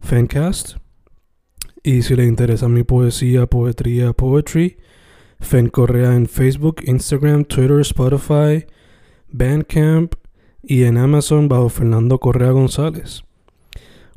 Fancast. 0.00 0.76
Y 1.82 2.02
si 2.02 2.16
le 2.16 2.24
interesa 2.24 2.68
mi 2.68 2.82
poesía, 2.82 3.46
poetría, 3.46 4.12
poetry, 4.12 4.78
Fen 5.40 5.68
Correa 5.68 6.14
en 6.14 6.26
Facebook, 6.26 6.82
Instagram, 6.84 7.44
Twitter, 7.44 7.80
Spotify, 7.80 8.66
Bandcamp 9.28 10.14
y 10.62 10.84
en 10.84 10.98
Amazon 10.98 11.48
bajo 11.48 11.68
Fernando 11.68 12.18
Correa 12.18 12.50
González. 12.50 13.22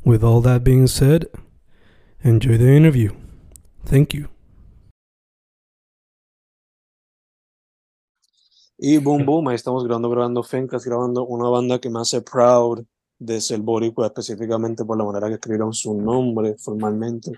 With 0.04 0.24
all 0.24 0.42
that 0.42 0.64
being 0.64 0.88
said, 0.88 1.28
enjoy 2.22 2.58
the 2.58 2.76
interview. 2.76 3.12
Thank 3.84 4.14
you. 4.14 4.28
Y 8.76 8.98
boom, 8.98 9.24
boom, 9.24 9.46
ahí 9.46 9.54
estamos 9.54 9.84
grabando, 9.84 10.10
grabando 10.10 10.42
Fencas, 10.42 10.84
grabando 10.84 11.24
una 11.24 11.48
banda 11.48 11.78
que 11.78 11.88
me 11.88 12.00
hace 12.00 12.20
proud 12.20 12.84
de 13.24 13.40
ser 13.40 13.60
boricua, 13.60 14.06
específicamente 14.06 14.84
por 14.84 14.98
la 14.98 15.04
manera 15.04 15.28
que 15.28 15.34
escribieron 15.34 15.72
su 15.72 15.94
nombre 15.94 16.56
formalmente, 16.58 17.32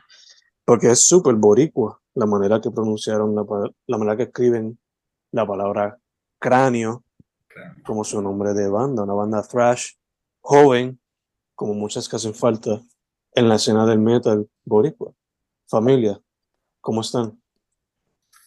porque 0.65 0.91
es 0.91 1.07
súper 1.07 1.35
boricua 1.35 2.01
la 2.15 2.27
manera 2.27 2.61
que 2.61 2.71
pronunciaron, 2.71 3.35
la, 3.35 3.45
la 3.87 3.99
manera 3.99 4.17
que 4.17 4.23
escriben 4.25 4.79
la 5.33 5.47
palabra 5.47 5.99
cráneo, 6.39 7.05
como 7.87 8.03
su 8.05 8.21
nombre 8.21 8.53
de 8.55 8.69
banda, 8.69 9.03
una 9.03 9.15
banda 9.15 9.43
thrash, 9.43 9.93
joven, 10.41 10.99
como 11.55 11.75
muchas 11.75 12.09
que 12.09 12.17
hacen 12.17 12.35
falta 12.35 12.81
en 13.33 13.49
la 13.49 13.57
escena 13.57 13.87
del 13.87 13.99
metal 13.99 14.49
boricua. 14.65 15.13
Familia, 15.69 16.21
¿cómo 16.81 17.01
están? 17.01 17.41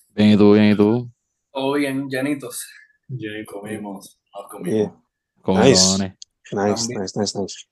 Bien, 0.10 0.32
¿y 0.32 0.38
tú? 0.38 0.54
Bien, 0.54 0.72
¿y 0.72 0.76
tú? 0.76 1.10
Todo 1.52 1.74
bien, 1.74 2.08
llenitos. 2.10 2.66
Ya 3.10 3.30
comimos, 3.52 4.20
nos 4.34 4.68
Yeah. 4.74 4.96
comimos. 5.42 6.00
Nice, 6.52 6.88
nice, 6.94 7.20
nice, 7.20 7.40
nice. 7.40 7.68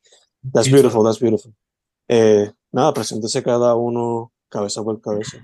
That's 0.54 0.70
beautiful, 0.70 1.04
that's 1.04 1.20
beautiful. 1.20 1.54
Eh, 2.08 2.52
nada, 2.72 2.94
preséntese 2.94 3.42
cada 3.42 3.76
uno 3.76 4.34
cabeza 4.50 4.84
por 4.84 5.02
cabeza. 5.02 5.38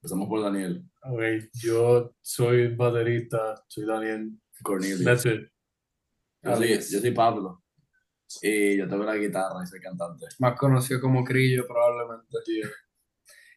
Empezamos 0.00 0.28
por 0.28 0.42
Daniel. 0.42 0.84
Ok, 1.04 1.20
yo 1.54 2.14
soy 2.20 2.74
baterista, 2.74 3.62
soy 3.68 3.86
Daniel. 3.86 4.38
Cornelio. 4.62 5.04
That's 5.04 5.26
it. 5.26 5.48
Yo 6.42 6.56
soy, 6.56 6.68
yo 6.68 7.00
soy 7.00 7.10
Pablo. 7.10 7.62
Y 8.40 8.76
yo 8.78 8.88
toco 8.88 9.04
la 9.04 9.16
guitarra 9.16 9.62
y 9.62 9.66
soy 9.66 9.80
cantante. 9.80 10.26
Más 10.38 10.58
conocido 10.58 11.00
como 11.00 11.24
Crillo, 11.24 11.66
probablemente. 11.66 12.38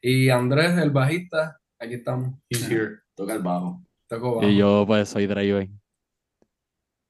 Y 0.02 0.30
Andrés, 0.30 0.78
el 0.78 0.92
bajista, 0.92 1.60
aquí 1.80 1.96
estamos. 1.96 2.38
He's 2.50 2.70
here. 2.70 3.00
Toca 3.16 3.34
el 3.34 3.42
bajo. 3.42 3.84
Bajo. 4.10 4.44
Y 4.44 4.58
yo, 4.58 4.84
pues, 4.86 5.10
soy 5.10 5.28
Draven. 5.28 5.82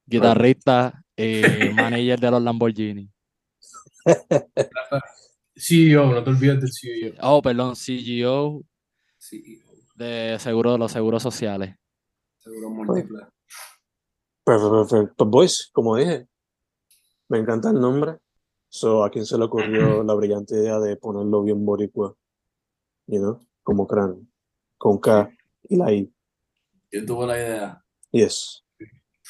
Guitarrista 0.06 1.04
y 1.16 1.42
manager 1.76 2.20
de 2.20 2.32
los 2.32 2.42
Lamborghini. 2.42 3.10
CEO, 5.56 6.06
no 6.14 6.24
te 6.24 6.30
olvides 6.30 6.62
del 6.62 6.72
CEO. 6.72 7.14
Oh, 7.22 7.42
perdón, 7.42 7.76
CGO 7.76 8.62
Sí, 9.18 9.60
de 9.96 10.38
seguro 10.40 10.74
de 10.74 10.78
los 10.78 10.92
seguros 10.92 11.24
sociales. 11.24 11.76
seguro 12.40 12.70
múltiple. 12.70 13.26
Perfecto, 14.44 14.88
perfecto. 14.88 15.16
Pues, 15.18 15.30
boys, 15.32 15.70
como 15.74 15.96
dije, 15.96 16.28
me 17.30 17.40
encanta 17.40 17.70
el 17.72 17.80
nombre. 17.80 18.18
So, 18.70 19.04
¿a 19.04 19.10
quién 19.10 19.26
se 19.26 19.38
le 19.38 19.46
ocurrió 19.46 20.04
la 20.04 20.14
brillante 20.14 20.56
idea 20.56 20.80
de 20.80 20.98
ponerlo 20.98 21.42
bien 21.44 21.66
boricua? 21.66 22.14
You 23.08 23.20
know, 23.20 23.48
como 23.64 23.88
cráneo, 23.88 24.20
con 24.78 25.00
K 25.00 25.32
y 25.70 25.78
la 25.78 25.92
I. 25.92 26.12
¿Quién 26.90 27.06
tuvo 27.06 27.26
la 27.26 27.38
idea? 27.38 27.84
Yes. 28.12 28.64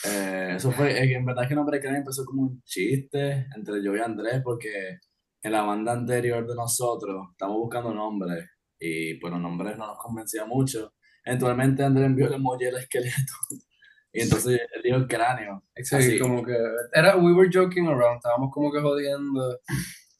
Eh, 0.07 0.53
eso 0.55 0.71
fue, 0.71 0.91
eh, 0.91 1.16
en 1.16 1.25
verdad 1.25 1.47
que 1.47 1.53
el 1.53 1.57
nombre 1.57 1.79
Crane 1.79 1.99
empezó 1.99 2.25
como 2.25 2.43
un 2.43 2.61
chiste 2.63 3.47
entre 3.55 3.83
yo 3.83 3.95
y 3.95 3.99
Andrés 3.99 4.41
porque 4.43 4.99
en 5.41 5.51
la 5.51 5.61
banda 5.61 5.93
anterior 5.93 6.45
de 6.47 6.55
nosotros 6.55 7.27
estamos 7.31 7.57
buscando 7.57 7.93
nombres 7.93 8.45
y 8.79 9.16
pues 9.16 9.31
los 9.31 9.41
nombres 9.41 9.77
no 9.77 9.88
nos 9.88 9.97
convencían 9.97 10.47
mucho. 10.47 10.93
Eventualmente 11.23 11.83
Andrés 11.83 12.07
envió 12.07 12.27
el 12.27 12.33
emoji 12.33 12.66
del 12.66 12.77
esqueleto 12.77 13.33
y 14.13 14.21
entonces 14.21 14.61
él 14.75 14.81
dijo 14.83 14.97
el 14.97 15.07
cráneo. 15.07 15.63
Sí, 15.75 15.95
Así. 15.95 16.19
como 16.19 16.43
que 16.43 16.57
era, 16.93 17.17
we 17.17 17.33
were 17.33 17.49
joking 17.51 17.87
around, 17.87 18.17
estábamos 18.17 18.51
como 18.53 18.72
que 18.72 18.81
jodiendo. 18.81 19.59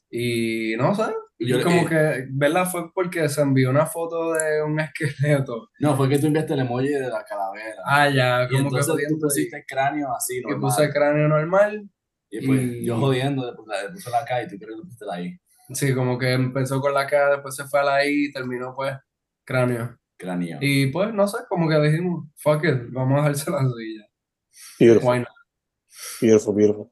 Y 0.10 0.76
no 0.78 0.96
sé, 0.96 1.14
yo 1.40 1.62
como 1.64 1.82
eh, 1.82 1.86
que, 1.90 2.28
¿verdad? 2.32 2.70
Fue 2.72 2.92
porque 2.94 3.28
se 3.30 3.42
envió 3.42 3.70
una 3.70 3.86
foto 3.86 4.34
de 4.34 4.62
un 4.64 4.80
esqueleto. 4.80 5.70
No, 5.80 5.96
fue 5.98 6.08
que 6.10 6.20
tú 6.20 6.28
enviaste 6.28 6.54
el 6.54 6.60
emoji 6.62 6.90
de 6.90 7.10
la 7.10 7.24
calavera. 7.24 7.82
Ah, 7.86 8.10
ya, 8.10 8.44
y 8.44 8.48
como 8.48 8.50
que 8.50 8.58
entonces 8.58 8.86
tú 8.88 8.92
jodiendo. 8.94 9.20
pusiste 9.20 9.58
el 9.58 9.66
cráneo 9.68 10.16
así, 10.16 10.42
normal. 10.42 10.60
puse 10.62 10.84
el 10.86 10.94
cráneo 10.94 11.28
normal. 11.28 11.90
Y 12.30 12.46
pues 12.46 12.62
y- 12.62 12.86
yo 12.86 12.98
jodiendo, 12.98 13.46
le 13.46 13.54
puse, 13.56 13.84
le 13.84 13.90
puse 13.92 14.10
la 14.10 14.26
K 14.26 14.44
y 14.44 14.48
tú 14.48 14.56
creo 14.58 14.70
que 14.70 14.76
le 14.78 14.82
pusiste 14.84 15.06
la 15.06 15.22
I. 15.22 15.40
Sí, 15.74 15.94
como 15.96 16.18
que 16.18 16.34
empezó 16.34 16.80
con 16.80 16.94
la 16.94 17.08
K, 17.08 17.30
después 17.32 17.56
se 17.56 17.66
fue 17.66 17.80
a 17.80 17.84
la 17.84 18.06
I 18.06 18.26
y 18.26 18.32
terminó 18.32 18.74
pues 18.76 18.96
cráneo. 19.44 19.98
Cráneo. 20.18 20.58
Y 20.62 20.88
pues, 20.88 21.14
no 21.14 21.28
sé, 21.28 21.40
como 21.50 21.68
que 21.68 21.78
dijimos, 21.82 22.28
fuck 22.38 22.64
it, 22.64 22.92
vamos 22.92 23.14
a 23.20 23.22
dejársela 23.24 23.58
así 23.60 23.98
ya. 24.00 24.06
Beautiful, 24.80 25.10
Why 25.10 25.20
not? 25.20 25.28
beautiful, 26.22 26.56
beautiful. 26.56 26.92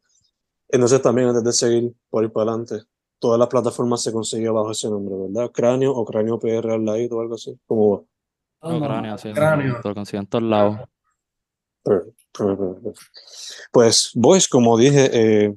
Entonces 0.70 1.02
también 1.02 1.30
antes 1.30 1.44
de 1.44 1.54
seguir 1.54 1.94
por 2.10 2.24
ir 2.24 2.32
para 2.32 2.52
adelante, 2.52 2.86
todas 3.24 3.40
las 3.40 3.48
plataformas 3.48 4.02
se 4.04 4.12
consiguen 4.12 4.54
bajo 4.54 4.72
ese 4.72 4.90
nombre, 4.90 5.16
¿verdad? 5.16 5.50
Cráneo 5.50 5.94
o 5.94 6.04
cráneo 6.04 6.38
PR 6.38 6.74
al 6.74 6.84
ladito 6.84 7.16
o 7.16 7.22
algo 7.22 7.36
así. 7.36 7.58
¿Cómo 7.66 8.06
va? 8.62 8.70
No, 8.70 8.86
cráneo, 8.86 9.18
sí. 9.18 9.32
Cráneo. 9.32 9.80
Lo 9.82 9.96
consigo 9.96 10.20
en 10.20 10.28
todos 10.28 10.44
lados. 10.44 10.80
Perfect, 11.82 12.18
perfect, 12.38 12.84
perfect. 12.84 13.00
Pues, 13.72 14.12
boys, 14.14 14.50
como 14.50 14.78
dije, 14.78 15.10
eh, 15.14 15.56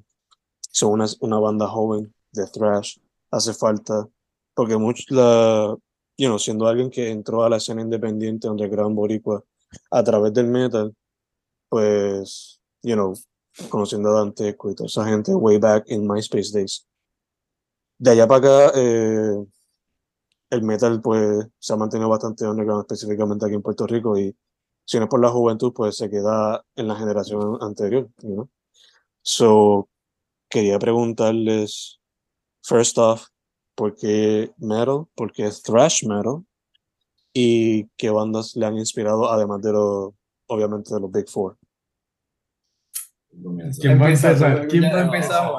son 0.70 0.92
una, 0.92 1.06
una 1.18 1.40
banda 1.40 1.66
joven 1.66 2.14
de 2.30 2.46
thrash. 2.46 2.98
Hace 3.32 3.52
falta, 3.52 4.06
porque 4.54 4.76
mucho 4.76 5.02
la, 5.08 5.76
you 6.16 6.28
know, 6.28 6.38
siendo 6.38 6.68
alguien 6.68 6.88
que 6.88 7.10
entró 7.10 7.42
a 7.42 7.50
la 7.50 7.56
escena 7.56 7.82
independiente 7.82 8.48
underground 8.48 8.94
boricua 8.94 9.42
a 9.90 10.04
través 10.04 10.32
del 10.32 10.46
metal, 10.46 10.94
pues, 11.68 12.60
you 12.84 12.94
know, 12.94 13.12
conociendo 13.68 14.10
a 14.10 14.20
Danteco 14.20 14.70
y 14.70 14.76
toda 14.76 14.86
esa 14.86 15.04
gente 15.04 15.34
way 15.34 15.58
back 15.58 15.90
in 15.90 16.06
MySpace 16.06 16.52
days. 16.52 16.86
De 17.98 18.10
allá 18.10 18.26
para 18.26 18.38
acá, 18.38 18.72
eh, 18.76 19.46
el 20.50 20.62
metal, 20.62 21.00
pues, 21.00 21.48
se 21.58 21.72
ha 21.72 21.76
mantenido 21.76 22.08
bastante 22.08 22.46
underground, 22.46 22.82
específicamente 22.82 23.46
aquí 23.46 23.54
en 23.54 23.62
Puerto 23.62 23.86
Rico 23.86 24.18
y 24.18 24.36
si 24.84 24.98
no 24.98 25.04
es 25.04 25.10
por 25.10 25.20
la 25.20 25.30
juventud, 25.30 25.72
pues 25.74 25.96
se 25.96 26.08
queda 26.08 26.64
en 26.76 26.86
la 26.86 26.94
generación 26.94 27.58
anterior, 27.60 28.08
you 28.22 28.34
know? 28.34 28.50
So, 29.22 29.88
quería 30.48 30.78
preguntarles, 30.78 32.00
first 32.62 32.96
off, 32.98 33.26
¿por 33.74 33.96
qué 33.96 34.52
metal? 34.58 35.06
¿Por 35.16 35.32
qué 35.32 35.50
thrash 35.50 36.06
metal? 36.06 36.44
¿Y 37.32 37.88
qué 37.96 38.10
bandas 38.10 38.54
le 38.54 38.66
han 38.66 38.78
inspirado, 38.78 39.28
además 39.28 39.60
de 39.62 39.72
los, 39.72 40.14
obviamente, 40.46 40.94
de 40.94 41.00
los 41.00 41.10
Big 41.10 41.28
Four? 41.28 41.56
¿Quién 43.80 44.00
va 44.00 44.06
a 44.06 44.10
empezar? 44.10 44.68
¿Quién 44.68 44.84
va 44.84 45.00
a 45.00 45.04
empezar? 45.04 45.52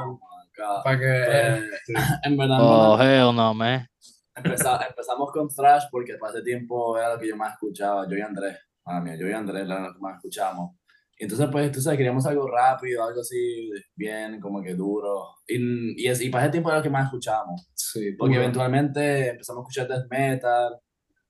Acá. 0.58 0.84
Para 0.84 1.00
que. 1.00 1.06
eh, 1.06 1.62
Pues, 1.86 1.98
en 2.24 2.38
verdad, 2.38 2.58
Oh, 2.62 2.98
no, 2.98 3.04
hell 3.04 3.36
no, 3.36 3.54
man. 3.54 3.88
empeza- 4.36 4.86
empezamos 4.88 5.32
con 5.32 5.48
Thrash 5.50 5.84
porque 5.92 6.16
para 6.16 6.34
ese 6.34 6.44
tiempo 6.44 6.98
era 6.98 7.14
lo 7.14 7.20
que 7.20 7.28
yo 7.28 7.36
más 7.36 7.54
escuchaba, 7.54 8.08
yo 8.10 8.18
y 8.18 8.22
Andrés. 8.22 8.58
Madre 8.86 9.02
mía, 9.04 9.16
yo 9.20 9.28
y 9.28 9.34
Andrés 9.34 9.64
era 9.66 9.80
lo 9.82 9.94
que 9.94 10.00
más 10.00 10.16
escuchábamos. 10.16 10.76
Y 11.20 11.24
entonces, 11.24 11.48
pues, 11.52 11.72
tú 11.72 11.82
sabes, 11.82 11.98
queríamos 11.98 12.26
algo 12.28 12.48
rápido, 12.48 13.04
algo 13.04 13.22
así, 13.22 13.70
bien, 13.96 14.40
como 14.40 14.62
que 14.62 14.76
duro. 14.76 15.30
Y, 15.48 16.04
y, 16.04 16.08
es, 16.08 16.22
y 16.22 16.30
para 16.30 16.44
ese 16.46 16.52
tiempo 16.52 16.70
era 16.70 16.78
lo 16.78 16.84
que 16.84 16.90
más 16.92 17.06
escuchábamos. 17.06 17.68
Sí, 17.74 18.12
Porque 18.18 18.36
eventualmente 18.36 19.30
empezamos 19.30 19.62
a 19.62 19.64
escuchar 19.64 19.88
death 19.88 20.08
metal 20.12 20.80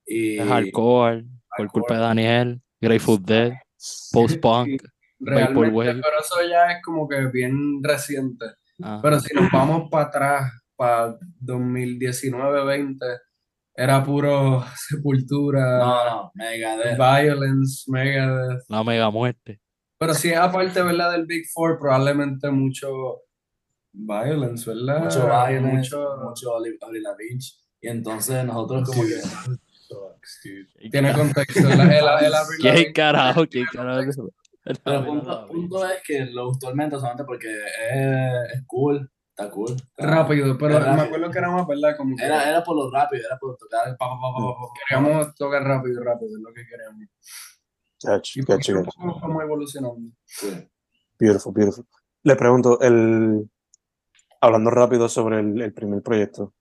y... 0.05 0.39
Es 0.39 0.45
hardcore, 0.47 1.25
por 1.57 1.71
culpa 1.71 1.93
de 1.95 1.99
Daniel, 2.01 2.61
Grateful 2.81 3.23
Dead, 3.23 3.53
post-punk, 4.11 4.81
Realmente, 5.19 5.93
pero 6.03 6.19
eso 6.19 6.35
ya 6.47 6.71
es 6.73 6.83
como 6.83 7.07
que 7.07 7.25
bien 7.31 7.81
reciente. 7.81 8.45
Ah, 8.83 8.99
Pero 9.01 9.19
si 9.19 9.33
nos 9.33 9.51
vamos 9.51 9.89
para 9.89 10.05
atrás, 10.07 10.51
para 10.75 11.17
2019-20, 11.43 12.97
era 13.75 14.03
puro 14.03 14.63
Sepultura, 14.75 15.77
No, 15.79 16.05
no, 16.09 16.31
Megadeth. 16.35 16.97
Violence, 16.97 17.83
Megadeth. 17.91 18.63
la 18.67 18.83
mega 18.83 19.09
muerte. 19.09 19.61
Pero 19.99 20.13
si 20.13 20.29
es 20.29 20.37
aparte, 20.37 20.81
¿verdad? 20.81 21.11
Del 21.11 21.25
Big 21.25 21.45
Four, 21.53 21.79
probablemente 21.79 22.49
mucho 22.51 23.21
Violence, 23.93 24.69
¿verdad? 24.71 25.03
Mucho 25.05 25.25
Violence, 25.25 25.75
Mucho- 25.95 26.17
mucho 26.23 26.51
Oli-. 26.53 26.77
Y 27.81 27.87
entonces 27.87 28.45
nosotros 28.45 28.87
como 28.89 29.01
que... 29.03 29.19
Sucks, 29.87 30.41
dude. 30.43 30.89
Tiene 30.91 31.13
contexto. 31.13 31.59
El, 31.69 31.79
el, 31.79 31.91
el 31.91 32.07
Avril 32.07 32.59
¿Quién 32.59 32.75
Lavigne- 32.75 32.93
carajo? 32.93 33.47
¿Quién 33.47 33.65
carajo? 33.71 34.29
Pero 34.83 34.99
el 34.99 35.05
punto, 35.05 35.47
punto 35.47 35.85
es 35.85 36.01
que 36.05 36.25
lo 36.25 36.47
gustó 36.47 36.67
solamente 36.67 37.23
porque 37.25 37.47
es, 37.91 38.53
es 38.53 38.63
cool, 38.65 39.09
está 39.29 39.49
cool. 39.51 39.71
está- 39.71 40.05
Rápido, 40.05 40.57
pero 40.57 40.79
rápido. 40.79 40.95
me 40.95 41.01
acuerdo 41.03 41.31
que 41.31 41.37
era 41.39 41.49
más, 41.51 41.67
¿verdad? 41.67 41.97
Como 41.97 42.15
que 42.15 42.25
Era, 42.25 42.49
era 42.49 42.63
por 42.63 42.75
lo 42.75 42.91
rápido, 42.91 43.23
era 43.25 43.37
por 43.37 43.57
tocar 43.57 43.95
pa, 43.97 44.07
pa, 44.09 44.15
pa, 44.15 44.33
pa, 44.33 44.43
pa, 44.43 44.59
pa. 44.59 44.73
queríamos 44.87 45.35
tocar 45.35 45.63
rápido, 45.63 46.03
rápido, 46.03 46.35
es 46.37 46.41
lo 46.43 46.53
que 46.53 46.65
queríamos. 46.67 47.07
A 48.05 48.11
gotcha. 48.13 48.73
poco 48.85 49.19
fuimos 49.19 49.43
evolucionando. 49.43 50.11
Sí. 50.25 50.69
Beautiful, 51.19 51.53
beautiful. 51.53 51.85
Le 52.23 52.35
pregunto, 52.35 52.79
el, 52.81 53.49
hablando 54.41 54.69
rápido 54.69 55.09
sobre 55.09 55.39
el, 55.39 55.61
el 55.61 55.73
primer 55.73 56.01
proyecto. 56.03 56.53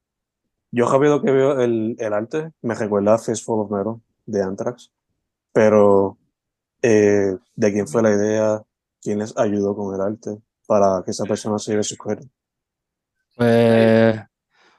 Yo 0.71 0.89
rápido 0.91 1.21
que 1.23 1.31
veo 1.31 1.61
el, 1.61 1.97
el 1.99 2.13
arte, 2.13 2.53
me 2.63 2.75
recuerda 2.75 3.15
a 3.15 3.19
Fistful 3.19 3.61
of 3.61 3.71
Metal 3.71 4.01
de 4.27 4.43
Anthrax, 4.43 4.93
pero 5.53 6.19
eh, 6.83 7.37
¿de 7.55 7.73
quién 7.73 7.89
fue 7.89 8.03
la 8.03 8.11
idea? 8.11 8.63
¿Quién 9.01 9.19
les 9.19 9.37
ayudó 9.37 9.75
con 9.75 9.95
el 9.95 10.01
arte 10.01 10.39
para 10.67 11.03
que 11.05 11.11
esa 11.11 11.25
persona 11.25 11.59
se 11.59 11.73
lleve 11.73 11.83
su 11.83 11.97
crédito? 11.97 12.29
Pues 13.37 14.21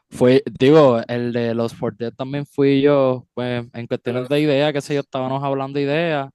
fue, 0.10 0.44
digo, 0.60 1.00
el 1.08 1.34
de 1.34 1.54
los 1.54 1.74
For 1.74 1.96
también 2.16 2.46
fui 2.46 2.82
yo, 2.82 3.28
pues 3.34 3.66
en 3.74 3.88
cuestiones 3.88 4.30
de 4.30 4.40
idea, 4.40 4.74
qué 4.74 4.82
sé 4.82 4.96
yo, 4.96 5.02
estábamos 5.02 5.44
hablando 5.44 5.78
de 5.78 5.84
ideas, 5.86 6.30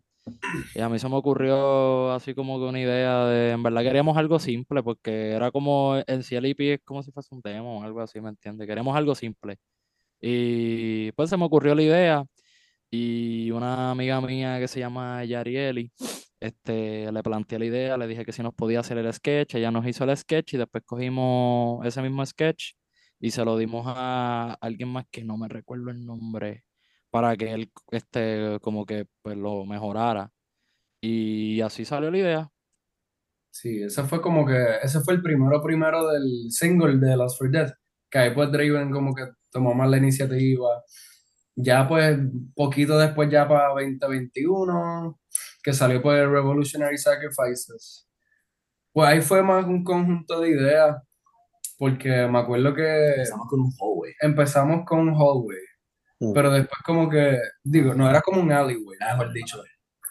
y 0.74 0.80
a 0.80 0.88
mí 0.88 0.98
se 0.98 1.08
me 1.08 1.16
ocurrió 1.16 2.12
así 2.12 2.34
como 2.34 2.58
que 2.58 2.66
una 2.66 2.80
idea 2.80 3.26
de, 3.26 3.50
en 3.52 3.62
verdad 3.62 3.82
queríamos 3.82 4.16
algo 4.16 4.38
simple, 4.38 4.82
porque 4.82 5.32
era 5.32 5.50
como, 5.50 5.96
en 6.06 6.22
sí 6.22 6.36
el 6.36 6.44
EP 6.44 6.74
es 6.74 6.80
como 6.84 7.02
si 7.02 7.10
fuese 7.10 7.34
un 7.34 7.40
demo 7.40 7.80
o 7.80 7.82
algo 7.82 8.00
así, 8.00 8.20
¿me 8.20 8.28
entiendes? 8.28 8.66
Queríamos 8.66 8.96
algo 8.96 9.14
simple. 9.14 9.58
Y 10.20 11.12
pues 11.12 11.30
se 11.30 11.36
me 11.36 11.44
ocurrió 11.44 11.74
la 11.74 11.82
idea, 11.82 12.24
y 12.94 13.50
una 13.50 13.90
amiga 13.92 14.20
mía 14.20 14.60
que 14.60 14.68
se 14.68 14.78
llama 14.80 15.24
Yarieli, 15.24 15.90
este, 16.38 17.10
le 17.10 17.22
planteé 17.22 17.58
la 17.58 17.64
idea, 17.64 17.96
le 17.96 18.06
dije 18.06 18.22
que 18.22 18.32
si 18.32 18.42
nos 18.42 18.52
podía 18.52 18.80
hacer 18.80 18.98
el 18.98 19.10
sketch, 19.10 19.54
ella 19.54 19.70
nos 19.70 19.86
hizo 19.86 20.04
el 20.04 20.14
sketch 20.14 20.54
y 20.54 20.58
después 20.58 20.84
cogimos 20.84 21.86
ese 21.86 22.02
mismo 22.02 22.24
sketch 22.26 22.72
y 23.18 23.30
se 23.30 23.46
lo 23.46 23.56
dimos 23.56 23.86
a 23.88 24.58
alguien 24.60 24.90
más 24.90 25.06
que 25.10 25.24
no 25.24 25.38
me 25.38 25.48
recuerdo 25.48 25.90
el 25.90 26.04
nombre 26.04 26.64
para 27.10 27.34
que 27.36 27.52
él 27.52 27.72
este, 27.90 28.58
como 28.60 28.84
que 28.84 29.06
pues 29.22 29.38
lo 29.38 29.64
mejorara. 29.64 30.30
Y 31.00 31.62
así 31.62 31.86
salió 31.86 32.10
la 32.10 32.18
idea. 32.18 32.50
Sí, 33.50 33.82
ese 33.84 34.02
fue 34.04 34.20
como 34.20 34.44
que, 34.44 34.56
ese 34.82 35.00
fue 35.00 35.14
el 35.14 35.22
primero 35.22 35.62
primero 35.62 36.06
del 36.08 36.50
single 36.50 36.98
de 36.98 37.16
Lost 37.16 37.38
for 37.38 37.50
Death, 37.50 37.72
que 38.10 38.18
ahí 38.18 38.34
pues 38.34 38.52
Draven 38.52 38.90
como 38.90 39.14
que 39.14 39.24
tomó 39.50 39.72
más 39.74 39.88
la 39.88 39.96
iniciativa. 39.96 40.82
Ya 41.56 41.86
pues 41.88 42.18
poquito 42.54 42.98
después 42.98 43.30
ya 43.30 43.46
para 43.48 43.68
2021, 43.70 45.18
que 45.62 45.72
salió 45.72 46.02
pues 46.02 46.26
Revolutionary 46.28 46.98
Sacrifices. 46.98 48.08
Pues 48.92 49.08
ahí 49.08 49.20
fue 49.22 49.42
más 49.42 49.64
un 49.66 49.84
conjunto 49.84 50.40
de 50.40 50.50
ideas, 50.50 50.96
porque 51.78 52.26
me 52.28 52.38
acuerdo 52.40 52.74
que 52.74 53.10
Empezamos 53.10 53.48
con 53.48 53.60
un 53.60 53.72
hallway. 53.80 54.12
empezamos 54.20 54.84
con 54.86 55.00
un 55.00 55.14
hallway, 55.14 55.58
Mm. 56.20 56.32
pero 56.34 56.50
después 56.52 56.80
como 56.86 57.08
que, 57.10 57.38
digo, 57.64 57.94
no 57.94 58.08
era 58.08 58.20
como 58.22 58.40
un 58.42 58.52
alleyway, 58.52 58.98
mejor 59.00 59.32
dicho. 59.32 59.62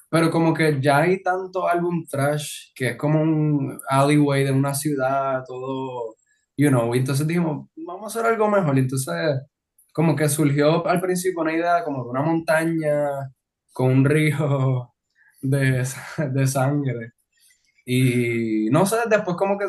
Pero 0.10 0.30
como 0.32 0.54
que 0.54 0.80
ya 0.82 1.00
hay 1.00 1.22
tanto 1.24 1.68
álbum 1.68 2.06
trash 2.10 2.72
que 2.76 2.90
es 2.90 2.98
como 2.98 3.22
un 3.22 3.80
alleyway 3.90 4.44
de 4.46 4.52
una 4.52 4.74
ciudad, 4.76 5.44
todo, 5.48 6.16
you 6.58 6.70
know, 6.70 6.94
y 6.96 7.00
entonces 7.00 7.28
dijimos, 7.28 7.68
vamos 7.78 8.16
a 8.16 8.20
hacer 8.20 8.32
algo 8.34 8.50
mejor. 8.50 8.78
Y 8.78 8.82
entonces 8.82 9.16
como 9.92 10.16
que 10.16 10.30
surgió 10.30 10.86
al 10.88 11.02
principio 11.02 11.42
una 11.42 11.54
idea 11.54 11.84
como 11.84 12.04
de 12.04 12.10
una 12.10 12.22
montaña 12.22 13.10
con 13.74 13.92
un 13.92 14.06
río 14.06 14.94
de, 15.42 15.86
de 16.32 16.48
sangre. 16.48 17.14
Y 17.86 18.70
no 18.72 18.86
sé, 18.86 18.98
después 19.10 19.38
como 19.38 19.58
que 19.58 19.68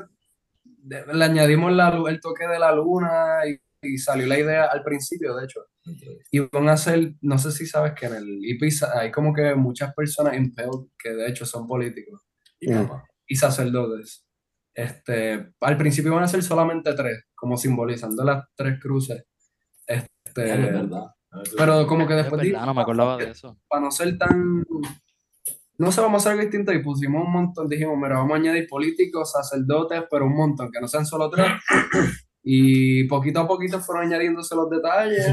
le 0.89 1.25
añadimos 1.25 1.73
la, 1.73 1.89
el 2.09 2.21
toque 2.21 2.47
de 2.47 2.59
la 2.59 2.73
luna 2.75 3.41
y, 3.47 3.59
y 3.89 3.99
salió 3.99 4.27
la 4.27 4.39
idea 4.39 4.65
al 4.67 4.83
principio, 4.83 5.35
de 5.37 5.45
hecho. 5.45 5.61
Y 6.31 6.39
van 6.41 6.69
a 6.69 6.73
hacer, 6.75 7.15
no 7.21 7.39
sé 7.39 7.51
si 7.53 7.67
sabes 7.67 7.93
que 7.95 8.07
en 8.07 8.15
el 8.15 8.73
sa- 8.73 8.99
hay 9.01 9.11
como 9.11 9.33
que 9.35 9.55
muchas 9.55 9.95
personas 9.95 10.37
impelled 10.37 10.89
que 10.99 11.11
de 11.11 11.29
hecho 11.29 11.45
son 11.47 11.67
políticos 11.67 12.23
Y 12.61 12.69
papá. 12.73 13.05
y 13.27 13.37
sacerdotes. 13.37 14.27
Este, 14.75 15.53
al 15.61 15.77
principio 15.77 16.15
van 16.15 16.25
a 16.25 16.29
ser 16.29 16.43
solamente 16.43 16.95
tres, 16.95 17.25
como 17.35 17.57
simbolizando 17.57 18.25
las 18.25 18.45
tres 18.55 18.81
cruces. 18.81 19.25
Este, 19.87 20.09
Ya, 20.37 20.55
es 20.55 20.61
verdad. 20.73 21.07
pero 21.57 21.87
como 21.87 22.07
que 22.07 22.15
Es 22.15 22.23
después 22.25 22.43
verdad, 22.43 22.67
no 22.67 22.75
me 22.75 22.83
acordaba 22.83 23.17
de 23.17 23.31
eso. 23.31 23.57
para 23.69 23.83
no 23.83 23.91
ser 23.91 24.17
tan, 24.19 24.65
no 25.79 25.91
sé, 25.93 26.01
vamos 26.01 26.15
a 26.15 26.31
hacer 26.31 26.33
algo 26.33 26.43
distinto 26.43 26.73
y 26.73 26.83
pusimos 26.83 27.25
un 27.27 27.33
montón, 27.33 27.69
dijimos, 27.69 27.97
mira, 27.97 28.17
vamos 28.17 28.33
a 28.33 28.37
añadir 28.37 28.67
políticos, 28.69 29.33
sacerdotes, 29.33 30.05
pero 30.11 30.27
un 30.27 30.35
montón, 30.37 30.71
que 30.71 30.81
no 30.81 30.89
sean 30.89 31.07
solo 31.07 31.31
tres. 31.31 31.49
Y 32.45 33.05
poquito 33.05 33.39
a 33.39 33.47
poquito 33.47 33.79
fueron 33.79 34.07
añadiéndose 34.07 34.57
los 34.57 34.69
detalles 34.69 35.25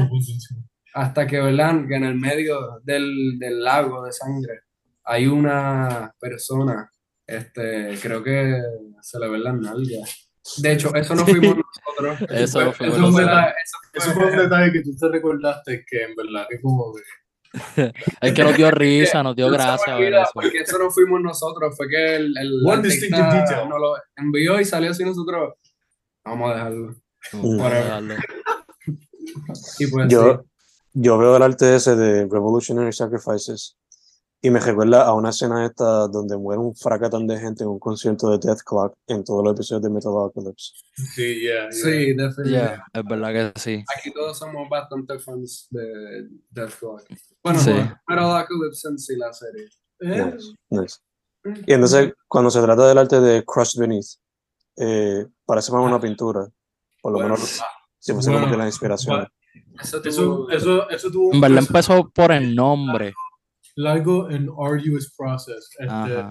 hasta 0.94 1.26
que, 1.26 1.40
¿verdad? 1.40 1.74
Que 1.88 1.96
en 1.96 2.04
el 2.04 2.14
medio 2.14 2.78
del, 2.84 3.36
del 3.36 3.64
lago 3.64 4.04
de 4.04 4.12
sangre 4.12 4.60
hay 5.02 5.26
una 5.26 6.14
persona, 6.20 6.88
este, 7.26 7.98
creo 8.00 8.22
que 8.22 8.60
se 9.02 9.18
le 9.18 9.28
ven 9.28 9.42
las 9.42 9.54
nalgas. 9.56 10.29
De 10.58 10.72
hecho, 10.72 10.94
eso 10.94 11.14
no 11.14 11.24
fuimos 11.24 11.56
nosotros. 11.56 12.30
Eso 12.30 12.72
fue- 12.72 12.88
eso 12.88 13.12
fue 13.12 13.24
la- 13.24 13.54
eso 13.92 14.12
fue 14.12 14.26
un 14.26 14.36
detalle 14.36 14.72
que 14.72 14.82
tú 14.82 14.90
te 14.96 15.08
recordaste 15.08 15.84
que 15.88 16.04
en 16.04 16.14
verdad 16.16 16.46
que 16.48 16.60
como 16.60 16.92
que 16.94 17.02
Es 18.20 18.32
que 18.32 18.44
nos 18.44 18.56
dio 18.56 18.70
risa, 18.70 19.22
nos 19.24 19.34
dio 19.34 19.48
gracia 19.50 19.96
olvida, 19.96 20.22
eso. 20.22 20.30
Porque 20.34 20.58
eso 20.58 20.78
no 20.78 20.90
fuimos 20.90 21.20
nosotros, 21.20 21.76
fue 21.76 21.88
que 21.88 22.16
el, 22.16 22.34
el 22.38 22.62
artista 22.70 23.64
nos 23.64 23.80
lo 23.80 23.94
envió 24.16 24.60
y 24.60 24.64
salió 24.64 24.90
así 24.92 25.04
nosotros. 25.04 25.54
Vamos 26.24 26.50
a 26.50 26.54
dejarlo. 26.54 26.94
Vamos 27.32 27.60
a 27.60 27.84
darle. 27.84 28.16
Y 29.78 29.86
pues 29.88 30.08
Yo, 30.08 30.44
yo 30.92 31.18
veo 31.18 31.36
el 31.36 31.42
arte 31.42 31.74
ese 31.76 31.96
de 31.96 32.22
Revolutionary 32.30 32.92
Sacrifices 32.92 33.76
y 34.42 34.50
me 34.50 34.58
recuerda 34.60 35.04
a 35.04 35.12
una 35.14 35.30
escena 35.30 35.66
esta 35.66 36.08
donde 36.08 36.36
muere 36.36 36.60
un 36.60 36.74
fracatán 36.74 37.26
de 37.26 37.38
gente 37.38 37.62
en 37.64 37.68
un 37.70 37.78
concierto 37.78 38.30
de 38.30 38.38
Death 38.38 38.60
Clock 38.64 38.94
en 39.06 39.22
todos 39.22 39.44
los 39.44 39.52
episodios 39.54 39.82
de 39.82 39.90
Metalocalypse. 39.90 40.72
sí, 41.14 41.40
yeah, 41.40 41.70
sí, 41.70 41.80
sí, 41.82 41.88
definitivamente. 42.14 42.50
Yeah, 42.50 42.84
es 42.92 43.04
verdad 43.04 43.52
que 43.54 43.60
sí. 43.60 43.84
Aquí 43.98 44.10
todos 44.12 44.38
somos 44.38 44.68
bastante 44.70 45.18
fans 45.18 45.66
de 45.70 46.28
Death 46.50 46.74
Clock. 46.78 47.02
Bueno, 47.42 47.60
Sí. 47.60 47.72
pero 48.06 48.22
Apocalypse 48.32 48.88
en 48.88 48.98
sí 48.98 49.16
la 49.16 49.32
serie. 49.32 49.68
Eh, 50.00 50.32
Nice, 50.34 50.54
nice. 50.70 50.96
Y 51.66 51.72
entonces, 51.74 52.12
cuando 52.28 52.50
se 52.50 52.60
trata 52.62 52.86
del 52.88 52.98
arte 52.98 53.20
de 53.20 53.44
Crushed 53.44 53.78
Beneath, 53.80 54.06
eh, 54.76 55.26
parece 55.44 55.72
más 55.72 55.84
una 55.84 56.00
pintura, 56.00 56.48
por 57.02 57.12
lo 57.12 57.18
Bueno, 57.18 57.34
menos 57.34 57.60
si 57.98 58.12
fuese 58.14 58.28
como 58.30 58.40
bueno, 58.40 58.52
que 58.52 58.58
la 58.58 58.66
inspiración. 58.66 59.26
Eso 59.82 60.02
Eso, 60.02 60.22
tuvo- 60.22 60.50
eso, 60.50 60.88
eso 60.90 61.10
tuvo 61.10 61.30
En 61.30 61.34
un 61.36 61.40
verdad 61.40 61.58
empezó 61.66 62.08
por 62.10 62.32
el 62.32 62.54
nombre. 62.54 63.12
Largo 63.80 64.26
and 64.28 64.48
arduous 64.58 65.12
process. 65.16 65.68
Este, 65.78 66.24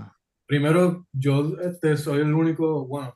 primero, 0.48 1.06
yo 1.14 1.58
este, 1.62 1.98
soy 1.98 2.22
el 2.22 2.34
único, 2.34 2.88
bueno, 2.88 3.14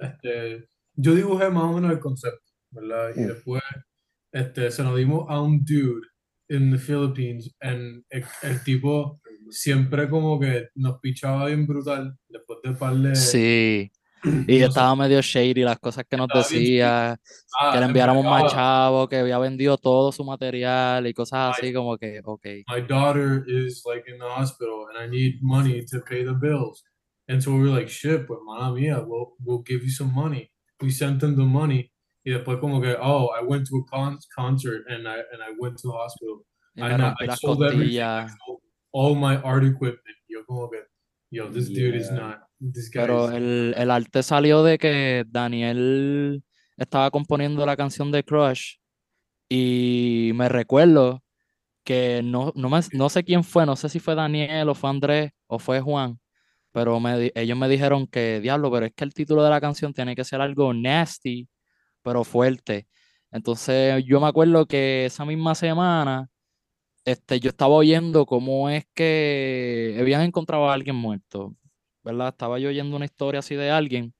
este, 0.00 0.68
yo 0.94 1.14
dibujé 1.14 1.50
más 1.50 1.64
o 1.64 1.72
menos 1.74 1.92
el 1.92 2.00
concepto, 2.00 2.52
¿verdad? 2.70 3.10
Y 3.16 3.20
Mm. 3.20 3.26
después 3.26 3.62
este, 4.32 4.70
se 4.70 4.82
lo 4.82 4.94
dimos 4.96 5.26
a 5.28 5.40
un 5.40 5.64
dude 5.64 6.06
en 6.48 6.70
the 6.70 6.78
Philippines, 6.78 7.54
and 7.60 8.04
el, 8.10 8.24
el 8.42 8.62
tipo 8.64 9.20
siempre 9.50 10.08
como 10.08 10.38
que 10.40 10.68
nos 10.74 10.98
pichaba 11.00 11.46
bien 11.46 11.66
brutal, 11.66 12.16
después 12.28 12.58
de 12.64 12.72
par 12.72 12.94
de, 12.96 13.14
Sí. 13.16 13.90
Y 14.24 14.58
sé. 14.58 14.64
estaba 14.64 14.94
medio 14.96 15.20
shady 15.22 15.62
las 15.62 15.78
cosas 15.78 16.04
que 16.08 16.16
nos 16.16 16.28
decía, 16.28 17.16
Ah, 17.60 17.70
que 17.72 17.78
le 17.78 17.84
en 17.84 17.90
enviáramos 17.90 18.24
más 18.24 18.52
chavo, 18.52 19.08
que 19.08 19.16
había 19.18 19.38
vendido 19.38 19.76
todo 19.78 20.10
su 20.12 20.24
material 20.24 21.06
y 21.06 21.14
cosas 21.14 21.56
así 21.56 21.72
como 21.72 21.96
que, 21.96 22.20
ok. 22.24 22.44
my 22.68 22.80
daughter 22.80 23.44
is 23.46 23.82
like 23.86 24.04
in 24.10 24.18
the 24.18 24.24
hospital 24.26 24.86
and 24.88 24.98
I 24.98 25.06
need 25.08 25.40
money 25.42 25.84
to 25.86 26.00
pay 26.00 26.24
the 26.24 26.32
bills. 26.34 26.82
And 27.28 27.42
so 27.42 27.52
we 27.52 27.58
were 27.60 27.70
like, 27.76 27.88
shit, 27.88 28.26
pues 28.26 28.38
mala 28.44 28.72
mía, 28.74 29.04
we'll, 29.06 29.34
we'll 29.44 29.62
give 29.62 29.82
you 29.82 29.90
some 29.90 30.12
money. 30.14 30.50
We 30.80 30.90
sent 30.90 31.20
them 31.20 31.36
the 31.36 31.44
money. 31.44 31.90
Y 32.24 32.32
después 32.32 32.58
como 32.60 32.80
que, 32.80 32.96
oh, 33.00 33.28
I 33.38 33.42
went 33.44 33.66
to 33.68 33.76
a 33.76 33.84
con 33.90 34.18
concert 34.36 34.84
and 34.88 35.06
I, 35.08 35.18
and 35.32 35.42
I 35.42 35.52
went 35.58 35.76
to 35.78 35.88
the 35.88 35.94
hospital. 35.94 36.44
Y 36.76 36.82
I, 36.82 37.14
I 37.20 37.34
sold 37.34 37.62
everything. 37.62 38.00
I 38.02 38.26
sold 38.46 38.60
all 38.92 39.14
my 39.14 39.36
art 39.42 39.64
equipment. 39.64 40.16
Yo 40.28 40.42
como 40.46 40.68
que, 40.68 40.80
yo, 41.30 41.48
this 41.50 41.68
dude 41.68 41.94
is 41.94 42.08
Yeah. 42.10 42.16
not, 42.16 42.38
Pero 42.94 43.30
el, 43.30 43.74
el 43.76 43.90
arte 43.90 44.22
salió 44.22 44.62
de 44.62 44.78
que 44.78 45.24
Daniel 45.28 46.42
estaba 46.76 47.10
componiendo 47.10 47.66
la 47.66 47.76
canción 47.76 48.10
de 48.12 48.24
Crush 48.24 48.76
y 49.48 50.32
me 50.34 50.48
recuerdo 50.48 51.22
que 51.84 52.22
no, 52.24 52.52
no, 52.56 52.70
me- 52.70 52.80
no 52.92 53.08
sé 53.10 53.24
quién 53.24 53.44
fue, 53.44 53.66
no 53.66 53.76
sé 53.76 53.88
si 53.90 54.00
fue 54.00 54.14
Daniel 54.16 54.68
o 54.70 54.74
fue 54.74 54.90
Andrés 54.90 55.32
o 55.48 55.58
fue 55.58 55.80
Juan, 55.80 56.20
pero 56.72 57.00
me, 57.00 57.32
ellos 57.34 57.58
me 57.58 57.68
dijeron 57.68 58.06
que, 58.08 58.40
diablo, 58.40 58.70
pero 58.72 58.86
es 58.86 58.94
que 58.94 59.04
el 59.04 59.14
título 59.14 59.42
de 59.44 59.50
la 59.50 59.60
canción 59.60 59.94
tiene 59.94 60.16
que 60.16 60.24
ser 60.24 60.40
algo 60.42 60.74
nasty, 60.74 61.48
pero 62.02 62.24
fuerte. 62.24 62.88
Entonces 63.32 64.04
yo 64.06 64.20
me 64.20 64.28
acuerdo 64.28 64.66
que 64.66 65.06
esa 65.06 65.24
misma 65.26 65.54
semana 65.56 66.28
este, 67.04 67.40
yo 67.40 67.50
estaba 67.50 67.74
oyendo 67.74 68.26
cómo 68.26 68.68
es 68.70 68.84
que 68.94 69.96
habían 70.00 70.22
encontrado 70.22 70.68
a 70.68 70.74
alguien 70.74 70.96
muerto, 70.96 71.54
¿verdad? 72.06 72.30
Estaba 72.30 72.60
yo 72.60 72.70
oyendo 72.70 72.96
una 72.96 73.06
historia 73.06 73.40
así 73.40 73.56
de 73.56 73.70
alguien 73.70 74.14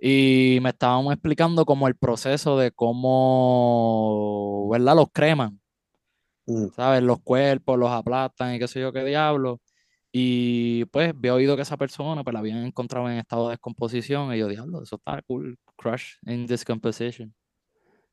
y 0.00 0.58
me 0.62 0.70
estaban 0.70 1.06
explicando 1.12 1.64
como 1.66 1.88
el 1.88 1.96
proceso 1.96 2.58
de 2.58 2.72
cómo, 2.72 4.68
¿verdad? 4.70 4.96
Los 4.96 5.08
creman, 5.12 5.60
Mm. 6.46 6.72
¿sabes? 6.76 7.02
Los 7.02 7.20
cuerpos, 7.22 7.78
los 7.78 7.90
aplastan 7.90 8.54
y 8.54 8.58
qué 8.58 8.68
sé 8.68 8.80
yo 8.80 8.92
qué 8.92 9.04
diablo. 9.04 9.60
Y 10.12 10.84
pues 10.86 11.10
había 11.10 11.34
oído 11.34 11.56
que 11.56 11.62
esa 11.62 11.76
persona 11.78 12.22
pues 12.24 12.34
la 12.34 12.40
habían 12.40 12.64
encontrado 12.66 13.10
en 13.10 13.18
estado 13.18 13.48
de 13.48 13.52
descomposición 13.54 14.34
y 14.34 14.38
yo, 14.38 14.48
diablo, 14.48 14.82
eso 14.82 14.96
está 14.96 15.22
cool, 15.22 15.58
crush 15.76 16.14
in 16.26 16.46
decomposition. 16.46 17.34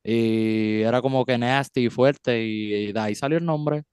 Y 0.04 0.82
era 0.82 1.02
como 1.02 1.26
que 1.26 1.38
nasty 1.38 1.88
y 1.88 1.90
fuerte 1.90 2.44
y, 2.46 2.74
y 2.90 2.94
de 2.94 3.00
ahí 3.00 3.16
salió 3.16 3.38
el 3.38 3.46
nombre. 3.46 3.84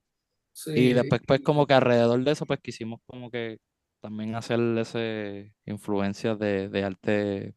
Sí, 0.53 0.71
Y 0.75 0.93
después, 0.93 1.21
pues, 1.27 1.41
como 1.41 1.67
que 1.67 1.73
alrededor 1.75 2.23
de 2.23 2.31
eso, 2.31 2.45
pues 2.45 2.59
quisimos 2.61 3.01
como 3.05 3.29
que 3.31 3.59
también 4.01 4.35
hacer 4.35 4.59
ese 4.77 5.53
influencia 5.65 6.35
de, 6.35 6.69
de 6.69 6.83
arte 6.83 7.55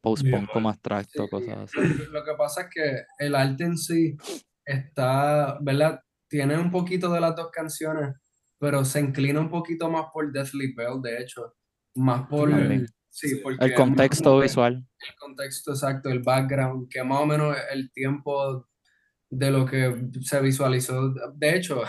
post-punk 0.00 0.50
como 0.52 0.68
abstracto, 0.68 1.24
Sí, 1.24 1.30
cosas 1.30 1.58
así. 1.74 1.78
Lo 2.12 2.24
que 2.24 2.32
pasa 2.38 2.62
es 2.62 2.68
que 2.72 3.02
el 3.18 3.34
arte 3.34 3.64
en 3.64 3.76
sí 3.76 4.16
está, 4.64 5.58
¿verdad? 5.60 6.00
Tiene 6.28 6.56
un 6.58 6.70
poquito 6.70 7.12
de 7.12 7.20
las 7.20 7.34
dos 7.36 7.50
canciones, 7.50 8.14
pero 8.58 8.84
se 8.84 9.00
inclina 9.00 9.40
un 9.40 9.50
poquito 9.50 9.90
más 9.90 10.06
por 10.12 10.32
Deathly 10.32 10.74
Bell, 10.74 11.00
de 11.02 11.22
hecho. 11.22 11.54
Más 11.96 12.26
por, 12.28 12.50
También. 12.50 12.86
sí, 13.10 13.28
Sí. 13.30 13.40
porque 13.42 13.64
El 13.64 13.74
contexto 13.74 14.40
visual. 14.40 14.74
el 15.08 15.14
contexto 15.18 15.72
exacto, 15.72 16.08
el 16.10 16.20
background, 16.22 16.88
que 16.90 17.02
más 17.02 17.20
o 17.22 17.26
menos 17.26 17.56
el 17.72 17.90
tiempo 17.92 18.68
de 19.30 19.50
lo 19.50 19.64
que 19.66 20.08
se 20.20 20.40
visualizó. 20.40 21.12
De 21.34 21.56
hecho, 21.56 21.82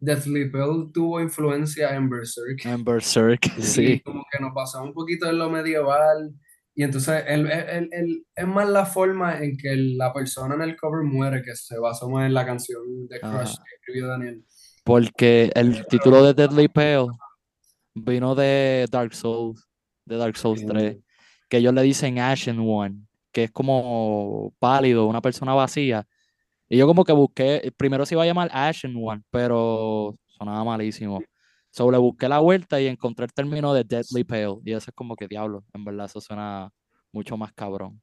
Deathly 0.00 0.48
Bell 0.48 0.90
tuvo 0.92 1.20
influencia 1.20 1.94
en 1.94 2.08
Berserk. 2.08 2.64
En 2.64 2.84
Berserk, 2.84 3.46
Y 3.58 3.62
sí. 3.62 4.00
como 4.00 4.24
que 4.30 4.38
nos 4.42 4.54
basamos 4.54 4.88
un 4.88 4.94
poquito 4.94 5.28
en 5.28 5.38
lo 5.38 5.50
medieval. 5.50 6.32
Y 6.74 6.84
entonces 6.84 7.24
el, 7.26 7.50
el- 7.50 7.68
el- 7.68 7.88
el- 7.92 8.26
es 8.36 8.46
más 8.46 8.68
la 8.68 8.86
forma 8.86 9.42
en 9.42 9.56
que 9.56 9.74
la 9.74 10.12
persona 10.12 10.54
en 10.54 10.62
el 10.62 10.76
cover 10.76 11.02
muere 11.04 11.42
que 11.42 11.56
se 11.56 11.76
basó 11.78 12.08
más 12.08 12.26
en 12.26 12.34
la 12.34 12.46
canción 12.46 13.08
de 13.08 13.18
Crush 13.18 13.32
Ajá. 13.34 13.44
que 13.64 13.74
escribió 13.76 14.06
Daniel. 14.06 14.44
Porque 14.84 15.50
el 15.54 15.84
título 15.88 16.24
de 16.24 16.34
Deadly 16.34 16.68
Pale 16.68 17.08
vino 17.94 18.34
de 18.36 18.86
Dark 18.90 19.12
Souls, 19.14 19.66
de 20.04 20.16
Dark 20.16 20.36
Souls 20.36 20.64
3, 20.64 20.96
que 21.48 21.56
ellos 21.56 21.74
le 21.74 21.82
dicen 21.82 22.18
Ashen 22.20 22.60
One, 22.60 23.02
que 23.32 23.44
es 23.44 23.50
como 23.50 24.54
pálido, 24.60 25.06
una 25.06 25.20
persona 25.20 25.52
vacía. 25.54 26.06
Y 26.68 26.76
yo 26.76 26.86
como 26.86 27.04
que 27.04 27.12
busqué, 27.12 27.72
primero 27.76 28.04
se 28.04 28.14
iba 28.14 28.22
a 28.22 28.26
llamar 28.26 28.50
Ashen 28.52 28.94
One, 28.96 29.22
pero 29.30 30.14
sonaba 30.26 30.64
malísimo. 30.64 31.22
So 31.70 31.90
le 31.90 31.98
busqué 31.98 32.28
la 32.28 32.38
vuelta 32.40 32.80
y 32.80 32.86
encontré 32.86 33.24
el 33.26 33.32
término 33.32 33.72
de 33.74 33.84
Deadly 33.84 34.24
Pale. 34.24 34.56
Y 34.64 34.72
eso 34.72 34.90
es 34.90 34.94
como 34.94 35.16
que 35.16 35.26
diablo, 35.28 35.64
en 35.74 35.84
verdad 35.84 36.06
eso 36.06 36.20
suena 36.20 36.70
mucho 37.12 37.36
más 37.36 37.52
cabrón. 37.52 38.00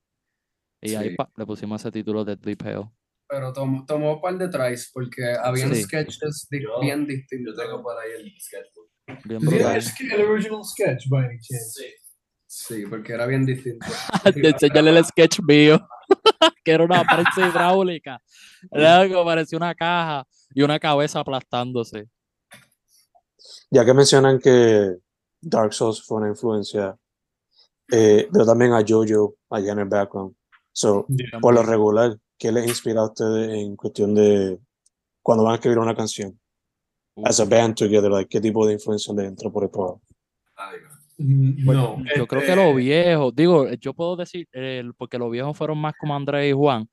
Y 0.81 0.95
ahí 0.95 1.10
Sí. 1.10 1.15
pa, 1.15 1.29
le 1.36 1.45
pusimos 1.45 1.81
ese 1.81 1.91
título 1.91 2.24
Deadly 2.25 2.55
Pale. 2.55 2.89
Pero 3.27 3.51
tomó, 3.53 3.84
tomó 3.86 4.13
un 4.15 4.22
par 4.22 4.38
de 4.38 4.48
tries 4.50 4.91
porque 4.93 5.24
habían 5.43 5.74
Sí. 5.74 5.84
sketches 5.84 6.48
di- 6.50 6.62
Yo- 6.62 6.79
bien 6.79 7.01
Yo 7.01 7.07
distintos. 7.07 7.55
tengo 7.55 7.81
por 7.81 7.98
ahí 8.00 8.12
el 8.22 8.31
sketchbook. 8.39 8.89
Bien 9.25 9.65
a 9.65 9.77
sk- 9.77 10.13
an 10.13 10.22
original 10.31 10.63
sketch 10.63 11.07
by 11.10 11.25
any 11.25 11.39
chance? 11.39 11.81
Sí. 11.81 11.86
Sí, 12.57 12.85
porque 12.89 13.12
era 13.12 13.25
bien 13.25 13.45
distinto. 13.45 13.85
Te 14.24 14.47
enseñarle 14.50 14.97
el 14.97 15.03
sketch 15.03 15.41
mío, 15.41 15.85
que 16.63 16.71
era 16.71 16.85
una 16.85 17.03
prensa 17.03 17.50
hidráulica. 17.50 18.21
Era 18.71 19.01
algo 19.01 19.19
que 19.19 19.25
parecía 19.25 19.57
una 19.57 19.75
caja 19.75 20.25
y 20.53 20.62
una 20.62 20.79
cabeza 20.79 21.19
aplastándose. 21.19 22.07
Ya 23.69 23.83
que 23.83 23.93
mencionan 23.93 24.39
que 24.39 24.95
Dark 25.41 25.74
Souls 25.74 26.01
fue 26.01 26.19
una 26.19 26.29
influencia, 26.29 26.95
eh, 27.91 28.29
veo 28.31 28.45
también 28.45 28.71
a 28.71 28.83
Jojo 28.88 29.35
allá 29.50 29.74
en 29.74 29.79
el 29.79 29.89
background. 29.89 30.33
So, 30.71 31.05
Yeah. 31.09 31.41
por 31.41 31.53
lo 31.53 31.62
regular, 31.62 32.17
¿qué 32.38 32.53
les 32.53 32.67
inspira 32.67 33.01
a 33.01 33.05
ustedes 33.07 33.50
en 33.53 33.75
cuestión 33.75 34.15
de 34.15 34.57
cuando 35.21 35.43
van 35.43 35.53
a 35.53 35.55
escribir 35.55 35.79
una 35.79 35.93
canción? 35.95 36.39
As 37.25 37.41
a 37.41 37.45
band 37.45 37.75
together, 37.75 38.09
like, 38.09 38.29
¿qué 38.29 38.39
tipo 38.39 38.65
de 38.65 38.74
influencia 38.74 39.13
les 39.13 39.25
entra 39.27 39.50
por 39.50 39.65
el 39.65 39.69
trabajo? 39.71 40.01
Mm, 41.17 41.65
Pues, 41.65 41.77
No. 41.77 41.98
yo 42.15 42.27
creo 42.27 42.41
que 42.41 42.48
este, 42.50 42.55
los 42.55 42.75
viejos, 42.75 43.36
digo, 43.36 43.72
yo 43.74 43.93
puedo 43.93 44.15
decir, 44.15 44.48
eh, 44.53 44.84
porque 44.98 45.17
los 45.17 45.31
viejos 45.31 45.57
fueron 45.57 45.77
más 45.77 45.93
como 46.00 46.15
Andrés 46.15 46.50
y 46.50 46.53
Juan, 46.53 46.88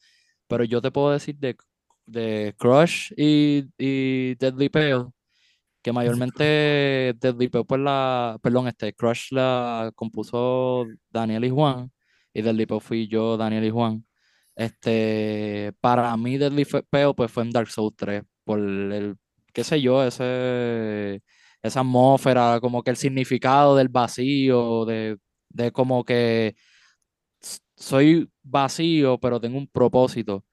pero 0.47 0.64
yo 0.64 0.81
te 0.81 0.91
puedo 0.91 1.11
decir 1.11 1.37
de, 1.38 1.57
de 2.07 2.55
Crush 2.59 3.12
y, 3.17 3.64
y 3.79 4.35
Deadly 4.37 4.69
Pale, 4.69 5.07
que 5.83 5.93
mayormente 5.93 7.14
Deadly 7.21 7.49
Pale, 7.49 7.64
pues 7.64 7.81
la, 7.81 8.38
perdón, 8.41 8.69
este, 8.69 8.93
Crush 8.95 9.33
la 9.33 9.91
compuso 9.95 10.87
Daniel 11.11 11.45
y 11.45 11.50
Juan, 11.50 11.91
y 12.33 12.43
Deadly 12.43 12.67
Pale 12.67 12.81
fui 12.81 13.09
yo, 13.09 13.37
Daniel 13.37 13.64
y 13.64 13.71
Juan. 13.71 14.05
Este, 14.55 15.73
para 15.81 16.17
mí 16.17 16.38
Deadly 16.38 16.64
Pale, 16.64 17.14
pues 17.14 17.33
fue 17.33 17.43
en 17.43 17.50
Dark 17.50 17.69
Souls 17.71 17.95
3, 17.97 18.23
por 18.45 18.59
el, 18.61 19.17
qué 19.52 19.64
sé 19.64 19.81
yo, 19.81 20.05
ese 20.05 21.23
esa 21.62 21.81
atmósfera, 21.81 22.59
como 22.61 22.83
que 22.83 22.90
el 22.90 22.97
significado 22.97 23.76
del 23.76 23.88
vacío, 23.88 24.85
de, 24.85 25.19
de 25.50 25.73
como 25.73 26.04
que 26.04 26.54
soy 27.76 28.31
vacío, 28.42 29.19
pero 29.19 29.40
tengo 29.40 29.59
un 29.59 29.66
propósito. 29.69 30.45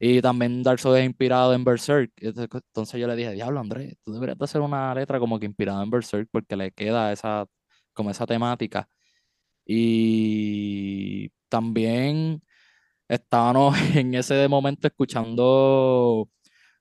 Y 0.00 0.22
también 0.22 0.62
Dark 0.62 0.78
Souls 0.80 1.00
es 1.00 1.06
inspirado 1.06 1.54
en 1.54 1.64
Berserk. 1.64 2.12
Entonces 2.20 3.00
yo 3.00 3.06
le 3.08 3.16
dije, 3.16 3.32
diablo, 3.32 3.60
Andrés, 3.60 3.96
tú 4.04 4.12
deberías 4.12 4.38
de 4.38 4.44
hacer 4.44 4.60
una 4.60 4.94
letra 4.94 5.18
como 5.18 5.38
que 5.40 5.46
inspirada 5.46 5.82
en 5.82 5.90
Berserk 5.90 6.28
porque 6.30 6.56
le 6.56 6.72
queda 6.72 7.12
esa, 7.12 7.46
como 7.92 8.10
esa 8.10 8.26
temática. 8.26 8.88
Y 9.66 11.30
también 11.48 12.42
estábamos 13.08 13.76
en 13.96 14.14
ese 14.14 14.48
momento 14.48 14.88
escuchando 14.88 16.28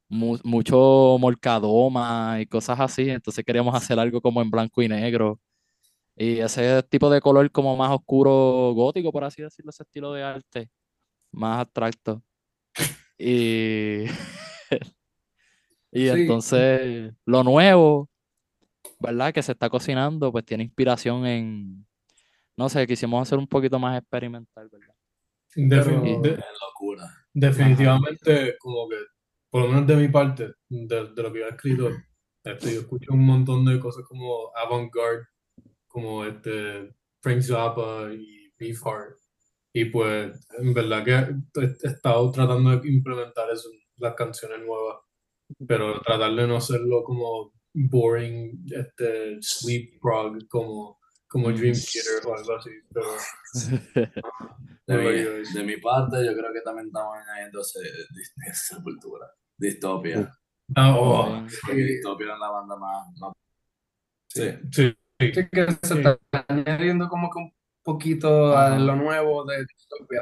mu- 0.10 0.40
mucho 0.44 1.18
Molcadoma 1.20 2.38
y 2.42 2.46
cosas 2.46 2.80
así, 2.80 3.10
entonces 3.10 3.44
queríamos 3.46 3.74
hacer 3.76 4.00
algo 4.00 4.22
como 4.22 4.42
en 4.42 4.50
blanco 4.52 4.82
y 4.82 4.88
negro. 4.88 5.40
Y 6.16 6.40
ese 6.40 6.82
tipo 6.84 7.10
de 7.10 7.22
color 7.22 7.52
como 7.52 7.76
más 7.78 7.92
oscuro, 7.92 8.74
gótico, 8.74 9.12
por 9.12 9.24
así 9.24 9.42
decirlo, 9.42 9.70
ese 9.70 9.84
estilo 9.84 10.14
de 10.14 10.24
arte, 10.24 10.70
más 11.32 11.60
abstracto. 11.60 12.24
Y, 13.18 14.06
y 15.92 16.08
Sí. 16.08 16.10
entonces 16.10 17.14
lo 17.26 17.44
nuevo, 17.44 18.10
¿verdad? 19.00 19.34
Que 19.34 19.44
se 19.44 19.52
está 19.52 19.70
cocinando, 19.70 20.32
pues 20.32 20.46
tiene 20.46 20.64
inspiración 20.64 21.26
en, 21.26 21.86
no 22.56 22.70
sé, 22.70 22.86
quisimos 22.88 23.22
hacer 23.22 23.38
un 23.38 23.48
poquito 23.48 23.78
más 23.80 23.98
experimental, 24.00 24.70
¿verdad? 24.70 24.94
defin- 25.56 25.70
Pero- 25.70 26.22
de- 26.22 26.34
Es 26.34 26.46
locura. 26.62 27.08
definitivamente, 27.34 28.56
como 28.60 28.88
que, 28.90 28.96
por 29.50 29.62
lo 29.63 29.68
menos 29.70 29.88
de 29.88 29.96
mi 29.96 30.08
parte, 30.10 30.54
de, 30.70 31.10
de 31.13 31.24
lo 31.24 31.34
que 31.34 31.39
yo 31.39 31.46
he 31.46 31.50
escrito, 31.50 31.89
este, 32.44 32.74
yo 32.74 32.82
escucho 32.82 33.13
un 33.13 33.25
montón 33.25 33.66
de 33.66 33.80
cosas 33.80 34.06
como 34.06 34.51
avant-garde, 34.56 35.25
como 35.88 36.24
este, 36.25 36.94
Frank 37.22 37.42
Zappa 37.42 38.10
y 38.13 38.51
Beefheart. 38.58 39.18
Y 39.74 39.86
pues, 39.86 40.48
en 40.58 40.74
verdad 40.74 41.04
que 41.04 41.12
he, 41.62 41.88
estado 41.88 42.32
tratando 42.32 42.77
de 42.77 42.89
implementar 42.89 43.50
eso 43.51 43.70
en 43.72 43.80
las 43.98 44.16
canciones 44.16 44.60
nuevas, 44.66 44.98
pero 45.68 46.00
tratar 46.01 46.34
de 46.36 46.48
no 46.48 46.58
hacerlo 46.58 47.04
como 47.04 47.54
boring, 47.74 48.66
este, 48.72 49.38
sleep 49.42 50.00
prog, 50.01 50.48
como, 50.48 51.00
como. 51.44 51.58
Dream 51.58 51.74
Theater 51.74 52.27
o 52.27 52.38
algo 52.38 52.56
así, 52.56 52.70
pero 52.94 53.08
De 54.88 55.63
mi, 55.63 55.72
de 55.74 55.77
parte, 55.79 56.25
yo 56.25 56.34
creo 56.34 56.53
que 56.53 56.62
también 56.62 56.88
estamos 56.88 57.17
añadiendo 57.17 57.62
Sepultura. 58.53 59.27
Distopia. 59.58 60.32
Ah, 60.75 60.96
oh. 60.98 61.46
Porque 61.65 61.82
Distopia 61.82 62.25
era 62.27 62.38
la 62.38 62.50
banda 62.50 62.75
más. 62.77 63.08
más... 63.20 63.34
Sí. 64.29 64.51
sí, 64.72 64.96
Sí, 65.20 65.32
que 65.32 65.67
se 65.82 65.96
está 65.96 66.20
añadiendo 66.48 67.10
como 67.10 67.29
que 67.32 67.39
un 67.39 67.51
poquito 67.84 68.56
a 68.56 68.77
lo 68.77 68.96
nuevo 68.96 69.44
de 69.46 69.65
Dystopia. 69.65 70.22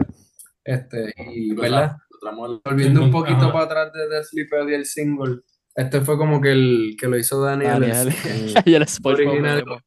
Este, 0.64 1.14
y 1.18 1.54
Volviendo 1.54 3.04
un 3.04 3.12
poquito 3.12 3.38
Ajá. 3.38 3.52
para 3.54 3.66
atrás 3.66 3.94
de 3.94 4.08
The 4.10 4.24
Sleeper 4.24 4.70
y 4.70 4.74
el 4.74 4.86
single, 4.86 5.42
este 5.76 6.00
fue 6.02 6.18
como 6.18 6.40
que 6.40 6.52
el 6.54 6.96
que 6.98 7.08
lo 7.08 7.18
hizo 7.18 7.42
Daniel. 7.42 7.82
Daniel. 7.82 8.16
el- 8.26 8.54
y 8.66 8.74
el 8.76 8.88
SpongeBob 8.88 9.32
original. 9.34 9.64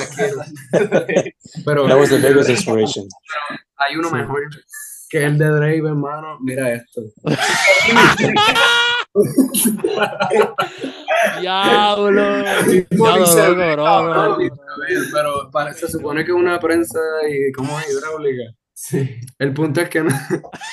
Aquí. 0.00 1.34
Pero 1.64 1.86
That 1.88 1.98
was 1.98 2.10
the 2.10 2.18
biggest 2.18 2.50
inspiration. 2.50 3.06
hay 3.76 3.96
uno 3.96 4.10
mejor 4.10 4.40
que 5.08 5.24
el 5.24 5.36
de 5.38 5.46
Drake, 5.46 5.78
hermano. 5.86 6.38
Mira 6.40 6.72
esto. 6.72 7.02
Diablo. 11.40 12.22
Pero 15.12 15.50
para- 15.50 15.72
se 15.74 15.88
supone 15.88 16.24
que 16.24 16.30
es 16.30 16.36
una 16.36 16.58
prensa 16.58 16.98
y 17.28 17.52
como 17.52 17.78
es 17.80 17.90
hidráulica. 17.90 18.52
Sí. 18.74 19.20
El 19.38 19.52
punto 19.54 19.80
es 19.80 19.88
que 19.88 20.00
no, 20.02 20.10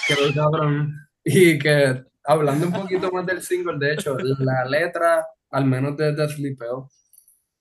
que 0.07 0.15
no, 0.15 0.33
cabrón. 0.33 0.93
Y 1.23 1.59
que 1.59 2.01
hablando 2.23 2.67
un 2.67 2.73
poquito 2.73 3.11
más 3.11 3.25
del 3.25 3.41
single, 3.41 3.77
de 3.77 3.93
hecho, 3.93 4.17
la 4.17 4.65
letra, 4.65 5.25
al 5.51 5.65
menos 5.65 5.95
de 5.97 6.13
The 6.13 6.29
Sleepeo, 6.29 6.89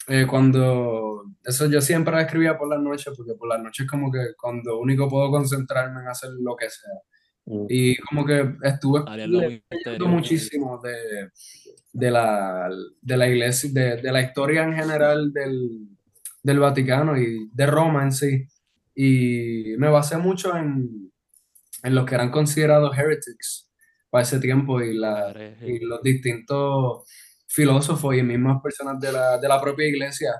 eh, 0.08 0.26
cuando 0.26 1.24
eso 1.44 1.66
yo 1.66 1.80
siempre 1.80 2.20
escribía 2.20 2.56
por 2.56 2.68
las 2.68 2.80
noches, 2.80 3.14
porque 3.16 3.34
por 3.34 3.48
las 3.48 3.62
noches 3.62 3.86
como 3.86 4.10
que 4.10 4.34
cuando 4.36 4.78
único 4.78 5.08
puedo 5.08 5.30
concentrarme 5.30 6.00
en 6.00 6.08
hacer 6.08 6.30
lo 6.40 6.56
que 6.56 6.70
sea. 6.70 6.94
Mm. 7.46 7.66
Y 7.68 7.96
como 7.96 8.24
que 8.24 8.56
estuve 8.62 9.04
leyendo 9.16 10.08
muchísimo 10.08 10.80
de, 10.82 11.30
de 11.92 12.10
la, 12.10 12.70
de 13.00 13.16
la 13.16 13.28
iglesia, 13.28 13.70
de, 13.72 13.96
de 14.02 14.12
la 14.12 14.22
historia 14.22 14.64
en 14.64 14.74
general 14.74 15.32
del, 15.32 15.88
del 16.42 16.58
Vaticano 16.58 17.16
y 17.16 17.50
de 17.52 17.66
Roma 17.66 18.02
en 18.02 18.12
sí. 18.12 18.46
Y 18.94 19.76
me 19.78 19.88
basé 19.88 20.16
mucho 20.16 20.56
en, 20.56 21.12
en 21.82 21.94
los 21.94 22.04
que 22.04 22.14
eran 22.14 22.30
considerados 22.30 22.96
heretics 22.98 23.70
para 24.10 24.22
ese 24.22 24.40
tiempo 24.40 24.80
y, 24.80 24.96
la, 24.96 25.34
y 25.62 25.80
los 25.80 26.02
distintos 26.02 27.02
filósofos 27.48 28.14
y 28.14 28.22
mismas 28.22 28.60
personas 28.62 29.00
de 29.00 29.10
la, 29.10 29.38
de 29.38 29.48
la 29.48 29.60
propia 29.60 29.88
iglesia 29.88 30.30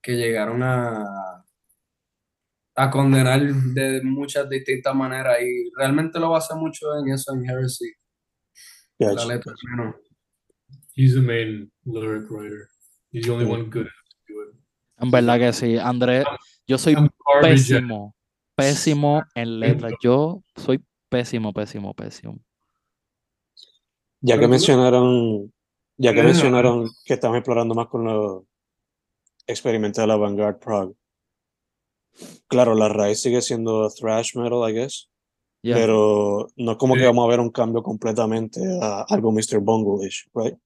que 0.00 0.16
llegaron 0.16 0.62
a, 0.62 1.44
a 2.74 2.90
condenar 2.90 3.40
de 3.42 4.00
muchas 4.02 4.48
distintas 4.48 4.94
maneras 4.94 5.38
y 5.40 5.70
realmente 5.76 6.18
lo 6.18 6.30
basé 6.30 6.54
mucho 6.54 6.86
en 6.98 7.12
eso, 7.12 7.32
en 7.34 7.48
heresy, 7.48 7.92
la 8.98 9.24
letra. 9.24 9.52
bueno. 9.76 9.94
he's 10.94 11.14
the 11.14 11.20
main 11.20 11.70
lyric 11.84 12.30
writer. 12.30 12.68
He's 13.12 13.26
the 13.26 13.32
only 13.32 13.46
one 13.46 13.70
good 13.70 13.86
enough 13.86 14.08
to 14.10 14.32
do 14.32 14.42
it. 14.42 14.54
En 14.98 15.10
verdad 15.10 15.38
que 15.38 15.52
sí, 15.52 15.76
Andrés, 15.78 16.24
yo 16.66 16.78
soy 16.78 16.96
pésimo, 17.42 18.14
pésimo 18.56 19.22
en 19.34 19.60
letras. 19.60 19.92
Yo 20.02 20.42
soy 20.56 20.82
pésimo, 21.08 21.52
pésimo, 21.52 21.94
pésimo. 21.94 22.38
Ya 24.20 24.38
que 24.38 24.48
mencionaron, 24.48 25.52
ya 25.96 26.12
que 26.14 26.22
mencionaron 26.22 26.88
que 27.04 27.14
estamos 27.14 27.36
explorando 27.38 27.74
más 27.74 27.88
con 27.88 28.04
los 28.04 28.42
experimentos 29.46 30.02
de 30.02 30.06
la 30.06 30.16
Vanguard 30.16 30.58
Prague. 30.58 30.94
Claro, 32.48 32.74
la 32.74 32.88
raíz 32.88 33.20
sigue 33.20 33.42
siendo 33.42 33.88
thrash 33.90 34.36
metal, 34.36 34.68
I 34.68 34.72
guess, 34.72 35.10
Yeah. 35.62 35.76
pero 35.76 36.46
no 36.56 36.72
es 36.72 36.76
como 36.76 36.94
que 36.94 37.06
vamos 37.06 37.24
a 37.24 37.28
ver 37.28 37.40
un 37.40 37.48
cambio 37.50 37.82
completamente 37.82 38.60
a 38.82 39.00
algo 39.08 39.32
Mr. 39.32 39.60
Bungle-ish, 39.60 40.28
right? 40.34 40.58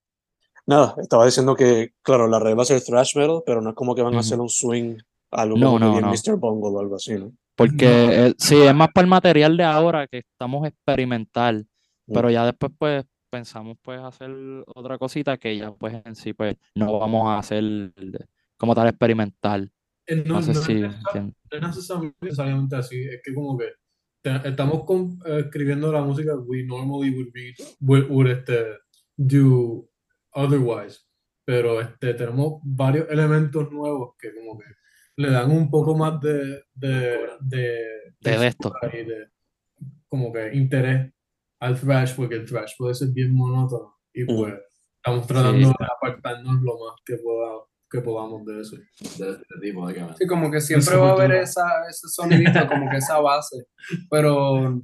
Nada, 0.66 0.97
estaba 1.00 1.25
diciendo 1.25 1.54
que, 1.54 1.92
claro, 2.02 2.26
la 2.26 2.40
raíz 2.40 2.58
va 2.58 2.62
a 2.62 2.66
ser 2.66 2.82
thrash 2.82 3.14
metal, 3.16 3.42
pero 3.47 3.61
no 3.62 3.70
es 3.70 3.76
como 3.76 3.94
que 3.94 4.02
van 4.02 4.16
a 4.16 4.20
hacer 4.20 4.40
un 4.40 4.49
swing, 4.49 4.97
a 5.30 5.42
algo 5.42 5.56
No, 5.56 5.66
como 5.75 5.78
no, 5.78 6.00
no. 6.00 6.08
Mr. 6.11 6.37
Bungle 6.37 6.70
o 6.76 6.80
algo 6.80 6.97
así, 6.97 7.14
¿no? 7.14 7.32
Porque 7.54 8.26
eh, 8.26 8.35
sí, 8.38 8.61
es 8.61 8.75
más 8.75 8.88
para 8.92 9.04
el 9.04 9.08
material 9.11 9.56
de 9.56 9.62
ahora 9.62 10.08
que 10.08 10.18
estamos 10.18 10.66
experimental, 10.66 11.66
Mm. 12.08 12.12
pero 12.14 12.30
ya 12.30 12.44
después 12.47 12.73
pues 12.76 13.04
pensamos 13.28 13.76
pues 13.82 14.00
hacer 14.00 14.30
otra 14.66 14.99
cosita 14.99 15.36
que 15.36 15.56
ya 15.56 15.73
pues 15.73 16.00
en 16.04 16.14
sí 16.14 16.32
pues 16.32 16.56
no 16.75 16.99
vamos 16.99 17.28
a 17.28 17.38
hacer 17.38 17.93
como 18.56 18.75
tal 18.75 18.88
experimental. 18.88 19.71
Eh, 20.06 20.25
No 20.26 20.34
No, 20.34 20.43
sé 20.43 20.54
no 20.54 20.60
si 20.62 20.73
es 20.73 20.80
necesariamente- 20.80 22.17
necesariamente 22.21 22.76
así, 22.76 23.02
es 23.02 23.21
que 23.23 23.34
como 23.34 23.56
que 23.58 23.67
te- 24.23 24.49
estamos 24.49 24.84
con- 24.84 25.19
eh, 25.26 25.41
escribiendo 25.47 25.93
la 25.93 26.02
música 26.02 26.34
we 26.36 26.64
normally 26.64 27.10
would 27.10 27.28
read, 27.34 27.54
would, 27.80 28.08
would, 28.10 28.26
este, 28.30 28.78
do 29.17 29.88
otherwise, 30.32 31.00
pero 31.45 31.80
este, 31.80 32.14
tenemos 32.14 32.60
varios 32.64 33.08
elementos 33.10 33.71
nuevos 33.71 34.14
que 34.19 34.34
como 34.34 34.58
que 34.58 34.64
le 35.17 35.30
dan 35.30 35.50
un 35.50 35.69
poco 35.71 35.97
más 35.97 36.21
de, 36.21 36.62
de, 36.75 37.19
de, 37.41 37.78
De 38.21 38.47
esto. 38.47 38.73
y 38.93 39.04
de 39.04 39.28
como 40.08 40.32
que 40.32 40.54
interés 40.54 41.12
al 41.60 41.78
thrash, 41.80 42.14
porque 42.14 42.36
el 42.36 42.47
thrash 42.47 42.73
puede 42.78 42.94
ser 42.94 43.08
bien 43.08 43.34
monótono 43.34 43.97
y 44.12 44.23
Mm. 44.25 44.26
pues 44.36 44.54
estamos 44.97 45.26
tratando 45.26 45.68
Sí. 45.68 45.75
de 45.78 45.86
apartarnos 45.97 46.62
lo 46.62 46.73
más 46.78 46.94
que, 47.04 47.16
poda- 47.16 47.64
que 47.90 48.00
podamos 48.00 48.44
de 48.44 48.60
eso. 48.60 48.76
De 48.76 49.30
este 49.30 49.54
tipo, 49.62 49.80
básicamente. 49.82 50.16
Sí, 50.18 50.26
como 50.26 50.50
que 50.50 50.60
siempre 50.60 50.97
va 50.97 51.10
a 51.10 51.12
haber 51.12 51.32
esa, 51.32 51.66
ese 51.88 52.08
sonidito, 52.08 52.66
como 52.68 52.90
que 52.90 52.99
esa 52.99 53.18
base, 53.21 53.66
pero 54.10 54.80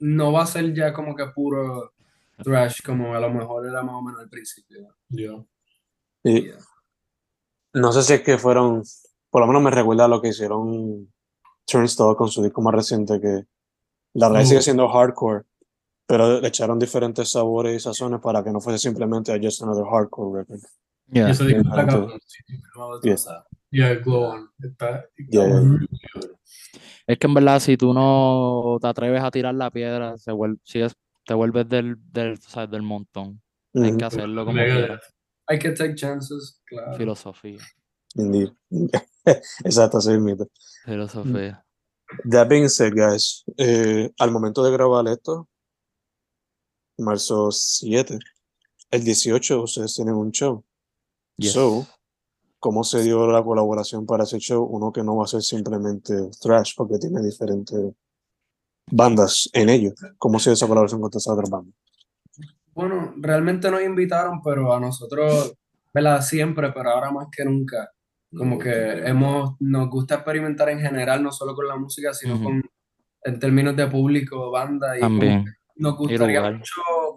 no 0.00 0.32
va 0.32 0.42
a 0.42 0.46
ser 0.46 0.74
ya 0.74 0.92
como 0.92 1.14
que 1.14 1.26
puro 1.34 1.92
thrash, 2.42 2.78
como 2.84 3.14
a 3.14 3.20
lo 3.20 3.30
mejor 3.30 3.66
era 3.66 3.82
más 3.82 3.94
o 3.94 4.02
menos 4.02 4.20
al 4.20 4.28
principio. 4.28 4.94
Yeah. 5.10 5.44
no 7.74 7.92
sé 7.92 8.02
si 8.02 8.12
es 8.14 8.22
que 8.22 8.38
fueron, 8.38 8.82
por 9.30 9.40
lo 9.42 9.46
menos 9.46 9.62
me 9.62 9.70
recuerda 9.70 10.04
a 10.04 10.08
lo 10.08 10.20
que 10.20 10.28
hicieron 10.28 11.12
Turnstile 11.66 12.16
con 12.16 12.28
su 12.28 12.42
disco 12.42 12.62
más 12.62 12.74
reciente, 12.74 13.20
que 13.20 13.42
la 14.14 14.28
raíz 14.28 14.46
Uh. 14.46 14.50
sigue 14.50 14.62
siendo 14.62 14.88
hardcore, 14.88 15.44
pero 16.08 16.40
le 16.40 16.48
echaron 16.48 16.78
diferentes 16.78 17.28
sabores 17.30 17.76
y 17.76 17.80
sazones 17.80 18.18
para 18.20 18.42
que 18.42 18.50
no 18.50 18.60
fuese 18.62 18.78
simplemente 18.78 19.30
a 19.30 19.38
just 19.40 19.62
another 19.62 19.84
hardcore 19.84 20.40
record. 20.40 20.60
Yeah. 21.12 21.26
Disco 21.28 21.44
Yeah, 21.44 21.58
está 21.60 21.82
I 21.82 21.86
cabrón, 21.86 22.20
sí. 22.26 22.44
Yeah. 23.70 23.94
Glow 23.96 24.24
On. 24.24 24.50
Está, 24.62 25.04
Yeah, 25.28 25.46
yeah. 25.46 26.30
Es 27.06 27.18
que 27.18 27.26
en 27.26 27.34
verdad 27.34 27.60
si 27.60 27.76
tú 27.76 27.92
no 27.92 28.78
te 28.80 28.88
atreves 28.88 29.22
a 29.22 29.30
tirar 29.30 29.54
la 29.54 29.70
piedra, 29.70 30.16
se 30.16 30.32
vuelve, 30.32 30.58
si 30.64 30.80
es, 30.80 30.94
te 31.26 31.34
vuelves 31.34 31.68
del, 31.68 31.96
del, 32.10 32.38
¿sabes? 32.40 32.70
del 32.70 32.82
montón. 32.82 33.42
Hay 33.74 33.90
Ujú, 33.90 33.98
que 33.98 34.04
hacerlo 34.06 34.44
como 34.46 34.58
quieras. 34.58 35.02
Hay 35.46 35.58
que 35.58 35.70
take 35.72 35.94
chances, 35.94 36.62
claro. 36.66 36.94
Filosofía. 36.94 37.58
indeed. 38.14 38.50
Exacto, 39.64 39.98
así 39.98 40.16
mismo. 40.18 40.46
Filosofía. 40.86 41.62
That 42.30 42.48
being 42.48 42.68
said, 42.70 42.94
guys, 42.94 43.44
eh, 43.58 44.10
al 44.18 44.30
momento 44.30 44.62
de 44.64 44.72
grabar 44.72 45.06
esto, 45.08 45.46
marzo 46.98 47.50
7, 47.50 48.18
el 48.90 49.04
18 49.04 49.62
ustedes 49.62 49.94
tienen 49.94 50.14
un 50.14 50.30
show. 50.30 50.64
Yes. 51.36 51.52
So, 51.52 51.86
¿cómo 52.58 52.84
se 52.84 53.02
dio 53.02 53.26
la 53.26 53.42
colaboración 53.42 54.06
para 54.06 54.24
ese 54.24 54.38
show? 54.38 54.64
Uno 54.64 54.92
que 54.92 55.02
no 55.02 55.16
va 55.16 55.24
a 55.24 55.28
ser 55.28 55.42
simplemente 55.42 56.14
thrash, 56.40 56.72
porque 56.76 56.98
tiene 56.98 57.22
diferentes 57.22 57.92
bandas 58.90 59.48
en 59.52 59.68
ello. 59.68 59.92
¿Cómo 60.18 60.38
se 60.38 60.50
dio 60.50 60.54
esa 60.54 60.66
colaboración 60.66 61.00
con 61.00 61.10
esas 61.10 61.28
otras 61.28 61.50
bandas? 61.50 61.74
Bueno, 62.72 63.14
realmente 63.16 63.70
nos 63.70 63.82
invitaron, 63.82 64.40
pero 64.42 64.72
a 64.72 64.80
nosotros, 64.80 65.54
¿verdad? 65.92 66.22
Siempre, 66.22 66.72
pero 66.72 66.90
ahora 66.90 67.10
más 67.10 67.26
que 67.30 67.44
nunca, 67.44 67.90
como 68.36 68.58
que 68.58 68.98
hemos, 69.06 69.56
nos 69.60 69.88
gusta 69.90 70.16
experimentar 70.16 70.68
en 70.70 70.80
general, 70.80 71.22
no 71.22 71.32
solo 71.32 71.54
con 71.54 71.66
la 71.66 71.76
música, 71.76 72.14
sino 72.14 72.34
Ujú. 72.36 72.44
con, 72.44 72.62
en 73.24 73.38
términos 73.40 73.74
de 73.74 73.86
público, 73.88 74.50
banda, 74.50 74.96
y 74.96 75.00
como 75.00 75.18
También. 75.18 75.44
que 75.44 75.50
nos 75.78 75.96
gustaría 75.96 76.50
mucho 76.50 76.72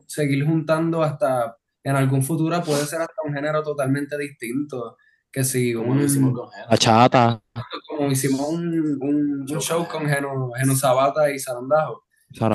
seguir 0.08 0.45
juntando 0.45 1.02
hasta, 1.04 1.58
en 1.84 1.95
algún 1.95 2.21
futuro 2.24 2.62
puede 2.63 2.86
ser 2.86 3.02
hasta 3.02 3.13
un 3.26 3.34
género 3.34 3.62
totalmente 3.63 4.17
distinto, 4.17 4.97
que 5.32 5.43
si 5.43 5.74
Como 5.74 5.95
lo 5.95 6.04
hicimos 6.04 6.34
con 6.34 6.50
Geno. 6.52 6.67
Bachata. 6.69 7.41
como 7.88 8.12
hicimos 8.12 8.41
un, 8.50 8.97
un, 9.02 9.41
un 9.50 9.62
show 9.62 9.88
con 9.88 10.06
Geno, 10.08 10.52
Geno 10.58 10.76
Sabata 10.76 11.32
y 11.32 11.39
Sarandajo, 11.39 12.04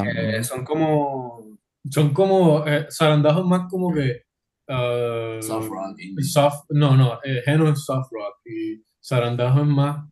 que 0.03 0.45
son 0.45 0.65
como, 0.65 1.59
Son 1.91 2.13
como 2.13 2.67
eh, 2.67 2.87
zarandajos 2.91 3.47
más 3.47 3.69
como 3.71 3.93
que. 3.95 4.23
ah, 4.69 5.39
Soft 5.41 5.69
rock, 5.69 5.99
indie. 6.01 6.25
soft- 6.25 6.65
no, 6.71 6.97
no, 6.97 7.19
eh, 7.25 7.43
Geno 7.45 7.69
es 7.71 7.85
soft 7.85 8.09
rock 8.11 8.37
y 8.45 8.83
zarandajo 9.03 9.61
es 9.61 9.67
más. 9.67 10.05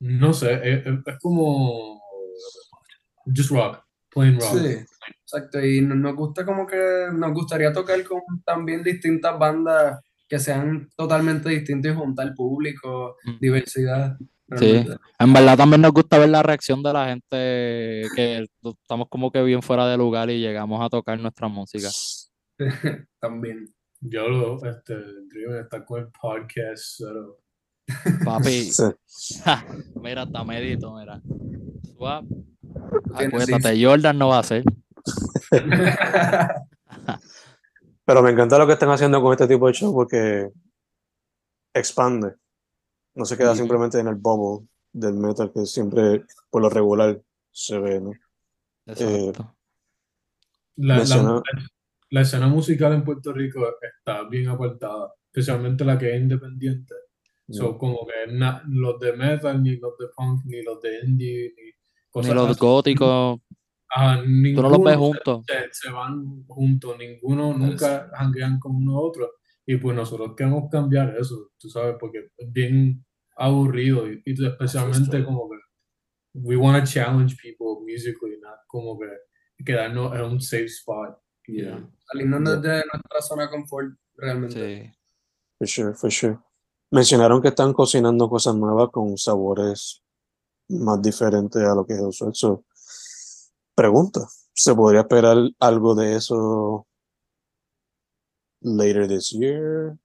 No 0.00 0.32
sé, 0.32 0.54
es, 0.54 0.86
es- 0.86 0.98
es 1.06 1.18
como. 1.20 2.00
Just 3.36 3.50
rock, 3.50 3.82
plain 4.10 4.40
rock. 4.40 4.58
Sí, 4.58 4.76
exacto. 5.22 5.64
Y 5.64 5.80
no- 5.80 5.94
nos 5.94 6.14
gusta 6.16 6.44
como 6.44 6.66
que 6.66 7.08
nos 7.12 7.32
gustaría 7.32 7.72
tocar 7.72 8.02
con 8.04 8.20
también 8.44 8.82
distintas 8.82 9.38
bandas 9.38 10.00
que 10.28 10.38
sean 10.38 10.88
totalmente 10.96 11.48
distintos 11.48 11.92
y 11.92 11.94
juntar 11.94 12.34
público, 12.34 13.16
Mm. 13.24 13.38
diversidad. 13.40 14.16
Sí, 14.56 14.84
en 15.20 15.32
verdad 15.32 15.56
también 15.56 15.80
nos 15.80 15.92
gusta 15.92 16.18
ver 16.18 16.28
la 16.28 16.42
reacción 16.42 16.82
de 16.82 16.92
la 16.92 17.06
gente 17.06 18.08
que 18.16 18.46
estamos 18.82 19.06
como 19.08 19.30
que 19.30 19.42
bien 19.44 19.62
fuera 19.62 19.86
de 19.86 19.96
lugar 19.96 20.28
y 20.28 20.40
llegamos 20.40 20.84
a 20.84 20.88
tocar 20.88 21.18
nuestra 21.20 21.46
música. 21.46 21.88
También. 23.20 23.72
Yo 24.00 24.28
lo, 24.28 24.56
este, 24.64 24.94
Dream 24.96 25.60
está 25.62 25.84
con 25.84 26.00
el 26.00 26.08
podcast, 26.20 27.00
pero 27.00 27.38
Papi, 28.24 28.70
Sí. 29.06 29.40
ja, 29.44 29.64
mira, 30.02 30.22
está 30.24 30.42
medito, 30.42 30.96
mira. 30.96 31.20
Swap. 31.96 32.24
Acuérdate, 33.14 33.84
Jordan 33.84 34.18
no 34.18 34.28
va 34.28 34.38
a 34.38 34.42
ser. 34.42 34.64
Pero 38.04 38.22
me 38.22 38.30
encanta 38.30 38.58
lo 38.58 38.66
que 38.66 38.72
están 38.74 38.90
haciendo 38.90 39.20
con 39.22 39.32
este 39.32 39.46
tipo 39.46 39.66
de 39.66 39.72
show 39.72 39.92
porque 39.94 40.50
expande. 41.74 42.34
No 43.14 43.24
se 43.24 43.36
queda 43.36 43.54
simplemente 43.54 43.98
en 43.98 44.08
el 44.08 44.16
bubble 44.16 44.66
del 44.92 45.14
metal 45.14 45.52
que 45.52 45.66
siempre, 45.66 46.24
por 46.50 46.62
lo 46.62 46.70
regular, 46.70 47.20
se 47.52 47.78
ve, 47.78 48.00
¿no? 48.00 48.12
Exacto. 48.86 49.54
la, 50.76 50.94
la- 50.94 51.00
Menciona- 51.00 51.42
la 52.12 52.20
escena 52.22 52.48
musical 52.48 52.92
en 52.94 53.04
Puerto 53.04 53.32
Rico 53.32 53.60
está 53.82 54.24
bien 54.28 54.48
apartada, 54.48 55.12
especialmente 55.26 55.84
la 55.84 55.96
que 55.98 56.14
es 56.16 56.20
independiente. 56.22 56.94
So, 57.48 57.76
como 57.78 58.06
que 58.06 58.32
na- 58.32 58.62
los 58.68 58.98
de 59.00 59.12
metal, 59.12 59.60
ni 59.62 59.76
los 59.76 59.96
de 59.98 60.06
punk, 60.16 60.44
ni 60.44 60.62
los 60.62 60.80
de 60.80 61.00
indie, 61.04 61.52
ni 61.56 61.64
Ni 61.64 61.72
cosas 62.10 62.34
los 62.34 62.50
así. 62.50 62.60
góticos, 62.60 63.40
Ajá, 63.92 64.22
tú 64.22 64.28
no 64.28 64.68
los 64.68 64.78
ninguno 64.78 64.84
ves 64.84 64.92
se- 64.94 64.98
juntos. 64.98 65.44
Se, 65.46 65.54
se 65.72 65.90
van 65.92 66.44
juntos, 66.46 66.96
ninguno 66.98 67.54
nunca 67.54 68.10
hanguean 68.14 68.58
con 68.58 68.76
uno 68.76 68.98
otro. 69.00 69.30
Y 69.66 69.76
pues 69.76 69.94
nosotros 69.96 70.32
queremos 70.36 70.68
cambiar 70.70 71.16
eso, 71.16 71.50
tú 71.58 71.68
sabes, 71.68 71.96
porque 71.98 72.30
es 72.36 72.52
bien 72.52 73.04
aburrido 73.36 74.10
y, 74.10 74.22
y 74.24 74.46
especialmente 74.46 75.24
como 75.24 75.48
que 75.48 75.56
we 76.34 76.56
want 76.56 76.78
to 76.84 76.90
challenge 76.90 77.36
people 77.42 77.80
musically, 77.84 78.38
not 78.40 78.58
como 78.66 78.98
que 78.98 79.06
quedarnos 79.64 80.14
en 80.14 80.22
un 80.22 80.40
safe 80.40 80.66
spot. 80.66 81.18
Yeah. 81.46 81.88
Salirnos 82.12 82.62
de 82.62 82.82
nuestra 82.92 83.20
zona 83.22 83.42
de 83.44 83.50
confort, 83.50 83.92
realmente. 84.16 84.54
Sí. 84.54 84.92
For 85.58 85.66
sure, 85.68 85.94
for 85.94 86.10
sure. 86.10 86.38
Mencionaron 86.92 87.42
que 87.42 87.48
están 87.48 87.72
cocinando 87.72 88.28
cosas 88.28 88.54
nuevas 88.54 88.90
con 88.90 89.16
sabores 89.18 90.02
más 90.68 91.02
diferentes 91.02 91.62
a 91.62 91.74
lo 91.74 91.84
que 91.84 91.94
es 91.94 92.00
usual. 92.00 92.34
So, 92.34 92.64
pregunta, 93.80 94.20
¿se 94.52 94.74
podría 94.74 95.00
esperar 95.00 95.38
algo 95.58 95.94
de 95.94 96.16
eso 96.16 96.86
later 98.60 99.08
this 99.08 99.30
year? 99.30 99.96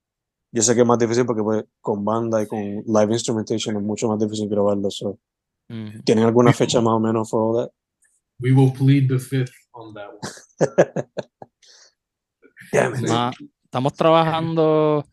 Yo 0.54 0.62
sé 0.62 0.74
que 0.74 0.82
es 0.82 0.88
más 0.88 0.98
difícil 0.98 1.26
porque 1.26 1.44
pues, 1.44 1.66
con 1.82 2.06
banda 2.06 2.42
y 2.42 2.48
con 2.48 2.60
live 2.60 3.12
instrumentation 3.12 3.76
es 3.76 3.84
mucho 3.84 4.08
más 4.08 4.18
difícil 4.18 4.48
grabarlo. 4.48 4.90
So. 4.90 5.20
¿Tienen 6.06 6.24
alguna 6.24 6.54
fecha 6.54 6.80
más 6.80 6.94
o 6.94 7.00
menos 7.00 7.30
for 7.30 7.42
all 7.42 7.66
that? 7.66 7.74
We 8.40 8.54
will 8.54 8.72
plead 8.72 9.10
the 9.10 9.20
fifth 9.20 9.54
on 9.74 9.94
that 9.96 10.10
one. 10.10 10.22
Damn 12.72 12.96
it. 12.96 13.10
Ma- 13.10 13.34
estamos 13.66 13.94
trabajando 13.94 15.06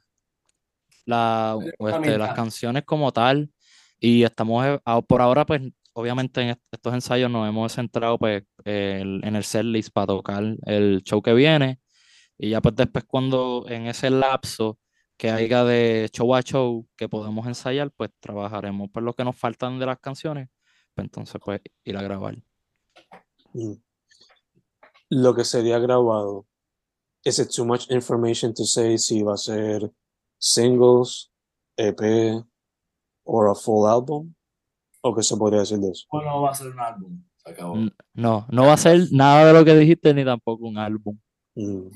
la, 1.05 1.59
este, 1.79 2.18
las 2.18 2.35
canciones 2.35 2.85
como 2.85 3.12
tal 3.12 3.53
y 3.98 4.22
estamos 4.22 4.64
eh, 4.66 4.81
por 5.09 5.20
ahora 5.20 5.44
pues 5.46 5.62
obviamente 5.94 6.40
en 6.40 6.48
est- 6.50 6.62
estos 6.72 6.94
ensayos 6.94 7.31
nos 7.31 7.48
hemos 7.48 7.72
centrado 7.72 8.18
pues 8.18 8.44
en 8.64 9.37
el 9.37 9.44
setlist 9.44 9.90
para 9.92 10.07
tocar 10.09 10.42
el 10.66 11.02
show 11.05 11.20
que 11.22 11.33
viene 11.35 11.81
y 12.38 12.50
ya 12.50 12.61
pues 12.61 12.74
después 12.76 13.05
cuando 13.07 13.64
en 13.68 13.87
ese 13.87 14.11
lapso 14.11 14.78
que 15.16 15.31
haya 15.31 15.64
de 15.64 16.09
show 16.12 16.35
a 16.35 16.42
show 16.42 16.87
que 16.96 17.09
podemos 17.09 17.46
ensayar 17.46 17.90
pues 17.92 18.11
trabajaremos 18.20 18.90
por 18.90 19.02
lo 19.02 19.12
que 19.12 19.24
nos 19.24 19.37
faltan 19.37 19.78
de 19.78 19.87
las 19.87 19.98
canciones 20.00 20.48
pues 20.94 21.05
entonces 21.05 21.40
pues 21.44 21.61
ir 21.85 21.96
a 21.96 22.02
grabar 22.02 22.37
Mm. 23.55 23.74
Lo 25.11 25.35
que 25.35 25.44
sería 25.44 25.78
grabado, 25.78 26.46
¿is 27.22 27.38
it 27.38 27.50
too 27.55 27.66
much 27.66 27.90
information 27.90 28.55
to 28.55 28.64
say 28.64 28.96
si 28.96 29.22
va 29.22 29.35
a 29.35 29.37
ser 29.37 29.90
singles, 30.38 31.31
EP 31.76 32.42
or 33.24 33.48
a 33.50 33.55
full 33.55 33.87
album? 33.87 34.35
¿O 35.03 35.15
qué 35.15 35.23
se 35.23 35.37
podría 35.37 35.61
decir 35.61 35.79
de 35.79 35.91
eso? 35.91 36.07
Bueno, 36.11 36.41
va 36.43 36.51
a 36.51 36.55
ser 36.55 36.69
un 36.69 36.81
álbum. 36.81 37.23
Se 37.37 37.51
acabó. 37.51 37.77
No 38.15 38.47
no 38.51 38.67
va 38.67 38.73
a 38.75 38.77
ser 38.77 39.01
nada 39.11 39.45
de 39.47 39.53
lo 39.53 39.65
que 39.65 39.75
dijiste 39.77 40.15
ni 40.15 40.25
tampoco 40.25 40.67
un 40.67 40.79
álbum 40.79 41.19
Mm. 41.55 41.88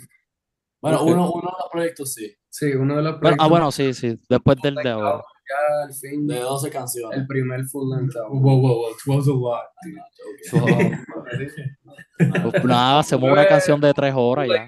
Bueno, 0.83 1.03
uno, 1.05 1.33
uno 1.33 1.51
de 1.51 1.57
los 1.63 1.69
proyectos 1.73 2.13
sí, 2.13 2.31
Sí, 2.51 2.73
uno 2.75 2.97
de 2.97 3.03
los 3.03 3.21
Bueno, 3.21 3.37
ah 3.41 3.49
proyectos 3.49 3.49
bueno 3.49 3.73
sí 3.73 3.95
sí 3.95 4.19
después 4.29 4.59
del 4.63 4.75
de 4.75 4.91
ahora 4.91 5.23
ya 5.49 5.85
al 5.87 5.95
fin, 5.95 6.27
de 6.27 6.41
12 6.41 6.71
canciones. 6.71 7.19
el 7.21 7.27
primer 7.27 7.65
full 7.67 7.89
length 7.95 8.17
album. 8.17 8.43
Wow, 8.43 8.61
wow, 8.61 8.75
wow, 9.07 9.23
12 9.23 9.31
a 9.31 9.35
lot. 9.35 9.65
dude. 10.53 10.99
Ok. 11.17 11.31
Pues 12.53 12.65
nada, 12.65 12.99
hacemos 13.01 13.31
una 13.31 13.47
canción 13.47 13.81
de 13.81 13.93
tres 13.95 14.13
horas 14.17 14.49
ya. 14.49 14.67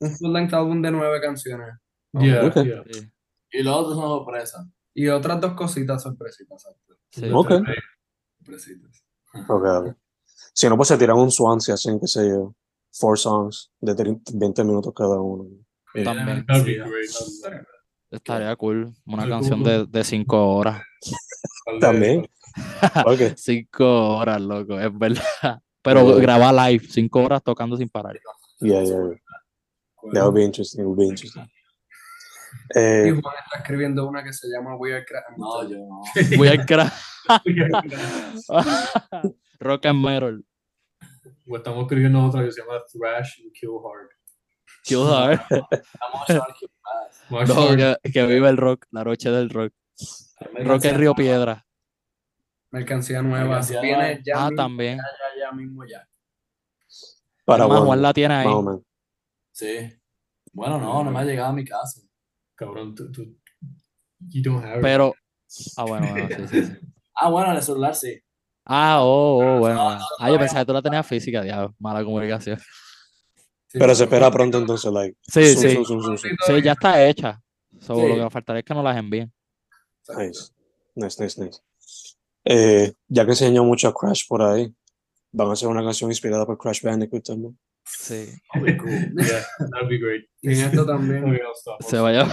Un 0.00 0.10
full 0.16 0.32
length 0.32 0.52
album 0.54 0.82
de 0.82 0.90
nueve 0.90 1.20
canciones. 1.20 1.68
Yeah, 2.12 2.44
Ok. 2.46 2.54
yeah. 2.64 2.82
Sí, 2.90 3.08
Y 3.52 3.62
los 3.62 3.74
otros 3.76 3.94
son 3.94 4.04
sorpresas. 4.08 4.66
Y 4.94 5.08
otras 5.08 5.40
dos 5.40 5.54
cositas 5.54 6.02
sorpresitas. 6.02 6.66
sí. 7.10 7.30
Ok. 7.32 7.50
Sorpresitas. 8.38 9.04
Ok, 9.48 9.64
ok. 9.64 9.96
Si 10.54 10.68
no, 10.68 10.76
pues 10.76 10.88
se 10.88 10.98
tiran 10.98 11.16
un 11.16 11.30
Swansea, 11.30 11.74
hacen, 11.74 11.98
qué 11.98 12.06
sé 12.06 12.28
yo, 12.28 12.54
four 12.92 13.18
songs 13.18 13.70
de 13.80 13.94
30 13.94 14.32
20 14.34 14.64
minutos 14.64 14.92
cada 14.94 15.18
uno. 15.20 15.46
También. 16.04 16.44
Sí. 16.64 16.76
Estaría 18.10 18.54
cool. 18.56 18.92
Una 19.06 19.22
Sí, 19.24 19.28
canción 19.30 19.64
de, 19.64 19.86
de 19.86 20.04
cinco 20.04 20.54
horas. 20.56 20.82
También. 21.80 22.28
Ok. 23.06 23.20
Cinco 23.36 24.16
horas, 24.18 24.40
loco, 24.42 24.78
es 24.78 24.98
verdad. 24.98 25.62
Pero 25.80 26.04
Bueno. 26.04 26.18
grabar 26.20 26.54
live, 26.70 26.86
cinco 26.90 27.22
horas 27.22 27.42
tocando 27.42 27.76
sin 27.78 27.88
parar. 27.88 28.14
Yeah, 28.60 28.82
yeah, 28.82 28.94
yeah. 28.94 30.12
That 30.12 30.24
would 30.24 30.34
be 30.34 30.44
interesting. 30.44 30.82
It 30.82 30.86
would 30.86 30.98
be 30.98 31.06
interesting. 31.06 31.48
Y 32.74 32.78
Eh, 32.78 33.10
Juan 33.20 33.34
está 33.44 33.58
escribiendo 33.58 34.06
una 34.08 34.22
que 34.24 34.32
se 34.32 34.48
llama 34.48 34.76
We 34.76 34.94
Are 34.94 35.04
Cra- 35.04 35.24
No, 35.36 35.68
yo 35.68 35.76
no. 35.78 36.02
Voy 36.38 36.48
a 36.48 36.54
cra- 36.66 36.92
Rock 39.60 39.86
and 39.86 40.04
Metal. 40.04 40.44
Pues 41.46 41.60
estamos 41.60 41.82
escribiendo 41.82 42.24
otra 42.24 42.44
que 42.44 42.52
se 42.52 42.60
llama 42.62 42.80
Thrash 42.90 43.40
and 43.42 43.52
Kill 43.52 43.70
Hard. 43.84 44.08
Kill 44.84 45.06
Hard. 45.06 45.40
No, 47.30 47.54
hard. 47.54 47.76
que, 48.02 48.12
que 48.12 48.26
vive 48.26 48.48
el 48.48 48.56
rock, 48.56 48.86
la 48.90 49.04
noche 49.04 49.30
del 49.30 49.50
rock. 49.50 49.72
Rock 50.64 50.84
en 50.86 50.98
Río 50.98 51.14
Piedra. 51.14 51.64
Mercancía 52.70 53.22
nueva. 53.22 53.44
Mercancía 53.44 53.80
Viene 53.80 53.98
nueva. 53.98 54.20
ya 54.24 54.34
Ah, 54.36 54.44
mismo, 54.50 54.56
también. 54.62 54.96
Ya, 54.96 55.02
ya, 55.02 55.40
ya 55.50 55.52
mismo 55.52 55.84
ya. 55.84 56.08
para 57.44 57.64
Es 57.64 57.70
más, 57.70 57.80
Juan 57.80 58.02
la 58.02 58.12
tiene 58.14 58.34
ahí. 58.34 58.46
o. 58.48 58.82
Sí. 59.52 59.92
Bueno, 60.52 60.78
no, 60.78 61.04
no 61.04 61.10
me 61.10 61.18
ha 61.20 61.24
llegado 61.24 61.50
a 61.50 61.52
mi 61.52 61.64
casa. 61.64 62.00
Cabrón, 62.64 62.94
tú, 62.94 63.10
tú, 63.10 63.36
you 64.28 64.42
don't 64.42 64.64
have 64.64 64.76
it. 64.76 64.82
Pero. 64.82 65.14
Ah, 65.76 65.84
bueno, 65.84 66.06
bueno, 66.10 66.28
sí, 66.28 66.46
sí, 66.48 66.62
sí. 66.62 66.72
Ah, 67.14 67.28
bueno, 67.28 67.50
en 67.50 67.56
el 67.56 67.62
celular 67.62 67.94
sí. 67.94 68.18
Ah, 68.64 69.00
oh, 69.02 69.38
oh, 69.38 69.58
bueno. 69.58 69.74
No, 69.74 69.84
bueno. 69.84 69.98
no, 69.98 70.04
Ah, 70.18 70.30
yo 70.30 70.38
pensaba 70.38 70.60
que 70.60 70.66
tú 70.66 70.72
la 70.72 70.82
tenías 70.82 71.06
física, 71.06 71.42
diablo. 71.42 71.74
Mala 71.78 72.04
comunicación. 72.04 72.58
Pero 73.72 73.94
se 73.94 74.04
espera 74.04 74.30
pronto 74.30 74.58
entonces, 74.58 74.90
like. 74.92 75.16
Sí, 75.22 75.54
zoom, 75.54 75.62
sí. 75.62 75.74
zoom, 75.74 75.84
zoom, 75.84 76.02
zoom, 76.02 76.16
zoom. 76.18 76.36
Sí, 76.46 76.62
ya 76.62 76.72
está 76.72 77.06
hecha. 77.06 77.42
So, 77.80 77.96
Sí. 77.96 78.08
Lo 78.08 78.14
que 78.14 78.22
me 78.22 78.30
faltaría 78.30 78.60
es 78.60 78.64
que 78.64 78.74
nos 78.74 78.84
las 78.84 78.96
envíen. 78.96 79.32
Nice. 80.16 80.52
Nice, 80.94 81.22
nice, 81.22 81.44
nice. 81.44 81.60
Eh, 82.44 82.92
ya 83.08 83.24
que 83.24 83.32
enseñó 83.32 83.64
mucho 83.64 83.88
a 83.88 83.94
Crash 83.94 84.26
por 84.28 84.42
ahí, 84.42 84.74
van 85.32 85.48
a 85.48 85.52
hacer 85.52 85.68
una 85.68 85.82
canción 85.82 86.10
inspirada 86.10 86.46
por 86.46 86.58
Crash 86.58 86.82
Bandicoot 86.82 87.24
también. 87.24 87.58
Sí. 87.84 88.26
Muy 88.54 88.76
cool. 88.76 88.90
Yeah, 89.16 89.44
that'd 89.72 89.88
be 89.88 89.98
great. 89.98 90.24
Y 90.40 90.52
en 90.52 90.66
esto 90.66 90.86
también. 90.86 91.24
Se 91.80 91.98
vaya. 91.98 92.26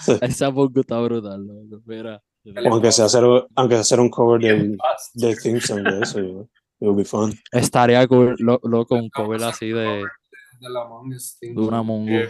Sí. 0.00 0.12
Ese 0.20 0.28
está 0.28 0.48
brutal, 0.48 1.46
loco. 1.46 1.82
Mira. 1.86 2.22
Aunque 2.70 2.90
sea 2.90 3.04
hacer, 3.04 3.24
aunque 3.54 3.74
sea 3.74 3.80
hacer 3.80 4.00
un 4.00 4.08
cover 4.08 4.40
del, 4.40 4.78
del 5.14 5.42
theme 5.42 5.60
song 5.60 5.82
de 5.82 6.00
eso, 6.00 6.20
know, 6.20 6.48
it 6.80 6.86
would 6.86 6.96
be 6.96 7.04
fun. 7.04 7.34
Estaría 7.52 8.06
cool, 8.06 8.34
lo, 8.38 8.58
loco, 8.64 8.94
un 8.94 9.10
cover 9.10 9.42
así 9.42 9.68
de, 9.68 10.04
De 10.60 10.68
la 10.68 10.82
Among 10.82 11.14
Us 11.14 11.38
de 11.40 11.52
una 11.52 11.78
como 11.78 12.04
que, 12.06 12.28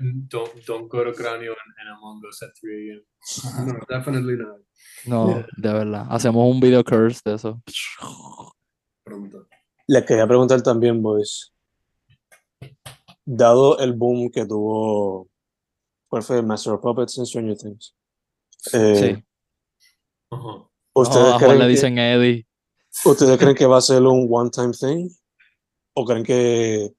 don't, 0.00 0.52
don't 0.66 0.88
go 0.88 1.04
to 1.04 1.12
Cráneo 1.12 1.52
and, 1.52 1.74
and 1.80 1.96
Among 1.96 2.22
Us 2.28 2.42
at 2.42 2.50
3 2.60 2.90
a.m. 2.90 3.72
No, 3.72 3.78
definitely 3.88 4.36
not. 4.36 4.60
No, 5.06 5.44
de 5.56 5.72
verdad. 5.72 6.06
Hacemos 6.10 6.50
un 6.50 6.60
video 6.60 6.82
curse 6.82 7.20
de 7.24 7.34
eso. 7.34 7.62
Pronto. 9.04 9.46
Les 9.86 10.04
quería 10.04 10.26
preguntar 10.26 10.60
también, 10.62 11.00
boys, 11.00 11.52
dado 13.24 13.78
el 13.78 13.92
boom 13.92 14.30
que 14.30 14.46
tuvo, 14.46 15.28
¿cuál 16.08 16.22
fue? 16.22 16.42
Master 16.42 16.74
of 16.74 16.80
Puppets 16.80 17.18
en 17.18 17.26
Stranger 17.26 17.56
Things. 17.56 17.94
Eh, 18.72 18.94
Sí. 19.16 19.24
¿ustedes, 20.94 21.24
Juan 21.26 21.38
creen 21.38 21.58
le 21.58 21.64
que, 21.64 21.68
dicen 21.70 21.98
Eddie. 21.98 22.46
¿Ustedes 23.04 23.38
creen 23.38 23.54
que 23.54 23.66
va 23.66 23.78
a 23.78 23.82
ser 23.82 24.02
un 24.02 24.26
one-time 24.30 24.72
thing? 24.72 25.08
¿O 25.94 26.04
creen 26.04 26.24
que 26.24 26.90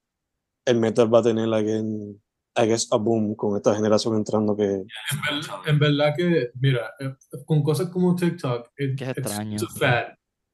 el 0.66 0.76
metal 0.78 1.12
va 1.12 1.18
a 1.20 1.22
tener 1.22 1.52
again, 1.52 2.20
I 2.56 2.66
guess, 2.66 2.88
a 2.92 2.96
boom 2.96 3.34
con 3.34 3.56
esta 3.56 3.74
generación 3.74 4.16
entrando 4.16 4.56
que... 4.56 4.64
En, 4.64 4.84
ver- 4.84 5.66
en 5.66 5.78
verdad 5.78 6.14
que, 6.16 6.50
mira, 6.60 6.92
eh, 7.00 7.14
con 7.46 7.62
cosas 7.62 7.88
como 7.90 8.14
TikTok, 8.14 8.70
it- 8.78 8.98
Qué 8.98 9.10
extraño. 9.10 9.54
it's 9.54 9.64
a 9.64 9.78
fad. 9.78 10.04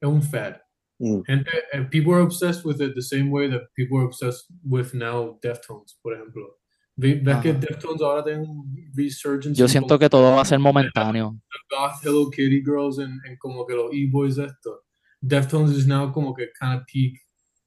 Es 0.01 0.07
un 0.09 0.21
fad. 0.21 0.55
Mm, 0.99 1.21
Gente, 1.27 1.51
eh, 1.73 1.81
people 1.91 2.13
are 2.13 2.23
obsessed 2.23 2.65
with 2.65 2.81
it 2.81 2.95
the 2.95 3.01
same 3.01 3.29
way 3.29 3.47
that 3.49 3.63
people 3.75 3.97
are 3.99 4.05
obsessed 4.05 4.47
with 4.63 4.93
now 4.93 5.37
Deftones, 5.41 5.97
por 6.01 6.13
ejemplo. 6.13 6.57
Ve- 6.95 7.21
Ves 7.23 7.37
que 7.43 7.49
Ajá. 7.51 7.59
Deftones 7.59 8.01
ahora 8.01 8.23
tienen 8.23 8.49
un 8.49 8.91
resurgence 8.95 9.55
Yo 9.59 9.65
en 9.65 9.69
siento 9.69 9.99
que 9.99 10.09
todo 10.09 10.35
va 10.35 10.41
a 10.41 10.45
ser 10.45 10.57
momentáneo. 10.57 11.39
goth 11.69 12.03
Hello 12.03 12.29
Kitty 12.31 12.63
girls 12.63 12.97
en, 12.97 13.19
como 13.39 13.65
que 13.67 13.75
los 13.75 13.91
e-boys 13.93 14.39
esto. 14.39 14.83
Deftones 15.21 15.77
is 15.77 15.85
now 15.87 16.11
como 16.11 16.33
que 16.33 16.47
kind 16.59 16.79
of 16.79 16.85
peak 16.91 17.19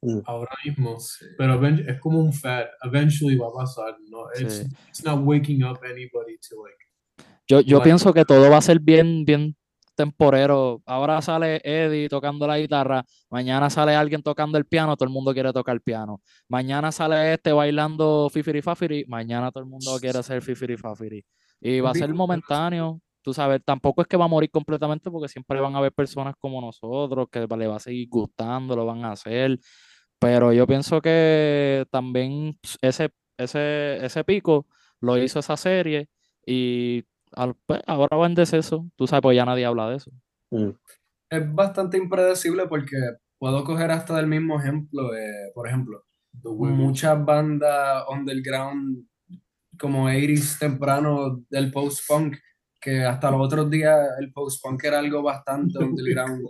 Mm. 0.03 0.23
ahora 0.25 0.51
mismo, 0.65 0.97
pero 1.37 1.63
es 1.67 2.01
como 2.01 2.21
un 2.21 2.33
fad. 2.33 2.65
Eventually 2.83 3.37
va 3.37 3.49
a 3.49 3.53
pasar, 3.53 3.97
¿no? 4.09 4.25
It's, 4.41 4.55
Sí. 4.61 4.67
it's 4.89 5.05
not 5.05 5.21
waking 5.23 5.63
up 5.63 5.79
anybody 5.85 6.39
to 6.49 6.57
like 6.65 7.25
Yo, 7.47 7.61
yo 7.61 7.77
Like- 7.79 7.85
pienso 7.85 8.13
que 8.15 8.25
todo 8.25 8.49
va 8.51 8.57
a 8.57 8.63
ser 8.63 8.81
bien, 8.81 9.25
bien 9.27 9.55
temporero. 10.01 10.83
Ahora 10.87 11.21
sale 11.21 11.61
Eddie 11.63 12.09
tocando 12.09 12.47
la 12.47 12.59
guitarra, 12.59 13.05
mañana 13.29 13.69
sale 13.69 13.95
alguien 13.95 14.23
tocando 14.23 14.57
el 14.57 14.65
piano, 14.65 14.97
todo 14.97 15.07
el 15.07 15.13
mundo 15.13 15.35
quiere 15.35 15.53
tocar 15.53 15.75
el 15.75 15.83
piano. 15.83 16.23
Mañana 16.49 16.91
sale 16.91 17.35
este 17.35 17.53
bailando 17.53 18.31
Fifiri 18.33 18.63
Fafiri, 18.63 19.05
mañana 19.09 19.51
todo 19.53 19.63
el 19.63 19.69
mundo 19.69 19.99
quiere 20.01 20.19
hacer 20.19 20.41
Fifiri 20.41 20.79
Fafiri. 20.79 21.23
Y 21.61 21.81
va 21.81 21.91
a 21.91 21.95
ser 21.95 22.15
momentáneo, 22.15 23.03
tú 23.21 23.35
sabes, 23.35 23.61
tampoco 23.63 24.01
es 24.01 24.09
que 24.09 24.17
va 24.17 24.25
a 24.25 24.29
morir 24.29 24.51
completamente 24.51 25.11
porque 25.11 25.29
siempre 25.29 25.61
van 25.61 25.75
a 25.75 25.79
haber 25.79 25.93
personas 25.93 26.35
como 26.39 26.63
nosotros 26.63 27.29
que 27.31 27.47
le 27.47 27.67
va 27.67 27.77
a 27.77 27.81
seguir 27.81 28.09
gustando, 28.09 28.75
lo 28.75 28.87
van 28.87 29.05
a 29.05 29.13
hacer. 29.13 29.59
Pero 30.19 30.53
yo 30.55 30.67
pienso 30.67 31.03
que 31.03 31.85
también 31.91 32.59
ese, 32.81 33.11
ese, 33.37 34.05
ese 34.05 34.25
pico 34.25 34.67
lo 35.01 35.19
hizo 35.19 35.41
esa 35.41 35.57
serie 35.59 36.09
y 36.47 37.05
al- 37.33 37.55
pues, 37.67 37.81
ahora 37.87 38.17
va 38.17 38.27
en 38.27 38.35
deceso. 38.35 38.87
Tú 38.97 39.07
sabes, 39.07 39.23
pues 39.23 39.37
ya 39.37 39.45
nadie 39.45 39.65
habla 39.67 39.89
de 39.91 39.97
eso. 39.97 40.11
mm, 40.51 40.71
Es 41.31 41.55
bastante 41.55 41.97
impredecible 41.99 42.67
porque 42.69 42.97
puedo 43.39 43.65
coger 43.65 43.91
hasta 43.91 44.17
del 44.17 44.27
mismo 44.27 44.59
ejemplo. 44.61 45.15
eh, 45.15 45.51
por 45.55 45.69
ejemplo, 45.69 46.05
Weird. 46.43 46.75
muchas 46.77 47.25
bandas 47.25 48.05
underground 48.09 49.07
como 49.79 50.09
80s 50.09 50.59
temprano 50.59 51.45
del 51.49 51.71
post-punk, 51.73 52.37
que 52.81 53.05
hasta 53.05 53.31
los 53.31 53.41
otros 53.47 53.71
días 53.71 53.99
el 54.21 54.33
post-punk 54.33 54.85
era 54.85 54.99
algo 54.99 55.23
bastante 55.23 55.79
underground, 55.85 56.43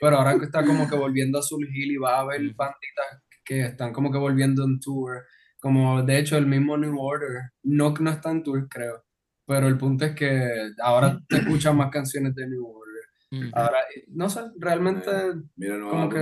pero 0.00 0.16
ahora 0.18 0.38
que 0.38 0.44
está 0.46 0.64
como 0.64 0.88
que 0.88 0.96
volviendo 0.96 1.38
a 1.38 1.42
surgir 1.42 1.90
y 1.92 1.96
va 1.96 2.16
a 2.18 2.20
haber 2.20 2.40
Ujú. 2.42 2.54
banditas 2.56 3.22
que 3.44 3.60
están 3.62 3.92
como 3.92 4.12
que 4.12 4.18
volviendo 4.18 4.64
en 4.64 4.78
tour, 4.80 5.24
como 5.60 6.02
de 6.02 6.18
hecho 6.18 6.36
el 6.36 6.46
mismo 6.46 6.76
New 6.76 6.98
Order, 7.00 7.50
no 7.64 7.94
no 7.98 8.10
está 8.10 8.30
en 8.30 8.42
tour 8.44 8.68
creo, 8.68 9.02
pero 9.48 9.66
el 9.66 9.78
punto 9.78 10.04
es 10.04 10.14
que 10.14 10.72
ahora 10.82 11.18
te 11.26 11.38
escuchan 11.38 11.74
más 11.74 11.90
canciones 11.90 12.34
de 12.34 12.46
New 12.46 12.66
Order. 12.66 13.02
Ujú. 13.30 13.50
Ahora, 13.54 13.78
no 14.08 14.28
sé, 14.28 14.40
realmente 14.58 15.10
Mira 15.56 15.74
el 15.74 15.80
nuevo 15.80 15.96
como 15.96 16.08
que 16.10 16.18